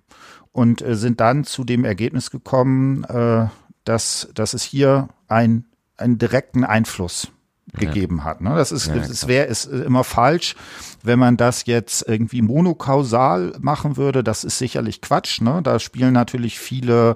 und 0.51 0.82
äh, 0.82 0.95
sind 0.95 1.19
dann 1.19 1.43
zu 1.43 1.63
dem 1.63 1.86
Ergebnis 1.86 2.30
gekommen, 2.30 3.03
äh, 3.05 3.47
dass, 3.84 4.30
dass 4.36 4.53
es 4.53 4.63
hier 4.63 5.09
ein, 5.28 5.65
einen 5.97 6.17
direkten 6.17 6.63
Einfluss 6.63 7.32
gegeben 7.74 8.17
ja. 8.17 8.24
hat. 8.26 8.41
Ne? 8.41 8.55
Das 8.55 8.72
ist, 8.72 8.88
es 8.88 9.28
wäre 9.28 9.45
ist 9.45 9.65
immer 9.65 10.03
falsch, 10.03 10.55
wenn 11.03 11.19
man 11.19 11.38
das 11.38 11.65
jetzt 11.65 12.07
irgendwie 12.07 12.41
monokausal 12.41 13.53
machen 13.59 13.97
würde. 13.97 14.24
Das 14.24 14.43
ist 14.43 14.57
sicherlich 14.57 15.01
Quatsch. 15.01 15.41
Ne? 15.41 15.61
Da 15.63 15.80
spielen 15.80 16.13
natürlich 16.13 16.59
viele 16.59 17.15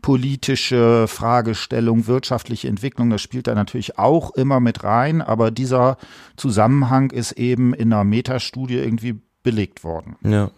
politische 0.00 1.06
Fragestellungen, 1.06 2.06
wirtschaftliche 2.06 2.68
Entwicklung. 2.68 3.10
Das 3.10 3.20
spielt 3.20 3.46
da 3.46 3.54
natürlich 3.54 3.98
auch 3.98 4.32
immer 4.32 4.60
mit 4.60 4.84
rein. 4.84 5.22
Aber 5.22 5.50
dieser 5.50 5.96
Zusammenhang 6.36 7.10
ist 7.10 7.32
eben 7.32 7.72
in 7.74 7.92
einer 7.92 8.04
Metastudie 8.04 8.78
irgendwie 8.78 9.20
belegt 9.42 9.84
worden. 9.84 10.16
Ja. 10.22 10.50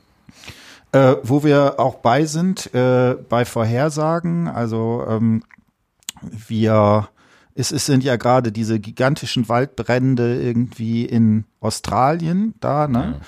Äh, 0.93 1.17
wo 1.23 1.43
wir 1.43 1.81
auch 1.81 1.97
bei 1.97 2.25
sind, 2.25 2.73
äh, 2.75 3.17
bei 3.29 3.45
Vorhersagen, 3.45 4.47
also 4.47 5.05
ähm, 5.09 5.43
wir 6.23 7.09
es, 7.55 7.73
es 7.73 7.87
sind 7.87 8.05
ja 8.05 8.17
gerade 8.17 8.53
diese 8.53 8.81
gigantischen 8.81 9.49
Waldbrände 9.49 10.41
irgendwie 10.41 11.05
in 11.05 11.45
Australien 11.61 12.55
da, 12.61 12.89
ne? 12.89 13.19
Ja. 13.21 13.27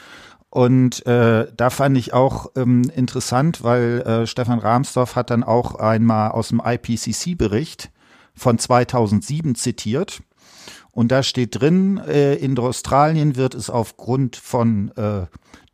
Und 0.49 1.05
äh, 1.05 1.49
da 1.55 1.68
fand 1.68 1.99
ich 1.99 2.14
auch 2.14 2.51
ähm, 2.57 2.91
interessant, 2.95 3.62
weil 3.62 4.01
äh, 4.01 4.27
Stefan 4.27 4.59
Rahmsdorf 4.59 5.14
hat 5.14 5.29
dann 5.29 5.45
auch 5.45 5.74
einmal 5.74 6.31
aus 6.31 6.49
dem 6.49 6.62
IPCC-Bericht 6.64 7.91
von 8.35 8.59
2007 8.59 9.55
zitiert. 9.55 10.22
Und 10.93 11.12
da 11.12 11.22
steht 11.22 11.61
drin, 11.61 11.99
äh, 11.99 12.37
in 12.37 12.59
Australien 12.59 13.37
wird 13.37 13.55
es 13.55 13.68
aufgrund 13.68 14.37
von 14.37 14.93
äh, 14.97 15.27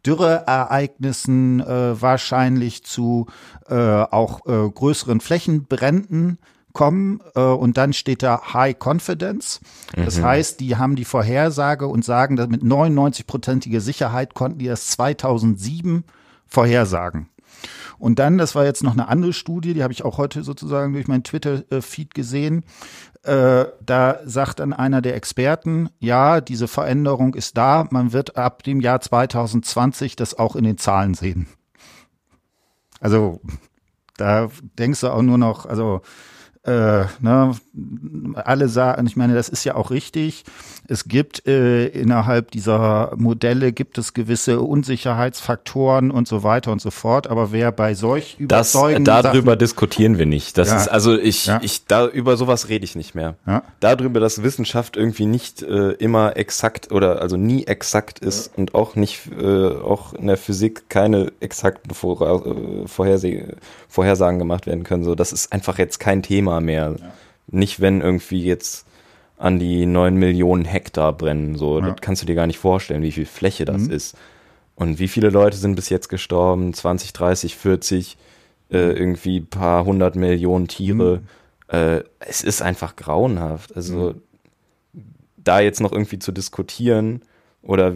Dürreereignissen 0.04 1.60
äh, 1.60 2.02
wahrscheinlich 2.02 2.82
zu 2.82 3.26
äh, 3.68 3.76
auch 3.76 4.44
äh, 4.46 4.68
größeren 4.68 5.20
Flächenbränden 5.20 6.38
kommen 6.72 7.20
äh, 7.34 7.40
und 7.40 7.76
dann 7.76 7.92
steht 7.92 8.22
da 8.22 8.52
High 8.54 8.76
Confidence. 8.78 9.60
Das 9.94 10.18
mhm. 10.18 10.24
heißt, 10.24 10.60
die 10.60 10.76
haben 10.76 10.96
die 10.96 11.04
Vorhersage 11.04 11.86
und 11.86 12.04
sagen, 12.04 12.36
dass 12.36 12.48
mit 12.48 12.62
99-prozentiger 12.62 13.80
Sicherheit 13.80 14.34
konnten 14.34 14.58
die 14.58 14.66
das 14.66 14.88
2007 14.88 16.04
vorhersagen. 16.46 17.28
Und 17.98 18.18
dann, 18.18 18.36
das 18.36 18.54
war 18.54 18.64
jetzt 18.64 18.82
noch 18.82 18.92
eine 18.92 19.08
andere 19.08 19.32
Studie, 19.32 19.74
die 19.74 19.82
habe 19.82 19.92
ich 19.92 20.04
auch 20.04 20.18
heute 20.18 20.42
sozusagen 20.42 20.92
durch 20.92 21.06
meinen 21.06 21.22
Twitter-Feed 21.22 22.14
gesehen. 22.14 22.64
Äh, 23.22 23.66
da 23.80 24.18
sagt 24.24 24.58
dann 24.58 24.72
einer 24.72 25.00
der 25.00 25.14
Experten, 25.14 25.88
ja, 26.00 26.40
diese 26.40 26.66
Veränderung 26.66 27.34
ist 27.34 27.56
da, 27.56 27.86
man 27.90 28.12
wird 28.12 28.36
ab 28.36 28.64
dem 28.64 28.80
Jahr 28.80 29.00
2020 29.00 30.16
das 30.16 30.36
auch 30.36 30.56
in 30.56 30.64
den 30.64 30.78
Zahlen 30.78 31.14
sehen. 31.14 31.46
Also 32.98 33.40
da 34.16 34.48
denkst 34.78 35.00
du 35.00 35.08
auch 35.08 35.22
nur 35.22 35.38
noch, 35.38 35.66
also 35.66 36.02
äh, 36.64 37.06
ne, 37.18 37.56
alle 38.34 38.68
sagen, 38.68 39.06
ich 39.06 39.16
meine, 39.16 39.34
das 39.34 39.48
ist 39.48 39.64
ja 39.64 39.74
auch 39.74 39.90
richtig. 39.90 40.44
Es 40.86 41.06
gibt 41.06 41.46
äh, 41.48 41.86
innerhalb 41.86 42.52
dieser 42.52 43.14
Modelle 43.16 43.72
gibt 43.72 43.98
es 43.98 44.14
gewisse 44.14 44.60
Unsicherheitsfaktoren 44.60 46.12
und 46.12 46.28
so 46.28 46.44
weiter 46.44 46.70
und 46.70 46.80
so 46.80 46.92
fort. 46.92 47.26
Aber 47.26 47.50
wer 47.50 47.72
bei 47.72 47.94
solch 47.94 48.36
das, 48.38 48.74
überzeugenden 48.74 49.04
darüber 49.04 49.52
Sachen, 49.52 49.58
diskutieren 49.58 50.18
wir 50.18 50.26
nicht. 50.26 50.56
Das 50.56 50.68
ja, 50.68 50.76
ist 50.76 50.88
also 50.88 51.18
ich 51.18 51.46
ja. 51.46 51.58
ich 51.62 51.86
da 51.86 52.06
über 52.06 52.36
sowas 52.36 52.68
rede 52.68 52.84
ich 52.84 52.94
nicht 52.94 53.16
mehr. 53.16 53.34
Ja. 53.44 53.64
Darüber, 53.80 54.20
dass 54.20 54.44
Wissenschaft 54.44 54.96
irgendwie 54.96 55.26
nicht 55.26 55.62
äh, 55.62 55.92
immer 55.92 56.36
exakt 56.36 56.92
oder 56.92 57.20
also 57.22 57.36
nie 57.36 57.64
exakt 57.64 58.20
ist 58.20 58.56
und 58.56 58.74
auch 58.76 58.94
nicht 58.94 59.30
äh, 59.36 59.66
auch 59.68 60.14
in 60.14 60.28
der 60.28 60.36
Physik 60.36 60.88
keine 60.88 61.32
exakten 61.40 61.92
Vor 61.92 62.22
äh, 62.22 62.86
Vorherseh 62.86 63.46
Vorhersagen 63.88 64.38
gemacht 64.38 64.66
werden 64.66 64.84
können. 64.84 65.02
So, 65.04 65.14
das 65.14 65.32
ist 65.32 65.52
einfach 65.52 65.78
jetzt 65.78 65.98
kein 65.98 66.22
Thema 66.22 66.51
mehr. 66.60 66.96
Ja. 66.98 67.12
Nicht, 67.48 67.80
wenn 67.80 68.00
irgendwie 68.00 68.44
jetzt 68.44 68.86
an 69.36 69.58
die 69.58 69.86
neun 69.86 70.16
Millionen 70.16 70.64
Hektar 70.64 71.12
brennen. 71.12 71.56
So, 71.56 71.80
ja. 71.80 71.90
das 71.90 72.00
kannst 72.00 72.22
du 72.22 72.26
dir 72.26 72.34
gar 72.34 72.46
nicht 72.46 72.58
vorstellen, 72.58 73.02
wie 73.02 73.12
viel 73.12 73.26
Fläche 73.26 73.64
das 73.64 73.82
mhm. 73.82 73.90
ist. 73.90 74.16
Und 74.74 74.98
wie 74.98 75.08
viele 75.08 75.30
Leute 75.30 75.56
sind 75.56 75.74
bis 75.74 75.88
jetzt 75.88 76.08
gestorben? 76.08 76.72
20, 76.72 77.12
30, 77.12 77.56
40, 77.56 78.16
äh, 78.70 78.92
irgendwie 78.92 79.40
paar 79.40 79.84
hundert 79.84 80.16
Millionen 80.16 80.68
Tiere. 80.68 81.20
Mhm. 81.20 81.76
Äh, 81.76 82.04
es 82.20 82.42
ist 82.42 82.62
einfach 82.62 82.96
grauenhaft. 82.96 83.76
Also 83.76 84.14
mhm. 84.94 85.02
da 85.36 85.60
jetzt 85.60 85.80
noch 85.80 85.92
irgendwie 85.92 86.18
zu 86.18 86.32
diskutieren 86.32 87.22
oder 87.62 87.94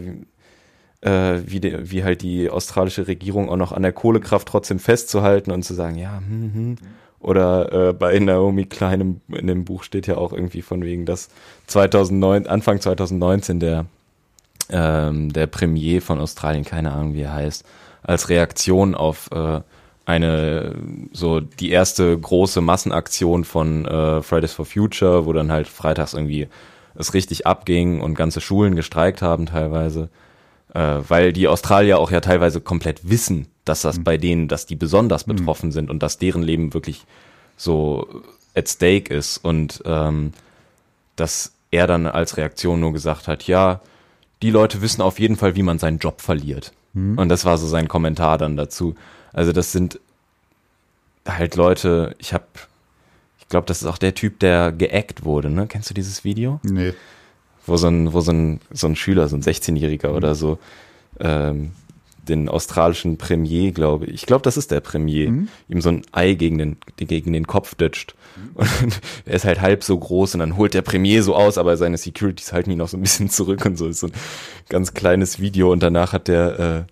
äh, 1.01 1.41
wie, 1.45 1.59
de, 1.59 1.91
wie 1.91 2.03
halt 2.03 2.21
die 2.21 2.49
australische 2.49 3.07
Regierung 3.07 3.49
auch 3.49 3.57
noch 3.57 3.71
an 3.71 3.83
der 3.83 3.93
Kohlekraft 3.93 4.47
trotzdem 4.47 4.79
festzuhalten 4.79 5.51
und 5.51 5.63
zu 5.63 5.73
sagen, 5.73 5.97
ja, 5.97 6.17
hm, 6.17 6.53
hm. 6.53 6.75
Oder 7.19 7.89
äh, 7.89 7.93
bei 7.93 8.17
Naomi 8.19 8.65
Klein 8.65 9.01
im, 9.01 9.21
in 9.35 9.47
dem 9.47 9.65
Buch 9.65 9.83
steht 9.83 10.07
ja 10.07 10.17
auch 10.17 10.33
irgendwie 10.33 10.61
von 10.61 10.83
wegen, 10.83 11.05
dass 11.05 11.29
2009, 11.67 12.47
Anfang 12.47 12.79
2019 12.79 13.59
der, 13.59 13.85
ähm, 14.69 15.33
der 15.33 15.47
Premier 15.47 16.01
von 16.01 16.19
Australien, 16.19 16.63
keine 16.63 16.91
Ahnung 16.91 17.13
wie 17.13 17.21
er 17.21 17.33
heißt, 17.33 17.65
als 18.03 18.29
Reaktion 18.29 18.93
auf 18.93 19.29
äh, 19.31 19.61
eine 20.05 20.75
so 21.11 21.41
die 21.41 21.71
erste 21.71 22.17
große 22.17 22.61
Massenaktion 22.61 23.43
von 23.43 23.85
äh, 23.85 24.21
Fridays 24.21 24.53
for 24.53 24.65
Future, 24.65 25.25
wo 25.25 25.33
dann 25.33 25.51
halt 25.51 25.67
freitags 25.67 26.13
irgendwie 26.13 26.47
es 26.95 27.13
richtig 27.13 27.45
abging 27.45 27.99
und 27.99 28.15
ganze 28.15 28.41
Schulen 28.41 28.75
gestreikt 28.75 29.21
haben 29.21 29.47
teilweise, 29.47 30.09
äh, 30.73 30.99
weil 31.07 31.33
die 31.33 31.47
Australier 31.47 31.99
auch 31.99 32.11
ja 32.11 32.21
teilweise 32.21 32.61
komplett 32.61 33.09
wissen, 33.09 33.47
dass 33.69 33.81
das 33.81 33.99
mhm. 33.99 34.03
bei 34.03 34.17
denen, 34.17 34.47
dass 34.47 34.65
die 34.65 34.75
besonders 34.75 35.27
mhm. 35.27 35.35
betroffen 35.35 35.69
mhm. 35.69 35.73
sind 35.73 35.89
und 35.89 36.03
dass 36.03 36.17
deren 36.17 36.43
Leben 36.43 36.73
wirklich 36.73 37.05
so 37.55 38.23
at 38.55 38.67
stake 38.67 39.13
ist 39.13 39.37
und 39.37 39.81
ähm, 39.85 40.33
dass 41.15 41.53
er 41.71 41.87
dann 41.87 42.05
als 42.05 42.37
Reaktion 42.37 42.79
nur 42.79 42.93
gesagt 42.93 43.27
hat, 43.27 43.47
ja, 43.47 43.81
die 44.41 44.51
Leute 44.51 44.81
wissen 44.81 45.01
auf 45.01 45.19
jeden 45.19 45.35
Fall, 45.35 45.55
wie 45.55 45.63
man 45.63 45.79
seinen 45.79 45.97
Job 45.97 46.21
verliert. 46.21 46.71
Mhm. 46.93 47.17
Und 47.17 47.29
das 47.29 47.45
war 47.45 47.57
so 47.57 47.67
sein 47.67 47.87
Kommentar 47.87 48.37
dann 48.37 48.55
dazu. 48.55 48.95
Also 49.33 49.51
das 49.51 49.71
sind 49.71 49.99
halt 51.27 51.55
Leute, 51.55 52.15
ich 52.19 52.33
habe, 52.33 52.45
ich 53.39 53.47
glaube, 53.47 53.65
das 53.65 53.81
ist 53.81 53.87
auch 53.87 53.97
der 53.97 54.15
Typ, 54.15 54.39
der 54.39 54.71
geackt 54.71 55.25
wurde, 55.25 55.49
ne? 55.49 55.67
Kennst 55.67 55.89
du 55.89 55.93
dieses 55.93 56.23
Video? 56.23 56.59
Nee 56.63 56.93
wo 57.67 57.77
so 57.77 57.87
ein, 57.87 58.13
wo 58.13 58.21
so 58.21 58.31
ein, 58.31 58.59
so 58.71 58.87
ein 58.87 58.95
Schüler, 58.95 59.27
so 59.27 59.35
ein 59.35 59.43
16-Jähriger 59.43 60.09
oder 60.09 60.33
so, 60.35 60.57
ähm, 61.19 61.71
den 62.29 62.49
australischen 62.49 63.17
Premier, 63.17 63.71
glaube 63.71 64.05
ich. 64.05 64.13
Ich 64.15 64.25
glaube, 64.25 64.43
das 64.43 64.57
ist 64.57 64.71
der 64.71 64.79
Premier, 64.79 65.29
mhm. 65.29 65.47
ihm 65.69 65.81
so 65.81 65.89
ein 65.89 66.03
Ei 66.11 66.33
gegen 66.33 66.57
den, 66.57 66.77
gegen 66.97 67.33
den 67.33 67.47
Kopf 67.47 67.75
ditcht. 67.75 68.15
Mhm. 68.35 68.55
Und 68.55 69.01
er 69.25 69.35
ist 69.35 69.45
halt 69.45 69.61
halb 69.61 69.83
so 69.83 69.97
groß 69.97 70.35
und 70.35 70.39
dann 70.39 70.57
holt 70.57 70.73
der 70.73 70.81
Premier 70.81 71.23
so 71.23 71.35
aus, 71.35 71.57
aber 71.57 71.77
seine 71.77 71.97
Securities 71.97 72.53
halten 72.53 72.71
ihn 72.71 72.77
noch 72.77 72.89
so 72.89 72.97
ein 72.97 73.01
bisschen 73.01 73.29
zurück 73.29 73.65
und 73.65 73.77
so 73.77 73.87
ist 73.87 73.99
so 73.99 74.07
ein 74.07 74.13
ganz 74.69 74.93
kleines 74.93 75.39
Video 75.39 75.71
und 75.71 75.81
danach 75.83 76.13
hat 76.13 76.27
der, 76.27 76.87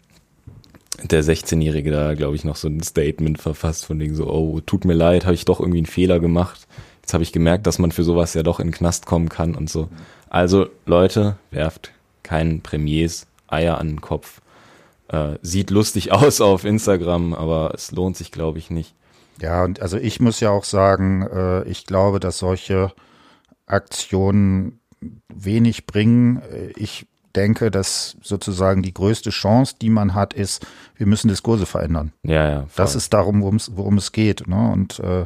äh, 1.02 1.06
der 1.08 1.24
16-Jährige 1.24 1.92
da, 1.92 2.14
glaube 2.14 2.36
ich, 2.36 2.46
noch 2.46 2.56
so 2.56 2.68
ein 2.68 2.82
Statement 2.82 3.42
verfasst 3.42 3.86
von 3.86 4.00
wegen 4.00 4.16
so, 4.16 4.28
oh, 4.28 4.62
tut 4.62 4.86
mir 4.86 4.94
leid, 4.94 5.26
habe 5.26 5.36
ich 5.36 5.46
doch 5.46 5.60
irgendwie 5.60 5.80
einen 5.80 5.86
Fehler 5.86 6.20
gemacht. 6.20 6.68
Jetzt 7.02 7.14
habe 7.14 7.24
ich 7.24 7.32
gemerkt, 7.32 7.68
dass 7.68 7.78
man 7.78 7.92
für 7.92 8.04
sowas 8.04 8.34
ja 8.34 8.42
doch 8.42 8.60
in 8.60 8.68
den 8.68 8.74
Knast 8.74 9.06
kommen 9.06 9.30
kann 9.30 9.54
und 9.54 9.70
so. 9.70 9.90
Also 10.30 10.68
Leute, 10.86 11.38
werft 11.52 11.92
keinen 12.24 12.62
Premiers 12.62 13.28
Eier 13.48 13.78
an 13.78 13.88
den 13.88 14.02
Kopf. 14.02 14.42
Äh, 15.08 15.38
sieht 15.42 15.70
lustig 15.70 16.12
aus 16.12 16.42
auf 16.42 16.64
Instagram, 16.64 17.34
aber 17.34 17.72
es 17.74 17.92
lohnt 17.92 18.18
sich, 18.18 18.32
glaube 18.32 18.60
ich, 18.60 18.70
nicht. 18.70 18.96
Ja, 19.42 19.64
und 19.64 19.82
also 19.82 19.98
ich 19.98 20.20
muss 20.20 20.40
ja 20.40 20.50
auch 20.50 20.64
sagen, 20.64 21.24
äh, 21.24 21.64
ich 21.64 21.86
glaube, 21.86 22.20
dass 22.20 22.38
solche 22.38 22.94
Aktionen 23.66 24.80
wenig 25.28 25.86
bringen. 25.86 26.42
Äh, 26.52 26.72
ich 26.78 27.08
denke, 27.36 27.70
dass 27.70 28.16
sozusagen 28.22 28.82
die 28.82 28.94
größte 28.94 29.30
Chance, 29.30 29.76
die 29.82 29.90
man 29.90 30.14
hat, 30.14 30.34
ist, 30.34 30.66
wir 30.96 31.06
müssen 31.06 31.28
Diskurse 31.28 31.66
verändern. 31.66 32.14
Ja, 32.24 32.50
ja. 32.50 32.60
Voll. 32.62 32.70
Das 32.78 32.96
ist 32.96 33.14
darum, 33.14 33.42
worum 33.42 33.98
es 33.98 34.12
geht. 34.12 34.48
Ne? 34.48 34.72
Und 34.72 35.00
äh, 35.00 35.26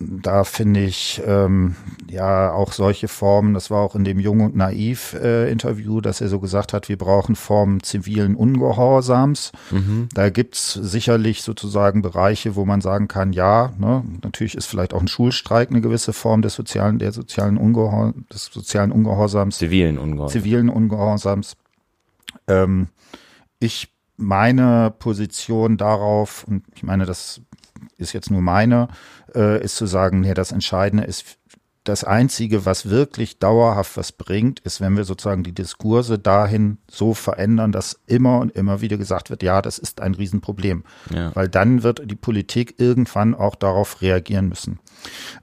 da 0.00 0.44
finde 0.44 0.80
ich 0.80 1.22
ähm, 1.26 1.76
ja 2.08 2.52
auch 2.52 2.72
solche 2.72 3.08
Formen, 3.08 3.54
das 3.54 3.70
war 3.70 3.80
auch 3.80 3.94
in 3.94 4.04
dem 4.04 4.18
Jung 4.18 4.40
und 4.40 4.56
Naiv 4.56 5.14
äh, 5.14 5.50
Interview, 5.50 6.00
dass 6.00 6.20
er 6.20 6.28
so 6.28 6.40
gesagt 6.40 6.72
hat, 6.72 6.88
wir 6.88 6.98
brauchen 6.98 7.36
Formen 7.36 7.82
zivilen 7.82 8.34
Ungehorsams. 8.34 9.52
Mhm. 9.70 10.08
Da 10.14 10.30
gibt's 10.30 10.74
sicherlich 10.74 11.42
sozusagen 11.42 12.02
Bereiche, 12.02 12.56
wo 12.56 12.64
man 12.64 12.80
sagen 12.80 13.08
kann, 13.08 13.32
ja, 13.32 13.72
ne, 13.78 14.04
natürlich 14.22 14.56
ist 14.56 14.66
vielleicht 14.66 14.94
auch 14.94 15.00
ein 15.00 15.08
Schulstreik 15.08 15.70
eine 15.70 15.80
gewisse 15.80 16.12
Form 16.12 16.42
des 16.42 16.54
sozialen, 16.54 16.98
der 16.98 17.12
sozialen 17.12 17.56
Ungehor 17.56 18.14
des 18.32 18.46
sozialen 18.46 18.92
Ungehorsams. 18.92 19.58
Zivilen 19.58 19.98
Ungehorsams. 19.98 20.32
Zivilen 20.32 20.68
Ungehorsams. 20.68 21.56
Ähm, 22.48 22.88
ich 23.58 23.92
meine 24.16 24.92
Position 24.98 25.76
darauf, 25.76 26.44
und 26.44 26.64
ich 26.74 26.82
meine, 26.82 27.06
das 27.06 27.40
ist 27.96 28.12
jetzt 28.12 28.30
nur 28.30 28.42
meine, 28.42 28.88
äh, 29.34 29.62
ist 29.62 29.76
zu 29.76 29.86
sagen, 29.86 30.20
nee, 30.20 30.34
das 30.34 30.52
Entscheidende 30.52 31.04
ist 31.04 31.38
das 31.84 32.04
Einzige, 32.04 32.64
was 32.64 32.90
wirklich 32.90 33.40
dauerhaft 33.40 33.96
was 33.96 34.12
bringt, 34.12 34.60
ist, 34.60 34.80
wenn 34.80 34.96
wir 34.96 35.02
sozusagen 35.04 35.42
die 35.42 35.54
Diskurse 35.54 36.18
dahin 36.18 36.78
so 36.88 37.12
verändern, 37.12 37.72
dass 37.72 37.98
immer 38.06 38.38
und 38.38 38.52
immer 38.52 38.80
wieder 38.80 38.98
gesagt 38.98 39.30
wird, 39.30 39.42
ja, 39.42 39.60
das 39.62 39.78
ist 39.78 40.00
ein 40.00 40.14
Riesenproblem. 40.14 40.84
Ja. 41.12 41.34
Weil 41.34 41.48
dann 41.48 41.82
wird 41.82 42.08
die 42.08 42.14
Politik 42.14 42.76
irgendwann 42.78 43.34
auch 43.34 43.56
darauf 43.56 44.00
reagieren 44.00 44.48
müssen. 44.48 44.78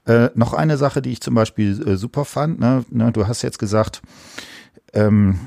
Äh, 0.06 0.30
noch 0.34 0.54
eine 0.54 0.78
Sache, 0.78 1.02
die 1.02 1.12
ich 1.12 1.20
zum 1.20 1.34
Beispiel 1.34 1.86
äh, 1.86 1.96
super 1.96 2.24
fand, 2.24 2.58
ne, 2.58 2.86
ne, 2.90 3.12
du 3.12 3.26
hast 3.26 3.42
jetzt 3.42 3.58
gesagt, 3.58 4.00
ähm, 4.94 5.38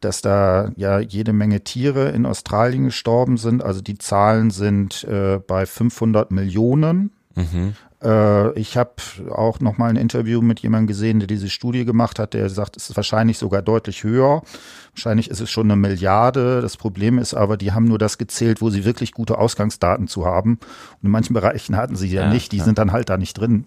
dass 0.00 0.22
da 0.22 0.72
ja 0.76 0.98
jede 0.98 1.32
Menge 1.32 1.62
Tiere 1.62 2.10
in 2.10 2.26
Australien 2.26 2.86
gestorben 2.86 3.36
sind. 3.36 3.62
Also 3.62 3.80
die 3.80 3.96
Zahlen 3.96 4.50
sind 4.50 5.04
äh, 5.04 5.38
bei 5.38 5.66
500 5.66 6.30
Millionen. 6.32 7.12
Mhm. 7.34 7.74
Äh, 8.02 8.58
ich 8.58 8.76
habe 8.76 8.90
auch 9.30 9.60
noch 9.60 9.78
mal 9.78 9.90
ein 9.90 9.96
Interview 9.96 10.42
mit 10.42 10.60
jemandem 10.60 10.88
gesehen, 10.88 11.20
der 11.20 11.26
diese 11.26 11.48
Studie 11.48 11.84
gemacht 11.84 12.18
hat, 12.18 12.34
der 12.34 12.50
sagt, 12.50 12.76
es 12.76 12.90
ist 12.90 12.96
wahrscheinlich 12.96 13.38
sogar 13.38 13.62
deutlich 13.62 14.02
höher. 14.02 14.42
Wahrscheinlich 14.94 15.30
ist 15.30 15.40
es 15.40 15.50
schon 15.50 15.70
eine 15.70 15.76
Milliarde. 15.76 16.60
Das 16.60 16.76
Problem 16.76 17.18
ist 17.18 17.34
aber, 17.34 17.56
die 17.56 17.72
haben 17.72 17.86
nur 17.86 17.98
das 17.98 18.18
gezählt, 18.18 18.60
wo 18.60 18.70
sie 18.70 18.84
wirklich 18.84 19.12
gute 19.12 19.38
Ausgangsdaten 19.38 20.08
zu 20.08 20.26
haben. 20.26 20.58
Und 21.00 21.04
in 21.04 21.10
manchen 21.10 21.34
Bereichen 21.34 21.76
hatten 21.76 21.96
sie 21.96 22.08
ja, 22.08 22.22
ja 22.22 22.28
nicht. 22.28 22.52
Die 22.52 22.58
ja. 22.58 22.64
sind 22.64 22.78
dann 22.78 22.92
halt 22.92 23.08
da 23.08 23.16
nicht 23.16 23.34
drin. 23.34 23.66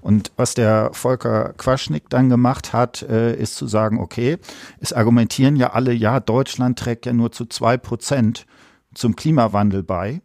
Und 0.00 0.32
was 0.36 0.54
der 0.54 0.90
Volker 0.92 1.52
Quaschnick 1.58 2.08
dann 2.08 2.28
gemacht 2.28 2.72
hat, 2.72 3.02
äh, 3.02 3.34
ist 3.34 3.56
zu 3.56 3.66
sagen, 3.66 3.98
okay, 3.98 4.38
es 4.80 4.92
argumentieren 4.92 5.56
ja 5.56 5.72
alle, 5.72 5.92
ja, 5.92 6.20
Deutschland 6.20 6.78
trägt 6.78 7.06
ja 7.06 7.12
nur 7.12 7.32
zu 7.32 7.46
zwei 7.46 7.76
Prozent 7.76 8.46
zum 8.94 9.16
Klimawandel 9.16 9.82
bei. 9.82 10.22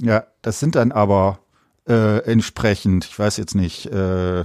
Ja, 0.00 0.24
das 0.42 0.60
sind 0.60 0.74
dann 0.74 0.92
aber 0.92 1.38
äh, 1.88 2.18
entsprechend, 2.18 3.04
ich 3.04 3.18
weiß 3.18 3.36
jetzt 3.36 3.54
nicht, 3.54 3.86
äh, 3.86 4.44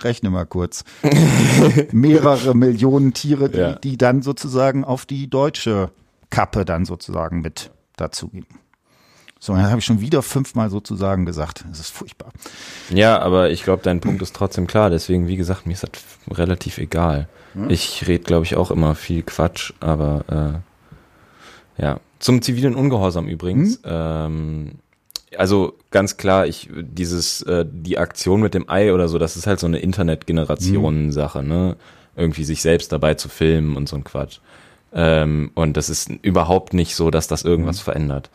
rechne 0.00 0.30
mal 0.30 0.46
kurz, 0.46 0.84
mehrere 1.92 2.54
Millionen 2.54 3.14
Tiere, 3.14 3.50
die, 3.50 3.58
ja. 3.58 3.72
die 3.74 3.98
dann 3.98 4.22
sozusagen 4.22 4.84
auf 4.84 5.06
die 5.06 5.28
deutsche 5.28 5.90
Kappe 6.30 6.64
dann 6.64 6.84
sozusagen 6.84 7.40
mit 7.40 7.70
dazugehen. 7.96 8.46
So, 9.40 9.54
dann 9.54 9.68
habe 9.68 9.78
ich 9.78 9.84
schon 9.84 10.00
wieder 10.00 10.22
fünfmal 10.22 10.68
sozusagen 10.68 11.24
gesagt. 11.24 11.64
Das 11.68 11.78
ist 11.78 11.90
furchtbar. 11.90 12.32
Ja, 12.90 13.20
aber 13.20 13.50
ich 13.50 13.62
glaube, 13.62 13.82
dein 13.84 14.00
Punkt 14.00 14.20
ist 14.20 14.34
trotzdem 14.34 14.66
klar. 14.66 14.90
Deswegen, 14.90 15.28
wie 15.28 15.36
gesagt, 15.36 15.64
mir 15.66 15.74
ist 15.74 15.84
das 15.84 15.90
relativ 16.28 16.78
egal. 16.78 17.28
Hm? 17.54 17.70
Ich 17.70 18.08
rede, 18.08 18.24
glaube 18.24 18.46
ich, 18.46 18.56
auch 18.56 18.72
immer 18.72 18.96
viel 18.96 19.22
Quatsch, 19.22 19.72
aber 19.78 20.62
äh, 21.78 21.82
ja. 21.82 22.00
Zum 22.18 22.42
zivilen 22.42 22.74
Ungehorsam 22.74 23.28
übrigens. 23.28 23.76
Hm? 23.76 23.82
Ähm, 23.84 24.70
also 25.36 25.74
ganz 25.90 26.16
klar, 26.16 26.46
ich 26.46 26.68
dieses 26.72 27.42
äh, 27.42 27.64
die 27.70 27.98
Aktion 27.98 28.40
mit 28.40 28.54
dem 28.54 28.68
Ei 28.68 28.92
oder 28.92 29.08
so, 29.08 29.18
das 29.18 29.36
ist 29.36 29.46
halt 29.46 29.60
so 29.60 29.66
eine 29.66 29.78
Internetgeneration-Sache, 29.78 31.42
ne? 31.42 31.76
Irgendwie 32.16 32.44
sich 32.44 32.62
selbst 32.62 32.90
dabei 32.92 33.14
zu 33.14 33.28
filmen 33.28 33.76
und 33.76 33.88
so 33.88 33.96
ein 33.96 34.04
Quatsch. 34.04 34.40
Ähm, 34.92 35.50
und 35.54 35.76
das 35.76 35.90
ist 35.90 36.10
überhaupt 36.22 36.74
nicht 36.74 36.94
so, 36.94 37.10
dass 37.10 37.28
das 37.28 37.42
irgendwas 37.42 37.78
mhm. 37.78 37.84
verändert. 37.84 38.30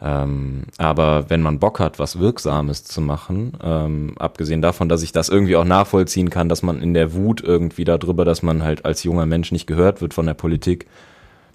Ähm, 0.00 0.64
aber 0.78 1.30
wenn 1.30 1.42
man 1.42 1.60
Bock 1.60 1.78
hat, 1.78 2.00
was 2.00 2.18
Wirksames 2.18 2.82
zu 2.82 3.00
machen, 3.00 3.52
ähm, 3.62 4.14
abgesehen 4.18 4.60
davon, 4.60 4.88
dass 4.88 5.02
ich 5.02 5.12
das 5.12 5.28
irgendwie 5.28 5.54
auch 5.54 5.64
nachvollziehen 5.64 6.28
kann, 6.28 6.48
dass 6.48 6.62
man 6.62 6.82
in 6.82 6.92
der 6.92 7.12
Wut 7.14 7.40
irgendwie 7.40 7.84
darüber, 7.84 8.24
dass 8.24 8.42
man 8.42 8.64
halt 8.64 8.84
als 8.84 9.04
junger 9.04 9.26
Mensch 9.26 9.52
nicht 9.52 9.68
gehört 9.68 10.00
wird 10.00 10.12
von 10.12 10.26
der 10.26 10.34
Politik, 10.34 10.86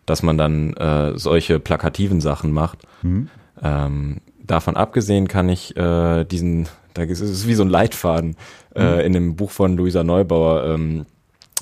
dass 0.06 0.24
man 0.24 0.38
dann 0.38 0.74
äh, 0.76 1.18
solche 1.18 1.60
plakativen 1.60 2.22
Sachen 2.22 2.54
macht. 2.54 2.80
Mhm. 3.02 3.30
Ähm, 3.62 4.22
davon 4.48 4.76
abgesehen 4.76 5.28
kann 5.28 5.50
ich 5.50 5.76
äh, 5.78 6.24
diesen, 6.26 6.68
da 6.94 7.04
ist 7.04 7.22
es 7.22 7.48
wie 7.48 7.54
so 7.54 7.64
ein 7.64 7.70
Leitfaden 7.70 8.36
äh, 8.76 8.96
mhm. 8.96 9.00
in 9.02 9.14
dem 9.14 9.36
Buch 9.36 9.52
von 9.52 9.78
Luisa 9.78 10.04
Neubauer 10.04 10.66
ähm, 10.66 11.06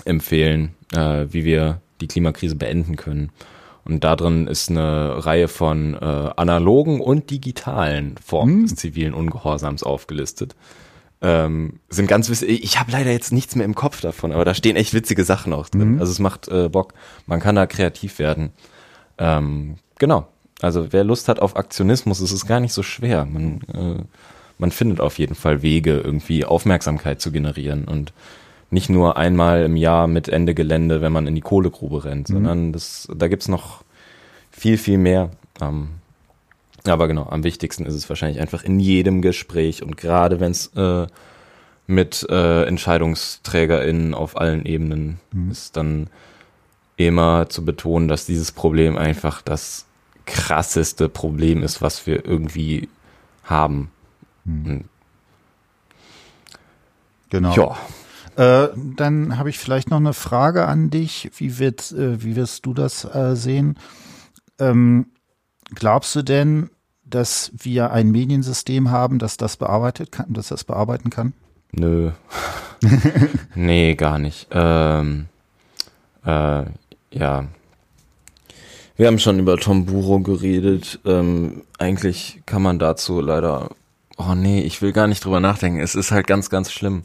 empfehlen, 0.05 0.75
äh, 0.93 1.25
wie 1.29 1.43
wir 1.45 1.81
die 2.01 2.07
Klimakrise 2.07 2.55
beenden 2.55 2.95
können. 2.95 3.31
Und 3.85 4.03
da 4.03 4.15
drin 4.15 4.47
ist 4.47 4.69
eine 4.69 5.25
Reihe 5.25 5.47
von 5.47 5.93
äh, 5.93 5.97
analogen 6.35 7.01
und 7.01 7.29
digitalen 7.29 8.15
Formen 8.17 8.61
mhm. 8.61 8.63
des 8.63 8.75
zivilen 8.75 9.13
Ungehorsams 9.13 9.83
aufgelistet. 9.83 10.55
Ähm, 11.21 11.79
sind 11.89 12.07
ganz 12.07 12.29
witzig. 12.29 12.63
Ich 12.63 12.79
habe 12.79 12.91
leider 12.91 13.11
jetzt 13.11 13.31
nichts 13.31 13.55
mehr 13.55 13.65
im 13.65 13.75
Kopf 13.75 14.01
davon, 14.01 14.31
aber 14.31 14.43
da 14.43 14.53
stehen 14.53 14.75
echt 14.75 14.93
witzige 14.93 15.23
Sachen 15.23 15.53
auch 15.53 15.69
drin. 15.69 15.93
Mhm. 15.93 15.99
Also 15.99 16.11
es 16.11 16.19
macht 16.19 16.47
äh, 16.47 16.67
Bock. 16.67 16.93
Man 17.25 17.39
kann 17.39 17.55
da 17.55 17.67
kreativ 17.67 18.19
werden. 18.19 18.51
Ähm, 19.17 19.75
genau. 19.97 20.27
Also 20.65 20.91
wer 20.91 21.03
Lust 21.03 21.27
hat 21.29 21.39
auf 21.39 21.55
Aktionismus, 21.55 22.21
ist 22.21 22.31
es 22.31 22.47
gar 22.47 22.59
nicht 22.59 22.73
so 22.73 22.81
schwer. 22.81 23.25
Man, 23.25 23.61
äh, 23.71 24.03
man 24.57 24.71
findet 24.71 24.99
auf 24.99 25.19
jeden 25.19 25.35
Fall 25.35 25.61
Wege, 25.61 25.99
irgendwie 26.03 26.43
Aufmerksamkeit 26.43 27.21
zu 27.21 27.31
generieren 27.31 27.85
und 27.85 28.13
nicht 28.71 28.89
nur 28.89 29.15
einmal 29.15 29.61
im 29.63 29.75
Jahr 29.75 30.07
mit 30.07 30.27
Ende 30.27 30.55
Gelände, 30.55 31.01
wenn 31.01 31.11
man 31.11 31.27
in 31.27 31.35
die 31.35 31.41
Kohlegrube 31.41 32.03
rennt, 32.03 32.29
mhm. 32.29 32.33
sondern 32.33 32.73
das, 32.73 33.07
da 33.15 33.27
gibt's 33.27 33.47
noch 33.47 33.83
viel, 34.49 34.79
viel 34.79 34.97
mehr. 34.97 35.29
Ähm, 35.61 35.89
aber 36.87 37.07
genau, 37.07 37.27
am 37.29 37.43
wichtigsten 37.43 37.85
ist 37.85 37.93
es 37.93 38.09
wahrscheinlich 38.09 38.41
einfach 38.41 38.63
in 38.63 38.79
jedem 38.79 39.21
Gespräch 39.21 39.83
und 39.83 39.97
gerade 39.97 40.39
wenn 40.39 40.51
es 40.51 40.67
äh, 40.75 41.05
mit 41.85 42.25
äh, 42.27 42.63
EntscheidungsträgerInnen 42.63 44.15
auf 44.15 44.35
allen 44.35 44.65
Ebenen 44.65 45.19
mhm. 45.31 45.51
ist, 45.51 45.77
dann 45.77 46.07
immer 46.97 47.49
zu 47.49 47.63
betonen, 47.63 48.07
dass 48.07 48.25
dieses 48.25 48.51
Problem 48.51 48.97
einfach 48.97 49.43
das 49.43 49.85
krasseste 50.25 51.09
Problem 51.09 51.63
ist, 51.63 51.81
was 51.81 52.05
wir 52.07 52.25
irgendwie 52.25 52.89
haben. 53.43 53.91
Mhm. 54.43 54.85
Genau. 57.29 57.55
Ja. 57.55 58.65
Äh, 58.65 58.69
dann 58.75 59.37
habe 59.37 59.49
ich 59.49 59.59
vielleicht 59.59 59.89
noch 59.89 59.97
eine 59.97 60.13
Frage 60.13 60.67
an 60.67 60.89
dich. 60.89 61.31
Wie, 61.37 61.57
wird, 61.57 61.91
äh, 61.91 62.23
wie 62.23 62.35
wirst 62.35 62.65
du 62.65 62.73
das 62.73 63.05
äh, 63.05 63.35
sehen? 63.35 63.77
Ähm, 64.59 65.07
glaubst 65.73 66.15
du 66.15 66.21
denn, 66.21 66.69
dass 67.05 67.51
wir 67.55 67.91
ein 67.91 68.11
Mediensystem 68.11 68.89
haben, 68.91 69.19
das 69.19 69.37
das 69.37 69.57
bearbeitet 69.57 70.11
kann, 70.11 70.33
dass 70.33 70.49
das 70.49 70.63
bearbeiten 70.63 71.09
kann? 71.09 71.33
Nö. 71.71 72.11
nee, 73.55 73.95
gar 73.95 74.17
nicht. 74.17 74.47
Ähm, 74.51 75.27
äh, 76.25 76.65
ja, 77.11 77.45
wir 78.97 79.07
haben 79.07 79.19
schon 79.19 79.39
über 79.39 79.57
Tom 79.57 79.85
Buro 79.85 80.19
geredet. 80.19 80.99
Ähm, 81.05 81.63
eigentlich 81.77 82.41
kann 82.45 82.61
man 82.61 82.79
dazu 82.79 83.19
leider. 83.19 83.69
Oh 84.17 84.33
nee, 84.35 84.61
ich 84.61 84.81
will 84.81 84.93
gar 84.93 85.07
nicht 85.07 85.25
drüber 85.25 85.39
nachdenken. 85.39 85.79
Es 85.79 85.95
ist 85.95 86.11
halt 86.11 86.27
ganz, 86.27 86.49
ganz 86.49 86.71
schlimm. 86.71 87.03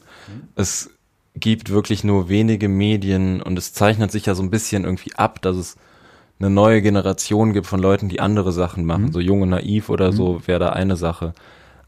Es 0.54 0.90
gibt 1.34 1.70
wirklich 1.70 2.04
nur 2.04 2.28
wenige 2.28 2.68
Medien 2.68 3.42
und 3.42 3.58
es 3.58 3.72
zeichnet 3.72 4.12
sich 4.12 4.26
ja 4.26 4.34
so 4.34 4.42
ein 4.42 4.50
bisschen 4.50 4.84
irgendwie 4.84 5.14
ab, 5.14 5.42
dass 5.42 5.56
es 5.56 5.76
eine 6.38 6.50
neue 6.50 6.82
Generation 6.82 7.52
gibt 7.52 7.66
von 7.66 7.80
Leuten, 7.80 8.08
die 8.08 8.20
andere 8.20 8.52
Sachen 8.52 8.84
machen. 8.84 9.06
Mhm. 9.06 9.12
So 9.12 9.20
jung 9.20 9.42
und 9.42 9.50
naiv 9.50 9.88
oder 9.90 10.12
mhm. 10.12 10.16
so 10.16 10.42
wäre 10.46 10.60
da 10.60 10.68
eine 10.70 10.96
Sache. 10.96 11.34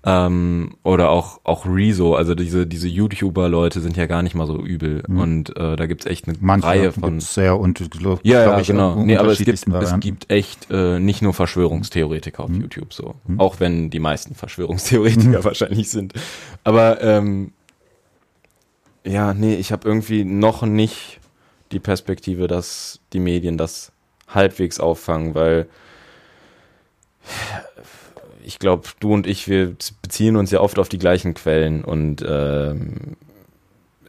Ähm, 0.04 0.74
oder 0.82 1.10
auch, 1.10 1.40
auch 1.44 1.64
Rezo, 1.64 2.16
also 2.16 2.34
diese, 2.34 2.66
diese 2.66 2.88
YouTuber-Leute 2.88 3.80
sind 3.80 3.96
ja 3.96 4.06
gar 4.06 4.22
nicht 4.22 4.34
mal 4.34 4.48
so 4.48 4.58
übel. 4.58 5.04
Mhm. 5.06 5.18
Und 5.18 5.56
äh, 5.56 5.76
da 5.76 5.86
gibt's 5.86 6.06
echt 6.06 6.26
eine 6.26 6.36
Manche 6.40 6.66
Reihe 6.66 6.92
von. 6.92 7.20
sehr 7.20 7.58
und 7.58 7.80
ja, 8.24 8.42
ja, 8.42 8.60
genau. 8.60 8.96
Nee, 8.96 9.16
aber 9.16 9.30
es 9.30 9.38
gibt, 9.38 9.68
es 9.68 10.00
gibt 10.00 10.30
echt 10.30 10.68
äh, 10.70 10.98
nicht 10.98 11.22
nur 11.22 11.34
Verschwörungstheoretiker 11.34 12.42
auf 12.42 12.50
mhm. 12.50 12.62
YouTube 12.62 12.92
so. 12.92 13.14
Mhm. 13.26 13.38
Auch 13.38 13.60
wenn 13.60 13.90
die 13.90 14.00
meisten 14.00 14.34
Verschwörungstheoretiker 14.34 15.38
mhm. 15.38 15.44
wahrscheinlich 15.44 15.88
sind. 15.88 16.14
Aber 16.64 17.00
ähm, 17.00 17.52
ja, 19.04 19.34
nee, 19.34 19.54
ich 19.54 19.70
habe 19.70 19.86
irgendwie 19.86 20.24
noch 20.24 20.62
nicht 20.62 21.20
die 21.70 21.80
Perspektive, 21.80 22.48
dass 22.48 23.00
die 23.12 23.20
Medien 23.20 23.56
das 23.56 23.92
halbwegs 24.26 24.80
auffangen, 24.80 25.34
weil 25.34 25.68
ich 28.44 28.58
glaube, 28.58 28.88
du 29.00 29.12
und 29.14 29.26
ich, 29.26 29.48
wir 29.48 29.74
beziehen 30.02 30.36
uns 30.36 30.50
ja 30.50 30.60
oft 30.60 30.78
auf 30.78 30.88
die 30.88 30.98
gleichen 30.98 31.34
Quellen 31.34 31.84
und 31.84 32.24
ähm, 32.26 33.16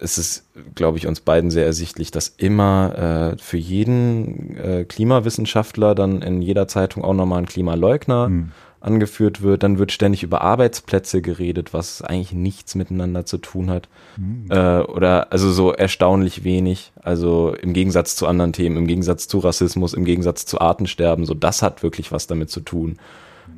es 0.04 0.18
ist, 0.18 0.46
glaube 0.76 0.98
ich, 0.98 1.08
uns 1.08 1.22
beiden 1.22 1.50
sehr 1.50 1.66
ersichtlich, 1.66 2.12
dass 2.12 2.28
immer 2.28 3.34
äh, 3.34 3.42
für 3.42 3.58
jeden 3.58 4.58
äh, 4.58 4.86
Klimawissenschaftler 4.86 5.96
dann 5.96 6.22
in 6.22 6.42
jeder 6.42 6.68
Zeitung 6.68 7.04
auch 7.04 7.14
nochmal 7.14 7.40
ein 7.40 7.46
Klimaleugner 7.46 8.28
mhm. 8.28 8.52
angeführt 8.82 9.42
wird. 9.42 9.64
Dann 9.64 9.80
wird 9.80 9.94
ständig 9.94 10.24
über 10.24 10.42
Arbeitsplätze 10.42 11.22
geredet, 11.22 11.74
was 11.74 12.02
eigentlich 12.02 12.34
nichts 12.34 12.76
miteinander 12.76 13.26
zu 13.26 13.38
tun 13.38 13.70
hat. 13.70 13.88
Mhm. 14.18 14.48
Äh, 14.50 14.80
oder 14.80 15.32
also 15.32 15.50
so 15.52 15.72
erstaunlich 15.72 16.44
wenig. 16.44 16.92
Also 17.02 17.56
im 17.62 17.72
Gegensatz 17.72 18.18
zu 18.18 18.28
anderen 18.28 18.52
Themen, 18.52 18.76
im 18.76 18.88
Gegensatz 18.88 19.30
zu 19.30 19.40
Rassismus, 19.40 19.94
im 19.94 20.04
Gegensatz 20.04 20.46
zu 20.46 20.60
Artensterben, 20.60 21.26
so 21.26 21.34
das 21.34 21.62
hat 21.62 21.82
wirklich 21.82 22.12
was 22.12 22.28
damit 22.28 22.50
zu 22.50 22.60
tun. 22.60 22.98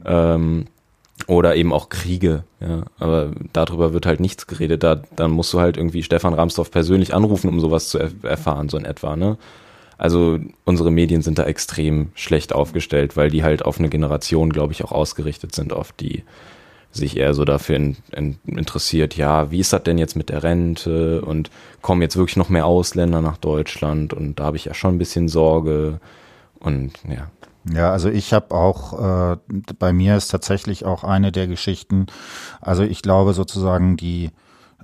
Ähm, 0.06 0.68
oder 1.28 1.56
eben 1.56 1.74
auch 1.74 1.90
Kriege, 1.90 2.44
ja. 2.60 2.84
Aber 3.00 3.32
darüber 3.54 3.94
wird 3.94 4.06
halt 4.06 4.20
nichts 4.20 4.48
geredet. 4.48 4.84
Da, 4.84 5.02
dann 5.16 5.32
musst 5.32 5.54
du 5.54 5.60
halt 5.60 5.78
irgendwie 5.78 6.04
Stefan 6.04 6.34
Ramsdorf 6.34 6.72
persönlich 6.72 7.14
anrufen, 7.14 7.50
um 7.50 7.60
sowas 7.60 7.90
zu 7.90 7.98
erf 8.00 8.14
erfahren, 8.24 8.70
so 8.70 8.78
in 8.78 8.86
etwa, 8.86 9.16
ne? 9.16 9.38
Also 9.98 10.40
unsere 10.66 10.92
Medien 10.92 11.22
sind 11.22 11.40
da 11.40 11.46
extrem 11.46 12.10
schlecht 12.16 12.54
aufgestellt, 12.54 13.16
weil 13.16 13.30
die 13.30 13.44
halt 13.44 13.64
auf 13.64 13.80
eine 13.80 13.88
Generation, 13.88 14.52
glaube 14.52 14.74
ich, 14.74 14.84
auch 14.84 14.92
ausgerichtet 14.92 15.56
sind, 15.56 15.72
auf 15.72 15.94
die 15.94 16.24
sich 16.92 17.18
eher 17.18 17.34
so 17.34 17.46
dafür 17.46 17.76
in, 17.78 17.98
in, 18.12 18.38
interessiert, 18.46 19.16
ja, 19.16 19.52
wie 19.52 19.60
ist 19.60 19.74
das 19.74 19.84
denn 19.84 19.98
jetzt 19.98 20.16
mit 20.16 20.30
der 20.30 20.44
Rente 20.44 21.22
und 21.22 21.50
kommen 21.82 22.02
jetzt 22.02 22.18
wirklich 22.18 22.38
noch 22.38 22.50
mehr 22.50 22.66
Ausländer 22.66 23.22
nach 23.22 23.38
Deutschland 23.38 24.14
und 24.14 24.40
da 24.40 24.46
habe 24.46 24.58
ich 24.58 24.66
ja 24.66 24.74
schon 24.74 24.96
ein 24.96 24.98
bisschen 24.98 25.28
Sorge 25.28 26.00
und 26.60 26.94
ja. 27.10 27.30
Ja, 27.72 27.92
also 27.92 28.10
ich 28.10 28.34
habe 28.34 28.54
auch, 28.54 29.34
äh, 29.34 29.38
bei 29.80 29.92
mir 29.92 30.18
ist 30.18 30.28
tatsächlich 30.28 30.86
auch 30.86 31.04
eine 31.04 31.32
der 31.32 31.48
Geschichten, 31.48 32.06
also 32.62 32.84
ich 32.84 33.02
glaube 33.02 33.34
sozusagen 33.34 33.98
die 33.98 34.30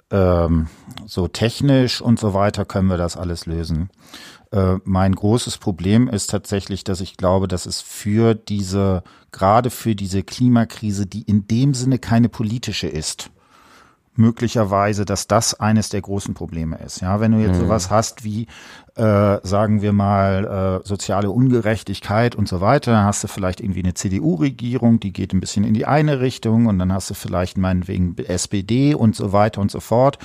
ähm, 0.09 0.67
so 1.05 1.27
technisch 1.27 2.01
und 2.01 2.19
so 2.19 2.33
weiter 2.33 2.65
können 2.65 2.87
wir 2.87 2.97
das 2.97 3.17
alles 3.17 3.45
lösen. 3.45 3.89
Äh, 4.51 4.77
mein 4.83 5.15
großes 5.15 5.57
Problem 5.57 6.07
ist 6.07 6.29
tatsächlich, 6.29 6.83
dass 6.83 7.01
ich 7.01 7.17
glaube, 7.17 7.47
dass 7.47 7.65
es 7.65 7.81
für 7.81 8.35
diese, 8.35 9.03
gerade 9.31 9.69
für 9.69 9.95
diese 9.95 10.23
Klimakrise, 10.23 11.05
die 11.05 11.21
in 11.21 11.47
dem 11.47 11.73
Sinne 11.73 11.99
keine 11.99 12.29
politische 12.29 12.87
ist, 12.87 13.31
möglicherweise, 14.15 15.05
dass 15.05 15.27
das 15.27 15.59
eines 15.59 15.89
der 15.89 16.01
großen 16.01 16.33
Probleme 16.33 16.77
ist. 16.77 17.01
Ja, 17.01 17.21
wenn 17.21 17.31
du 17.31 17.39
jetzt 17.39 17.57
mhm. 17.57 17.63
sowas 17.63 17.89
hast 17.89 18.25
wie, 18.25 18.47
äh, 18.95 19.39
sagen 19.43 19.81
wir 19.81 19.93
mal, 19.93 20.81
äh, 20.83 20.87
soziale 20.87 21.31
Ungerechtigkeit 21.31 22.35
und 22.35 22.47
so 22.47 22.61
weiter, 22.61 22.91
dann 22.91 23.05
hast 23.05 23.23
du 23.23 23.27
vielleicht 23.27 23.61
irgendwie 23.61 23.83
eine 23.83 23.93
CDU-Regierung, 23.93 24.99
die 24.99 25.13
geht 25.13 25.33
ein 25.33 25.39
bisschen 25.39 25.63
in 25.63 25.73
die 25.73 25.85
eine 25.85 26.19
Richtung 26.19 26.65
und 26.65 26.77
dann 26.79 26.91
hast 26.91 27.09
du 27.09 27.13
vielleicht 27.13 27.57
meinetwegen 27.57 28.17
SPD 28.17 28.93
und 28.93 29.15
so 29.15 29.31
weiter 29.31 29.61
und 29.61 29.71
so 29.71 29.79
fort. 29.79 30.17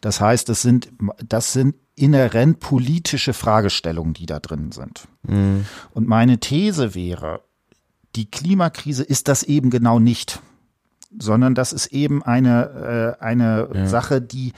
Das 0.00 0.20
heißt, 0.20 0.48
das 0.48 0.62
sind, 0.62 0.90
das 1.26 1.52
sind 1.52 1.76
inhärent 1.94 2.60
politische 2.60 3.32
Fragestellungen, 3.32 4.14
die 4.14 4.26
da 4.26 4.40
drin 4.40 4.72
sind. 4.72 5.06
Mhm. 5.22 5.66
Und 5.92 6.08
meine 6.08 6.38
These 6.38 6.94
wäre, 6.94 7.42
die 8.16 8.30
Klimakrise 8.30 9.04
ist 9.04 9.28
das 9.28 9.42
eben 9.42 9.70
genau 9.70 9.98
nicht, 9.98 10.40
sondern 11.18 11.54
das 11.54 11.72
ist 11.72 11.88
eben 11.88 12.22
eine, 12.22 13.16
äh, 13.20 13.22
eine 13.22 13.68
ja. 13.72 13.86
Sache, 13.86 14.20
die 14.20 14.52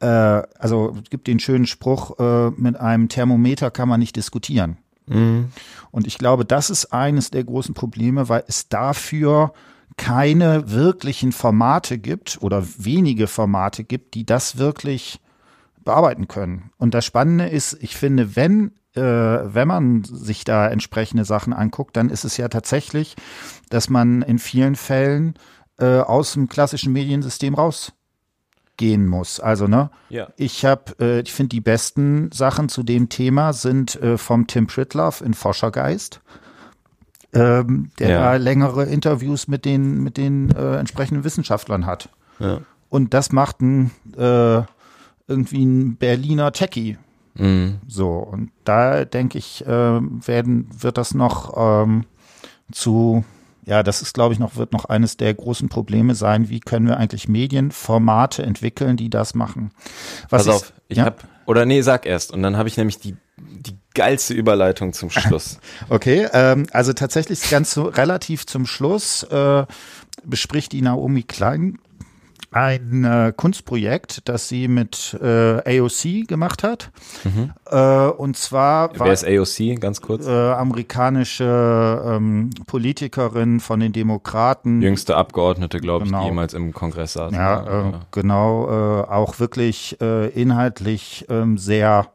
äh, 0.00 0.06
also 0.06 0.96
es 1.02 1.10
gibt 1.10 1.26
den 1.26 1.40
schönen 1.40 1.66
Spruch, 1.66 2.18
äh, 2.18 2.50
mit 2.50 2.76
einem 2.76 3.08
Thermometer 3.08 3.70
kann 3.70 3.88
man 3.88 4.00
nicht 4.00 4.16
diskutieren. 4.16 4.78
Mhm. 5.06 5.50
Und 5.90 6.06
ich 6.06 6.18
glaube, 6.18 6.44
das 6.44 6.70
ist 6.70 6.92
eines 6.92 7.30
der 7.30 7.44
großen 7.44 7.74
Probleme, 7.74 8.28
weil 8.28 8.44
es 8.46 8.68
dafür 8.68 9.52
keine 9.96 10.70
wirklichen 10.70 11.32
Formate 11.32 11.98
gibt 11.98 12.38
oder 12.40 12.64
wenige 12.78 13.26
Formate 13.26 13.84
gibt, 13.84 14.14
die 14.14 14.24
das 14.24 14.58
wirklich 14.58 15.20
bearbeiten 15.84 16.28
können. 16.28 16.70
Und 16.76 16.94
das 16.94 17.04
Spannende 17.04 17.48
ist, 17.48 17.76
ich 17.80 17.96
finde, 17.96 18.36
wenn 18.36 18.72
äh, 18.94 19.00
wenn 19.54 19.68
man 19.68 20.04
sich 20.04 20.44
da 20.44 20.66
entsprechende 20.68 21.24
Sachen 21.24 21.52
anguckt, 21.52 21.96
dann 21.96 22.10
ist 22.10 22.24
es 22.24 22.36
ja 22.36 22.48
tatsächlich, 22.48 23.16
dass 23.68 23.90
man 23.90 24.22
in 24.22 24.38
vielen 24.38 24.76
Fällen 24.76 25.34
äh, 25.78 26.00
aus 26.00 26.32
dem 26.32 26.48
klassischen 26.48 26.92
Mediensystem 26.92 27.54
rausgehen 28.78 29.06
muss. 29.06 29.40
Also 29.40 29.66
ne, 29.66 29.90
ja. 30.08 30.28
ich 30.36 30.64
habe, 30.64 30.94
äh, 31.00 31.20
ich 31.20 31.32
finde 31.32 31.50
die 31.50 31.60
besten 31.60 32.30
Sachen 32.32 32.68
zu 32.68 32.82
dem 32.82 33.08
Thema 33.08 33.52
sind 33.52 34.00
äh, 34.00 34.18
vom 34.18 34.46
Tim 34.46 34.66
Pritloff 34.66 35.20
in 35.20 35.34
Forschergeist. 35.34 36.20
Ähm, 37.34 37.90
der 37.98 38.08
ja. 38.08 38.36
längere 38.36 38.84
Interviews 38.86 39.48
mit 39.48 39.66
den 39.66 40.02
mit 40.02 40.16
den 40.16 40.50
äh, 40.50 40.78
entsprechenden 40.78 41.24
Wissenschaftlern 41.24 41.84
hat. 41.84 42.08
Ja. 42.38 42.60
Und 42.88 43.12
das 43.12 43.32
macht 43.32 43.60
ein 43.60 43.90
äh, 44.16 44.62
irgendwie 45.26 45.62
ein 45.62 45.96
Berliner 45.96 46.52
Techie. 46.52 46.96
Mhm. 47.34 47.80
So, 47.86 48.12
und 48.12 48.50
da 48.64 49.04
denke 49.04 49.36
ich, 49.36 49.64
äh, 49.66 49.68
werden, 49.68 50.68
wird 50.80 50.96
das 50.96 51.12
noch 51.12 51.52
ähm, 51.54 52.06
zu, 52.72 53.24
ja, 53.68 53.82
das 53.82 54.00
ist, 54.00 54.14
glaube 54.14 54.32
ich, 54.32 54.40
noch, 54.40 54.56
wird 54.56 54.72
noch 54.72 54.86
eines 54.86 55.18
der 55.18 55.34
großen 55.34 55.68
Probleme 55.68 56.14
sein, 56.14 56.48
wie 56.48 56.58
können 56.58 56.88
wir 56.88 56.96
eigentlich 56.96 57.28
Medienformate 57.28 58.42
entwickeln, 58.42 58.96
die 58.96 59.10
das 59.10 59.34
machen. 59.34 59.72
Was 60.30 60.46
Pass 60.46 60.54
auf, 60.54 60.72
ich 60.88 60.96
ja? 60.96 61.04
habe, 61.04 61.18
oder 61.44 61.66
nee, 61.66 61.82
sag 61.82 62.06
erst, 62.06 62.32
und 62.32 62.42
dann 62.42 62.56
habe 62.56 62.70
ich 62.70 62.78
nämlich 62.78 62.98
die, 62.98 63.14
die 63.36 63.76
geilste 63.92 64.32
Überleitung 64.32 64.94
zum 64.94 65.10
Schluss. 65.10 65.58
okay, 65.90 66.28
ähm, 66.32 66.66
also 66.72 66.94
tatsächlich 66.94 67.50
ganz 67.50 67.72
so 67.72 67.82
relativ 67.82 68.46
zum 68.46 68.64
Schluss 68.64 69.22
äh, 69.24 69.66
bespricht 70.24 70.72
die 70.72 70.80
Naomi 70.80 71.22
Klein 71.22 71.78
ein 72.50 73.04
äh, 73.04 73.32
Kunstprojekt, 73.36 74.28
das 74.28 74.48
sie 74.48 74.68
mit 74.68 75.16
äh, 75.20 75.80
AOC 75.80 76.26
gemacht 76.26 76.62
hat. 76.62 76.90
Mhm. 77.24 77.52
Äh, 77.66 78.06
und 78.08 78.36
zwar 78.36 78.90
Wer 78.98 79.12
ist 79.12 79.26
AOC, 79.26 79.80
ganz 79.80 80.00
kurz? 80.00 80.26
Äh, 80.26 80.30
amerikanische 80.30 82.02
ähm, 82.06 82.50
Politikerin 82.66 83.60
von 83.60 83.80
den 83.80 83.92
Demokraten. 83.92 84.80
Jüngste 84.80 85.16
Abgeordnete, 85.16 85.78
glaube 85.78 86.06
genau. 86.06 86.18
ich, 86.18 86.24
die 86.24 86.28
jemals 86.28 86.54
im 86.54 86.72
Kongress 86.72 87.12
saß. 87.14 87.32
Ja, 87.34 87.38
ja. 87.38 87.88
Äh, 87.88 87.92
genau. 88.12 88.66
Äh, 88.68 89.02
auch 89.08 89.38
wirklich 89.38 89.98
inhaltlich 90.00 91.26
ähm, 91.28 91.58
sehr 91.58 92.06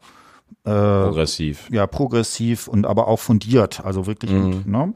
progressiv. 0.63 1.69
Ja, 1.71 1.87
progressiv 1.87 2.69
und 2.69 2.85
aber 2.85 3.09
auch 3.09 3.19
fundiert. 3.19 3.83
Also 3.83 4.07
wirklich. 4.07 4.31
Mhm. 4.31 4.63
Ne? 4.65 4.93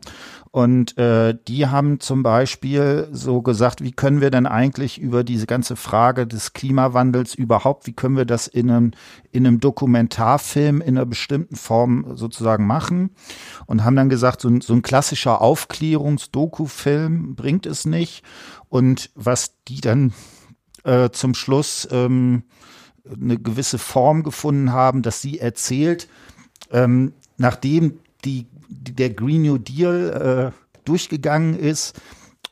Und 0.57 0.97
äh, 0.97 1.37
die 1.47 1.67
haben 1.67 1.99
zum 1.99 2.23
Beispiel 2.23 3.09
so 3.11 3.43
gesagt, 3.43 3.83
wie 3.83 3.91
können 3.91 4.21
wir 4.21 4.31
denn 4.31 4.47
eigentlich 4.47 4.97
über 4.97 5.23
diese 5.23 5.45
ganze 5.45 5.75
Frage 5.75 6.25
des 6.25 6.53
Klimawandels 6.53 7.35
überhaupt, 7.35 7.85
wie 7.85 7.93
können 7.93 8.17
wir 8.17 8.25
das 8.25 8.47
in 8.47 8.71
einem, 8.71 8.91
in 9.31 9.45
einem 9.45 9.59
Dokumentarfilm 9.59 10.81
in 10.81 10.97
einer 10.97 11.05
bestimmten 11.05 11.57
Form 11.57 12.17
sozusagen 12.17 12.65
machen? 12.65 13.11
Und 13.67 13.83
haben 13.83 13.95
dann 13.95 14.09
gesagt, 14.09 14.41
so, 14.41 14.49
so 14.59 14.73
ein 14.73 14.81
klassischer 14.81 15.41
Aufklärungs-Doku-Film 15.41 17.35
bringt 17.35 17.67
es 17.67 17.85
nicht. 17.85 18.23
Und 18.67 19.11
was 19.13 19.57
die 19.67 19.79
dann 19.79 20.11
äh, 20.85 21.11
zum 21.11 21.35
Schluss 21.35 21.87
ähm, 21.91 22.45
eine 23.05 23.37
gewisse 23.37 23.77
Form 23.77 24.23
gefunden 24.23 24.71
haben, 24.71 25.03
dass 25.03 25.21
sie 25.21 25.37
erzählt, 25.37 26.09
ähm, 26.71 27.13
nachdem 27.37 27.99
die 28.25 28.47
der 28.69 29.09
Green 29.11 29.43
New 29.43 29.57
Deal 29.57 30.53
äh, 30.53 30.79
durchgegangen 30.85 31.57
ist, 31.57 31.99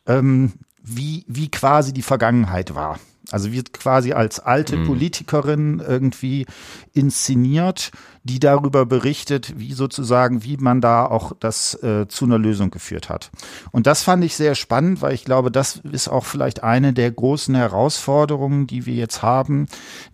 ähm, 0.06 0.54
wie, 0.82 1.26
wie 1.28 1.50
quasi 1.50 1.94
die 1.94 2.02
Vergangenheit 2.02 2.76
war. 2.76 3.00
Also 3.32 3.52
wird 3.52 3.74
quasi 3.74 4.14
als 4.14 4.40
alte 4.40 4.78
mhm. 4.78 4.86
Politikerin 4.86 5.84
irgendwie 5.86 6.46
inszeniert, 6.94 7.92
die 8.24 8.40
darüber 8.40 8.86
berichtet, 8.86 9.58
wie 9.58 9.74
sozusagen, 9.74 10.44
wie 10.44 10.58
man 10.58 10.80
da 10.80 11.06
auch 11.06 11.32
das 11.40 11.74
äh, 11.82 12.08
zu 12.08 12.26
einer 12.26 12.38
Lösung 12.38 12.70
geführt 12.70 13.10
hat. 13.10 13.32
Und 13.72 13.88
das 13.88 14.04
fand 14.04 14.24
ich 14.24 14.36
sehr 14.36 14.54
spannend, 14.54 15.02
weil 15.02 15.14
ich 15.14 15.26
glaube, 15.26 15.52
das 15.52 15.78
ist 15.92 16.08
auch 16.08 16.26
vielleicht 16.26 16.64
eine 16.64 16.94
der 16.94 17.12
großen 17.12 17.56
Herausforderungen, 17.56 18.68
die 18.68 18.86
wir 18.86 18.94
jetzt 18.94 19.24
haben, 19.24 19.68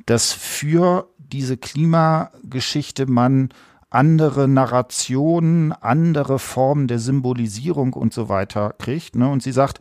dass 0.06 0.32
für 0.32 1.10
diese 1.18 1.58
Klimageschichte 1.58 3.08
man 3.08 3.50
andere 3.92 4.48
Narrationen, 4.48 5.74
andere 5.74 6.40
Formen 6.40 6.88
der 6.88 6.98
Symbolisierung 6.98 7.94
und 7.94 8.14
so 8.14 8.30
weiter 8.30 8.74
kriegt. 8.80 9.16
Ne? 9.16 9.30
Und 9.30 9.44
sie 9.44 9.52
sagt, 9.52 9.80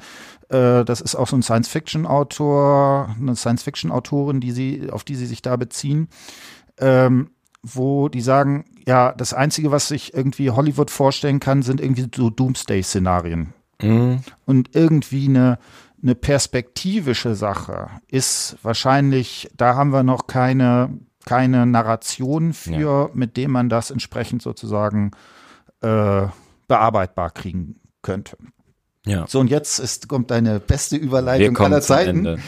äh, 0.49 0.85
das 0.85 1.01
ist 1.01 1.15
auch 1.15 1.29
so 1.29 1.37
ein 1.37 1.43
Science-Fiction-Autor, 1.43 3.15
eine 3.19 3.37
Science-Fiction-Autorin, 3.37 4.41
die 4.41 4.51
sie, 4.51 4.91
auf 4.91 5.05
die 5.05 5.15
sie 5.15 5.27
sich 5.27 5.43
da 5.43 5.57
beziehen, 5.57 6.09
ähm, 6.79 7.31
wo 7.63 8.09
die 8.09 8.21
sagen, 8.21 8.65
ja, 8.87 9.13
das 9.13 9.33
Einzige, 9.33 9.71
was 9.71 9.89
sich 9.89 10.13
irgendwie 10.13 10.51
Hollywood 10.51 10.91
vorstellen 10.91 11.39
kann, 11.39 11.63
sind 11.63 11.81
irgendwie 11.81 12.09
so 12.15 12.31
Doomsday-Szenarien. 12.31 13.55
Mhm. 13.81 14.25
Und 14.45 14.75
irgendwie 14.75 15.29
eine, 15.29 15.59
eine 16.03 16.17
perspektivische 16.17 17.37
Sache 17.37 17.91
ist 18.09 18.57
wahrscheinlich, 18.63 19.51
da 19.57 19.77
haben 19.77 19.93
wir 19.93 20.03
noch 20.03 20.27
keine 20.27 20.99
keine 21.31 21.65
Narration 21.65 22.53
für, 22.53 22.73
ja. 22.73 23.11
mit 23.15 23.37
dem 23.37 23.53
man 23.53 23.69
das 23.69 23.93
entsprechend 23.93 24.43
sozusagen 24.43 25.13
äh, 25.81 26.27
bearbeitbar 26.67 27.31
kriegen 27.31 27.77
könnte. 28.03 28.37
Ja. 29.07 29.27
So, 29.29 29.39
und 29.39 29.49
jetzt 29.49 29.79
ist, 29.79 30.09
kommt 30.09 30.33
deine 30.33 30.59
beste 30.59 30.97
Überleitung 30.97 31.57
aller 31.57 31.83
Zeiten. 31.83 32.43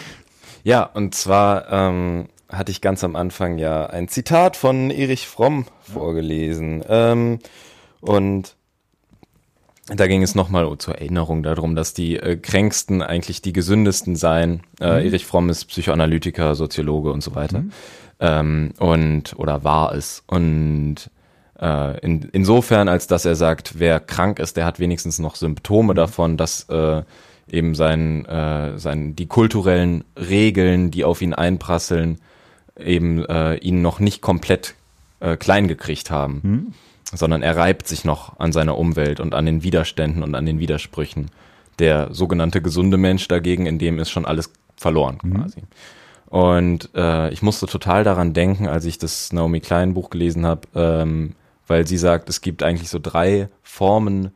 Ja, 0.64 0.82
und 0.82 1.14
zwar 1.14 1.70
ähm, 1.70 2.28
hatte 2.48 2.72
ich 2.72 2.80
ganz 2.80 3.04
am 3.04 3.14
Anfang 3.14 3.58
ja 3.58 3.86
ein 3.86 4.08
Zitat 4.08 4.56
von 4.56 4.90
Erich 4.90 5.28
Fromm 5.28 5.66
ja. 5.86 5.94
vorgelesen. 5.94 6.82
Ähm, 6.88 7.38
und 8.00 8.56
da 9.86 10.08
ging 10.08 10.24
es 10.24 10.34
nochmal 10.34 10.76
zur 10.78 10.96
Erinnerung 10.96 11.44
darum, 11.44 11.76
dass 11.76 11.94
die 11.94 12.16
äh, 12.16 12.36
Kränksten 12.36 13.00
eigentlich 13.00 13.42
die 13.42 13.52
gesündesten 13.52 14.16
seien. 14.16 14.62
Äh, 14.80 14.86
mhm. 14.86 15.06
Erich 15.06 15.24
Fromm 15.24 15.50
ist 15.50 15.66
Psychoanalytiker, 15.66 16.56
Soziologe 16.56 17.12
und 17.12 17.22
so 17.22 17.36
weiter. 17.36 17.60
Mhm. 17.60 17.72
Ähm, 18.22 18.70
und 18.78 19.34
oder 19.36 19.64
war 19.64 19.94
es. 19.94 20.22
Und 20.28 21.10
äh, 21.60 21.98
in, 22.00 22.28
insofern, 22.32 22.88
als 22.88 23.08
dass 23.08 23.24
er 23.24 23.34
sagt, 23.34 23.80
wer 23.80 23.98
krank 23.98 24.38
ist, 24.38 24.56
der 24.56 24.64
hat 24.64 24.78
wenigstens 24.78 25.18
noch 25.18 25.34
Symptome 25.34 25.92
mhm. 25.92 25.96
davon, 25.96 26.36
dass 26.36 26.68
äh, 26.68 27.02
eben 27.50 27.74
sein, 27.74 28.24
äh, 28.26 28.78
sein, 28.78 29.16
die 29.16 29.26
kulturellen 29.26 30.04
Regeln, 30.16 30.92
die 30.92 31.04
auf 31.04 31.20
ihn 31.20 31.34
einprasseln, 31.34 32.20
eben 32.78 33.24
äh, 33.26 33.56
ihn 33.56 33.82
noch 33.82 33.98
nicht 33.98 34.22
komplett 34.22 34.76
äh, 35.18 35.36
klein 35.36 35.66
gekriegt 35.66 36.12
haben. 36.12 36.40
Mhm. 36.42 36.74
Sondern 37.14 37.42
er 37.42 37.56
reibt 37.56 37.88
sich 37.88 38.04
noch 38.04 38.38
an 38.38 38.52
seiner 38.52 38.78
Umwelt 38.78 39.18
und 39.18 39.34
an 39.34 39.44
den 39.44 39.64
Widerständen 39.64 40.22
und 40.22 40.34
an 40.34 40.46
den 40.46 40.60
Widersprüchen 40.60 41.30
Der 41.80 42.14
sogenannte 42.14 42.62
gesunde 42.62 42.96
Mensch 42.96 43.26
dagegen, 43.28 43.66
in 43.66 43.78
dem 43.78 43.98
ist 43.98 44.10
schon 44.10 44.24
alles 44.24 44.50
verloren 44.76 45.18
quasi. 45.18 45.60
Mhm. 45.60 45.66
Und 46.32 46.88
äh, 46.94 47.30
ich 47.30 47.42
musste 47.42 47.66
total 47.66 48.04
daran 48.04 48.32
denken, 48.32 48.66
als 48.66 48.86
ich 48.86 48.96
das 48.96 49.34
Naomi 49.34 49.60
Klein 49.60 49.92
Buch 49.92 50.08
gelesen 50.08 50.46
habe, 50.46 50.62
ähm, 50.74 51.34
weil 51.66 51.86
sie 51.86 51.98
sagt, 51.98 52.30
es 52.30 52.40
gibt 52.40 52.62
eigentlich 52.62 52.88
so 52.88 52.98
drei 52.98 53.50
Formen 53.62 54.30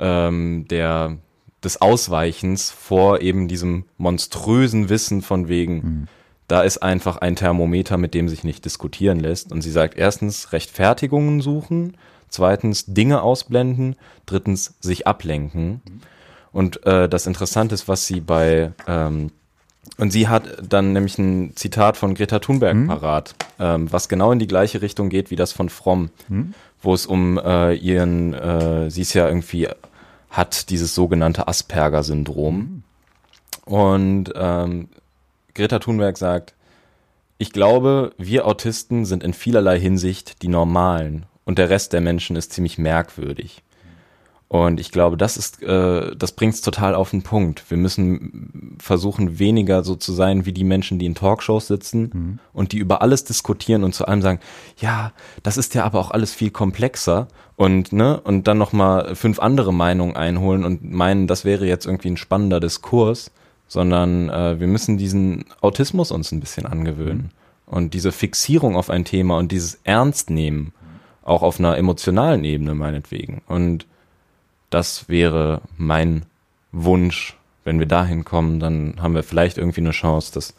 ähm, 0.00 0.66
der 0.68 1.16
des 1.62 1.80
Ausweichens 1.80 2.72
vor 2.72 3.20
eben 3.20 3.46
diesem 3.46 3.84
monströsen 3.98 4.88
Wissen 4.88 5.22
von 5.22 5.46
wegen, 5.46 5.74
mhm. 5.74 6.08
da 6.48 6.62
ist 6.62 6.78
einfach 6.78 7.18
ein 7.18 7.36
Thermometer, 7.36 7.98
mit 7.98 8.14
dem 8.14 8.28
sich 8.28 8.42
nicht 8.42 8.64
diskutieren 8.64 9.20
lässt. 9.20 9.52
Und 9.52 9.62
sie 9.62 9.70
sagt 9.70 9.96
erstens 9.96 10.52
Rechtfertigungen 10.52 11.40
suchen, 11.40 11.96
zweitens 12.28 12.86
Dinge 12.86 13.22
ausblenden, 13.22 13.94
drittens 14.26 14.74
sich 14.80 15.06
ablenken. 15.06 15.82
Mhm. 15.84 16.00
Und 16.50 16.84
äh, 16.84 17.08
das 17.08 17.28
Interessante 17.28 17.76
ist, 17.76 17.86
was 17.86 18.08
sie 18.08 18.20
bei 18.20 18.72
ähm, 18.88 19.30
und 19.96 20.10
sie 20.10 20.28
hat 20.28 20.44
dann 20.68 20.92
nämlich 20.92 21.18
ein 21.18 21.56
Zitat 21.56 21.96
von 21.96 22.14
Greta 22.14 22.38
Thunberg 22.38 22.74
mhm. 22.74 22.86
parat, 22.88 23.34
ähm, 23.58 23.90
was 23.90 24.08
genau 24.08 24.32
in 24.32 24.38
die 24.38 24.46
gleiche 24.46 24.82
Richtung 24.82 25.08
geht 25.08 25.30
wie 25.30 25.36
das 25.36 25.52
von 25.52 25.68
Fromm, 25.68 26.10
mhm. 26.28 26.54
wo 26.82 26.94
es 26.94 27.06
um 27.06 27.38
äh, 27.38 27.74
ihren, 27.74 28.34
äh, 28.34 28.90
sie 28.90 29.02
ist 29.02 29.14
ja 29.14 29.26
irgendwie 29.26 29.68
hat 30.30 30.70
dieses 30.70 30.94
sogenannte 30.94 31.48
Asperger-Syndrom. 31.48 32.82
Und 33.64 34.32
ähm, 34.34 34.88
Greta 35.54 35.78
Thunberg 35.78 36.16
sagt, 36.18 36.54
ich 37.38 37.52
glaube, 37.52 38.12
wir 38.18 38.46
Autisten 38.46 39.04
sind 39.04 39.22
in 39.22 39.32
vielerlei 39.32 39.78
Hinsicht 39.78 40.42
die 40.42 40.48
Normalen 40.48 41.26
und 41.44 41.58
der 41.58 41.70
Rest 41.70 41.92
der 41.92 42.00
Menschen 42.00 42.36
ist 42.36 42.52
ziemlich 42.52 42.78
merkwürdig. 42.78 43.62
Und 44.48 44.80
ich 44.80 44.90
glaube, 44.90 45.18
das 45.18 45.36
ist, 45.36 45.62
äh, 45.62 46.16
das 46.16 46.32
bringt 46.32 46.54
es 46.54 46.62
total 46.62 46.94
auf 46.94 47.10
den 47.10 47.22
Punkt. 47.22 47.70
Wir 47.70 47.76
müssen 47.76 48.78
versuchen, 48.80 49.38
weniger 49.38 49.84
so 49.84 49.94
zu 49.94 50.12
sein 50.12 50.46
wie 50.46 50.52
die 50.52 50.64
Menschen, 50.64 50.98
die 50.98 51.04
in 51.04 51.14
Talkshows 51.14 51.66
sitzen 51.66 52.10
mhm. 52.12 52.38
und 52.54 52.72
die 52.72 52.78
über 52.78 53.02
alles 53.02 53.24
diskutieren 53.24 53.84
und 53.84 53.94
zu 53.94 54.08
allem 54.08 54.22
sagen, 54.22 54.40
ja, 54.78 55.12
das 55.42 55.58
ist 55.58 55.74
ja 55.74 55.84
aber 55.84 55.98
auch 56.00 56.12
alles 56.12 56.32
viel 56.32 56.50
komplexer 56.50 57.28
und 57.56 57.92
ne 57.92 58.18
und 58.20 58.48
dann 58.48 58.56
noch 58.56 58.72
mal 58.72 59.14
fünf 59.14 59.38
andere 59.38 59.74
Meinungen 59.74 60.16
einholen 60.16 60.64
und 60.64 60.82
meinen, 60.82 61.26
das 61.26 61.44
wäre 61.44 61.66
jetzt 61.66 61.84
irgendwie 61.84 62.08
ein 62.08 62.16
spannender 62.16 62.58
Diskurs, 62.58 63.30
sondern 63.66 64.30
äh, 64.30 64.58
wir 64.58 64.66
müssen 64.66 64.96
diesen 64.96 65.44
Autismus 65.60 66.10
uns 66.10 66.32
ein 66.32 66.40
bisschen 66.40 66.64
angewöhnen 66.64 67.32
mhm. 67.66 67.74
und 67.74 67.92
diese 67.92 68.12
Fixierung 68.12 68.76
auf 68.76 68.88
ein 68.88 69.04
Thema 69.04 69.36
und 69.36 69.52
dieses 69.52 69.78
Ernstnehmen 69.84 70.72
auch 71.22 71.42
auf 71.42 71.58
einer 71.58 71.76
emotionalen 71.76 72.44
Ebene 72.44 72.74
meinetwegen 72.74 73.42
und 73.46 73.86
das 74.70 75.08
wäre 75.08 75.62
mein 75.76 76.26
Wunsch. 76.72 77.36
Wenn 77.64 77.78
wir 77.78 77.86
dahin 77.86 78.24
kommen, 78.24 78.60
dann 78.60 78.94
haben 79.00 79.14
wir 79.14 79.22
vielleicht 79.22 79.58
irgendwie 79.58 79.80
eine 79.80 79.90
Chance, 79.90 80.32
dass 80.32 80.54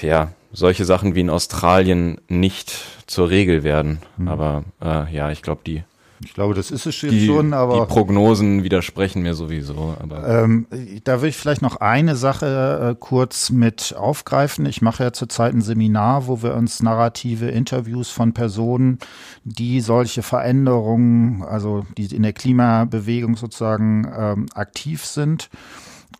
ja 0.00 0.32
solche 0.52 0.84
Sachen 0.84 1.14
wie 1.14 1.20
in 1.20 1.30
Australien 1.30 2.18
nicht 2.28 2.72
zur 3.06 3.28
Regel 3.28 3.62
werden. 3.62 4.00
Mhm. 4.16 4.28
Aber 4.28 4.64
äh, 4.82 5.12
ja, 5.14 5.30
ich 5.30 5.42
glaube, 5.42 5.60
die 5.66 5.82
ich 6.24 6.34
glaube, 6.34 6.54
das 6.54 6.70
ist 6.70 6.86
es 6.86 7.00
jetzt 7.00 7.12
die, 7.12 7.26
schon, 7.26 7.52
aber. 7.52 7.80
Die 7.80 7.86
Prognosen 7.86 8.64
widersprechen 8.64 9.22
mir 9.22 9.34
sowieso. 9.34 9.96
Aber 10.00 10.44
ähm, 10.44 10.66
da 11.04 11.22
will 11.22 11.28
ich 11.28 11.36
vielleicht 11.36 11.62
noch 11.62 11.76
eine 11.76 12.16
Sache 12.16 12.90
äh, 12.90 12.96
kurz 12.98 13.50
mit 13.50 13.94
aufgreifen. 13.96 14.66
Ich 14.66 14.82
mache 14.82 15.04
ja 15.04 15.12
zurzeit 15.12 15.54
ein 15.54 15.62
Seminar, 15.62 16.26
wo 16.26 16.42
wir 16.42 16.54
uns 16.54 16.82
narrative 16.82 17.48
Interviews 17.48 18.10
von 18.10 18.32
Personen, 18.32 18.98
die 19.44 19.80
solche 19.80 20.22
Veränderungen, 20.22 21.42
also 21.42 21.84
die 21.96 22.06
in 22.14 22.22
der 22.22 22.32
Klimabewegung 22.32 23.36
sozusagen 23.36 24.10
ähm, 24.16 24.46
aktiv 24.54 25.04
sind. 25.04 25.50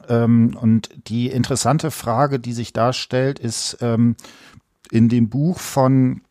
Ähm, 0.09 0.57
und 0.61 0.91
die 1.09 1.27
interessante 1.29 1.91
Frage, 1.91 2.39
die 2.39 2.53
sich 2.53 2.73
darstellt, 2.73 3.41
ist 3.41 3.79
ähm, 3.81 4.15
in 4.91 5.09
dem 5.09 5.29
Buch 5.29 5.59
von 5.59 6.23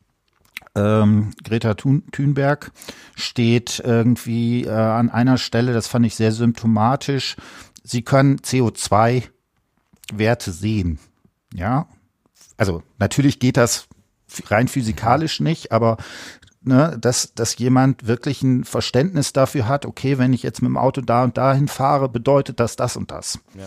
ähm, 0.77 1.31
Greta 1.43 1.73
Thun 1.73 2.03
Thunberg 2.11 2.71
steht 3.15 3.81
irgendwie 3.83 4.65
äh, 4.65 4.69
an 4.69 5.09
einer 5.09 5.37
Stelle, 5.37 5.73
das 5.73 5.87
fand 5.87 6.05
ich 6.05 6.15
sehr 6.15 6.31
symptomatisch, 6.31 7.35
sie 7.83 8.03
können 8.03 8.37
CO2-Werte 8.37 10.51
sehen. 10.51 10.99
Ja, 11.53 11.87
also 12.57 12.83
natürlich 12.99 13.39
geht 13.39 13.57
das 13.57 13.87
rein 14.49 14.67
physikalisch 14.67 15.39
nicht, 15.39 15.71
aber 15.71 15.97
ne, 16.61 16.97
dass, 16.99 17.33
dass 17.33 17.57
jemand 17.57 18.05
wirklich 18.05 18.43
ein 18.43 18.63
Verständnis 18.63 19.33
dafür 19.33 19.67
hat, 19.67 19.85
okay, 19.85 20.17
wenn 20.17 20.33
ich 20.33 20.43
jetzt 20.43 20.61
mit 20.61 20.69
dem 20.69 20.77
Auto 20.77 21.01
da 21.01 21.23
und 21.23 21.37
dahin 21.37 21.67
fahre, 21.67 22.09
bedeutet 22.09 22.59
das 22.59 22.75
das 22.75 22.97
und 22.97 23.09
das. 23.09 23.39
Ja. 23.55 23.63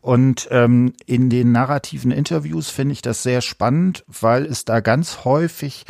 Und 0.00 0.48
ähm, 0.50 0.92
in 1.06 1.30
den 1.30 1.52
narrativen 1.52 2.10
Interviews 2.10 2.68
finde 2.68 2.92
ich 2.92 3.02
das 3.02 3.22
sehr 3.22 3.40
spannend, 3.40 4.04
weil 4.08 4.44
es 4.44 4.64
da 4.64 4.80
ganz 4.80 5.24
häufig 5.24 5.86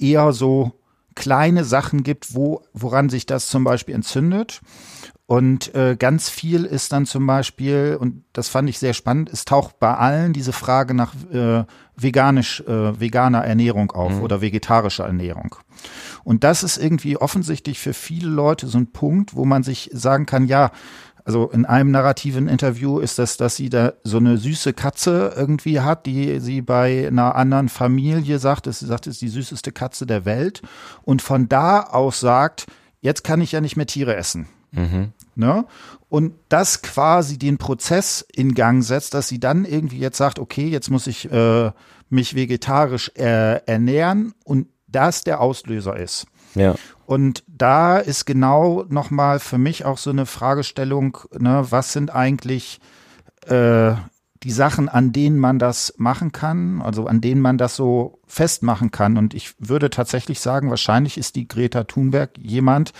eher 0.00 0.32
so 0.32 0.72
kleine 1.14 1.64
Sachen 1.64 2.04
gibt, 2.04 2.34
wo, 2.34 2.62
woran 2.72 3.08
sich 3.08 3.26
das 3.26 3.48
zum 3.48 3.64
Beispiel 3.64 3.94
entzündet. 3.94 4.60
Und 5.26 5.74
äh, 5.74 5.94
ganz 5.98 6.30
viel 6.30 6.64
ist 6.64 6.92
dann 6.92 7.04
zum 7.04 7.26
Beispiel, 7.26 7.98
und 8.00 8.24
das 8.32 8.48
fand 8.48 8.70
ich 8.70 8.78
sehr 8.78 8.94
spannend, 8.94 9.28
es 9.30 9.44
taucht 9.44 9.78
bei 9.78 9.94
allen 9.94 10.32
diese 10.32 10.54
Frage 10.54 10.94
nach 10.94 11.12
äh, 11.30 11.64
veganisch, 11.96 12.60
äh, 12.62 12.98
veganer 12.98 13.44
Ernährung 13.44 13.90
auf 13.90 14.14
mhm. 14.14 14.22
oder 14.22 14.40
vegetarischer 14.40 15.04
Ernährung. 15.04 15.56
Und 16.24 16.44
das 16.44 16.62
ist 16.62 16.78
irgendwie 16.78 17.18
offensichtlich 17.18 17.78
für 17.78 17.92
viele 17.92 18.30
Leute 18.30 18.68
so 18.68 18.78
ein 18.78 18.90
Punkt, 18.90 19.36
wo 19.36 19.44
man 19.44 19.62
sich 19.62 19.90
sagen 19.92 20.24
kann, 20.24 20.46
ja, 20.46 20.70
also 21.28 21.50
in 21.50 21.66
einem 21.66 21.90
narrativen 21.90 22.48
Interview 22.48 23.00
ist 23.00 23.18
das, 23.18 23.36
dass 23.36 23.54
sie 23.54 23.68
da 23.68 23.92
so 24.02 24.16
eine 24.16 24.38
süße 24.38 24.72
Katze 24.72 25.34
irgendwie 25.36 25.80
hat, 25.80 26.06
die 26.06 26.40
sie 26.40 26.62
bei 26.62 27.06
einer 27.06 27.34
anderen 27.34 27.68
Familie 27.68 28.38
sagt, 28.38 28.64
sie 28.64 28.86
sagt, 28.86 29.06
es 29.06 29.16
ist 29.16 29.20
die 29.20 29.28
süßeste 29.28 29.70
Katze 29.70 30.06
der 30.06 30.24
Welt 30.24 30.62
und 31.02 31.20
von 31.20 31.46
da 31.46 31.80
aus 31.82 32.20
sagt, 32.20 32.64
jetzt 33.02 33.24
kann 33.24 33.42
ich 33.42 33.52
ja 33.52 33.60
nicht 33.60 33.76
mehr 33.76 33.84
Tiere 33.84 34.16
essen. 34.16 34.48
Mhm. 34.70 35.12
Ne? 35.34 35.66
Und 36.08 36.32
das 36.48 36.80
quasi 36.80 37.36
den 37.36 37.58
Prozess 37.58 38.24
in 38.34 38.54
Gang 38.54 38.82
setzt, 38.82 39.12
dass 39.12 39.28
sie 39.28 39.38
dann 39.38 39.66
irgendwie 39.66 39.98
jetzt 39.98 40.16
sagt, 40.16 40.38
okay, 40.38 40.68
jetzt 40.68 40.90
muss 40.90 41.06
ich 41.06 41.30
äh, 41.30 41.70
mich 42.08 42.36
vegetarisch 42.36 43.12
äh, 43.16 43.62
ernähren 43.66 44.32
und 44.44 44.68
das 44.86 45.24
der 45.24 45.42
Auslöser 45.42 45.94
ist. 45.94 46.24
Ja. 46.58 46.74
Und 47.06 47.44
da 47.46 47.98
ist 47.98 48.26
genau 48.26 48.84
nochmal 48.88 49.38
für 49.38 49.58
mich 49.58 49.84
auch 49.84 49.98
so 49.98 50.10
eine 50.10 50.26
Fragestellung, 50.26 51.18
ne, 51.38 51.66
was 51.70 51.92
sind 51.92 52.10
eigentlich 52.10 52.80
äh, 53.46 53.94
die 54.42 54.50
Sachen, 54.50 54.88
an 54.88 55.12
denen 55.12 55.38
man 55.38 55.58
das 55.58 55.94
machen 55.96 56.32
kann, 56.32 56.80
also 56.82 57.06
an 57.06 57.20
denen 57.20 57.40
man 57.40 57.58
das 57.58 57.76
so 57.76 58.20
festmachen 58.26 58.90
kann. 58.90 59.16
Und 59.16 59.34
ich 59.34 59.54
würde 59.58 59.90
tatsächlich 59.90 60.40
sagen, 60.40 60.70
wahrscheinlich 60.70 61.18
ist 61.18 61.34
die 61.34 61.48
Greta 61.48 61.84
Thunberg 61.84 62.38
jemand, 62.38 62.92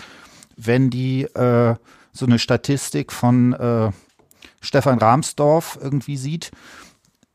wenn 0.57 0.89
die 0.89 1.23
äh, 1.23 1.75
so 2.11 2.25
eine 2.25 2.39
Statistik 2.39 3.13
von 3.13 3.53
äh, 3.53 3.91
Stefan 4.61 4.99
Rahmsdorf 4.99 5.79
irgendwie 5.81 6.17
sieht, 6.17 6.51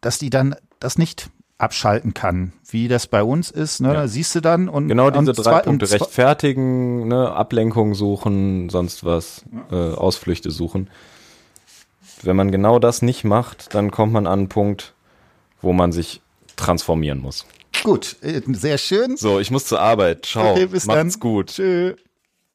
dass 0.00 0.18
die 0.18 0.28
dann 0.28 0.54
das 0.80 0.98
nicht 0.98 1.30
abschalten 1.58 2.14
kann, 2.14 2.52
wie 2.68 2.88
das 2.88 3.06
bei 3.06 3.22
uns 3.22 3.50
ist. 3.50 3.80
Ne? 3.80 3.94
Ja. 3.94 4.08
Siehst 4.08 4.34
du 4.34 4.40
dann 4.40 4.68
und 4.68 4.88
genau 4.88 5.10
diese 5.10 5.30
und 5.30 5.44
drei 5.44 5.60
Punkte: 5.60 5.90
rechtfertigen, 5.90 7.08
ne? 7.08 7.30
Ablenkung 7.32 7.94
suchen, 7.94 8.68
sonst 8.70 9.04
was, 9.04 9.44
ja. 9.70 9.92
äh, 9.92 9.94
Ausflüchte 9.94 10.50
suchen. 10.50 10.90
Wenn 12.22 12.36
man 12.36 12.50
genau 12.50 12.78
das 12.78 13.02
nicht 13.02 13.24
macht, 13.24 13.74
dann 13.74 13.90
kommt 13.90 14.12
man 14.12 14.26
an 14.26 14.40
einen 14.40 14.48
Punkt, 14.48 14.94
wo 15.60 15.72
man 15.72 15.92
sich 15.92 16.22
transformieren 16.56 17.18
muss. 17.18 17.46
Gut, 17.82 18.16
äh, 18.22 18.40
sehr 18.46 18.78
schön. 18.78 19.16
So, 19.16 19.40
ich 19.40 19.50
muss 19.50 19.66
zur 19.66 19.80
Arbeit. 19.80 20.26
Ciao. 20.26 20.52
Okay, 20.52 20.66
bis 20.66 20.86
Macht's 20.86 21.14
dann. 21.14 21.20
gut. 21.20 21.48
Tschüss. 21.48 21.96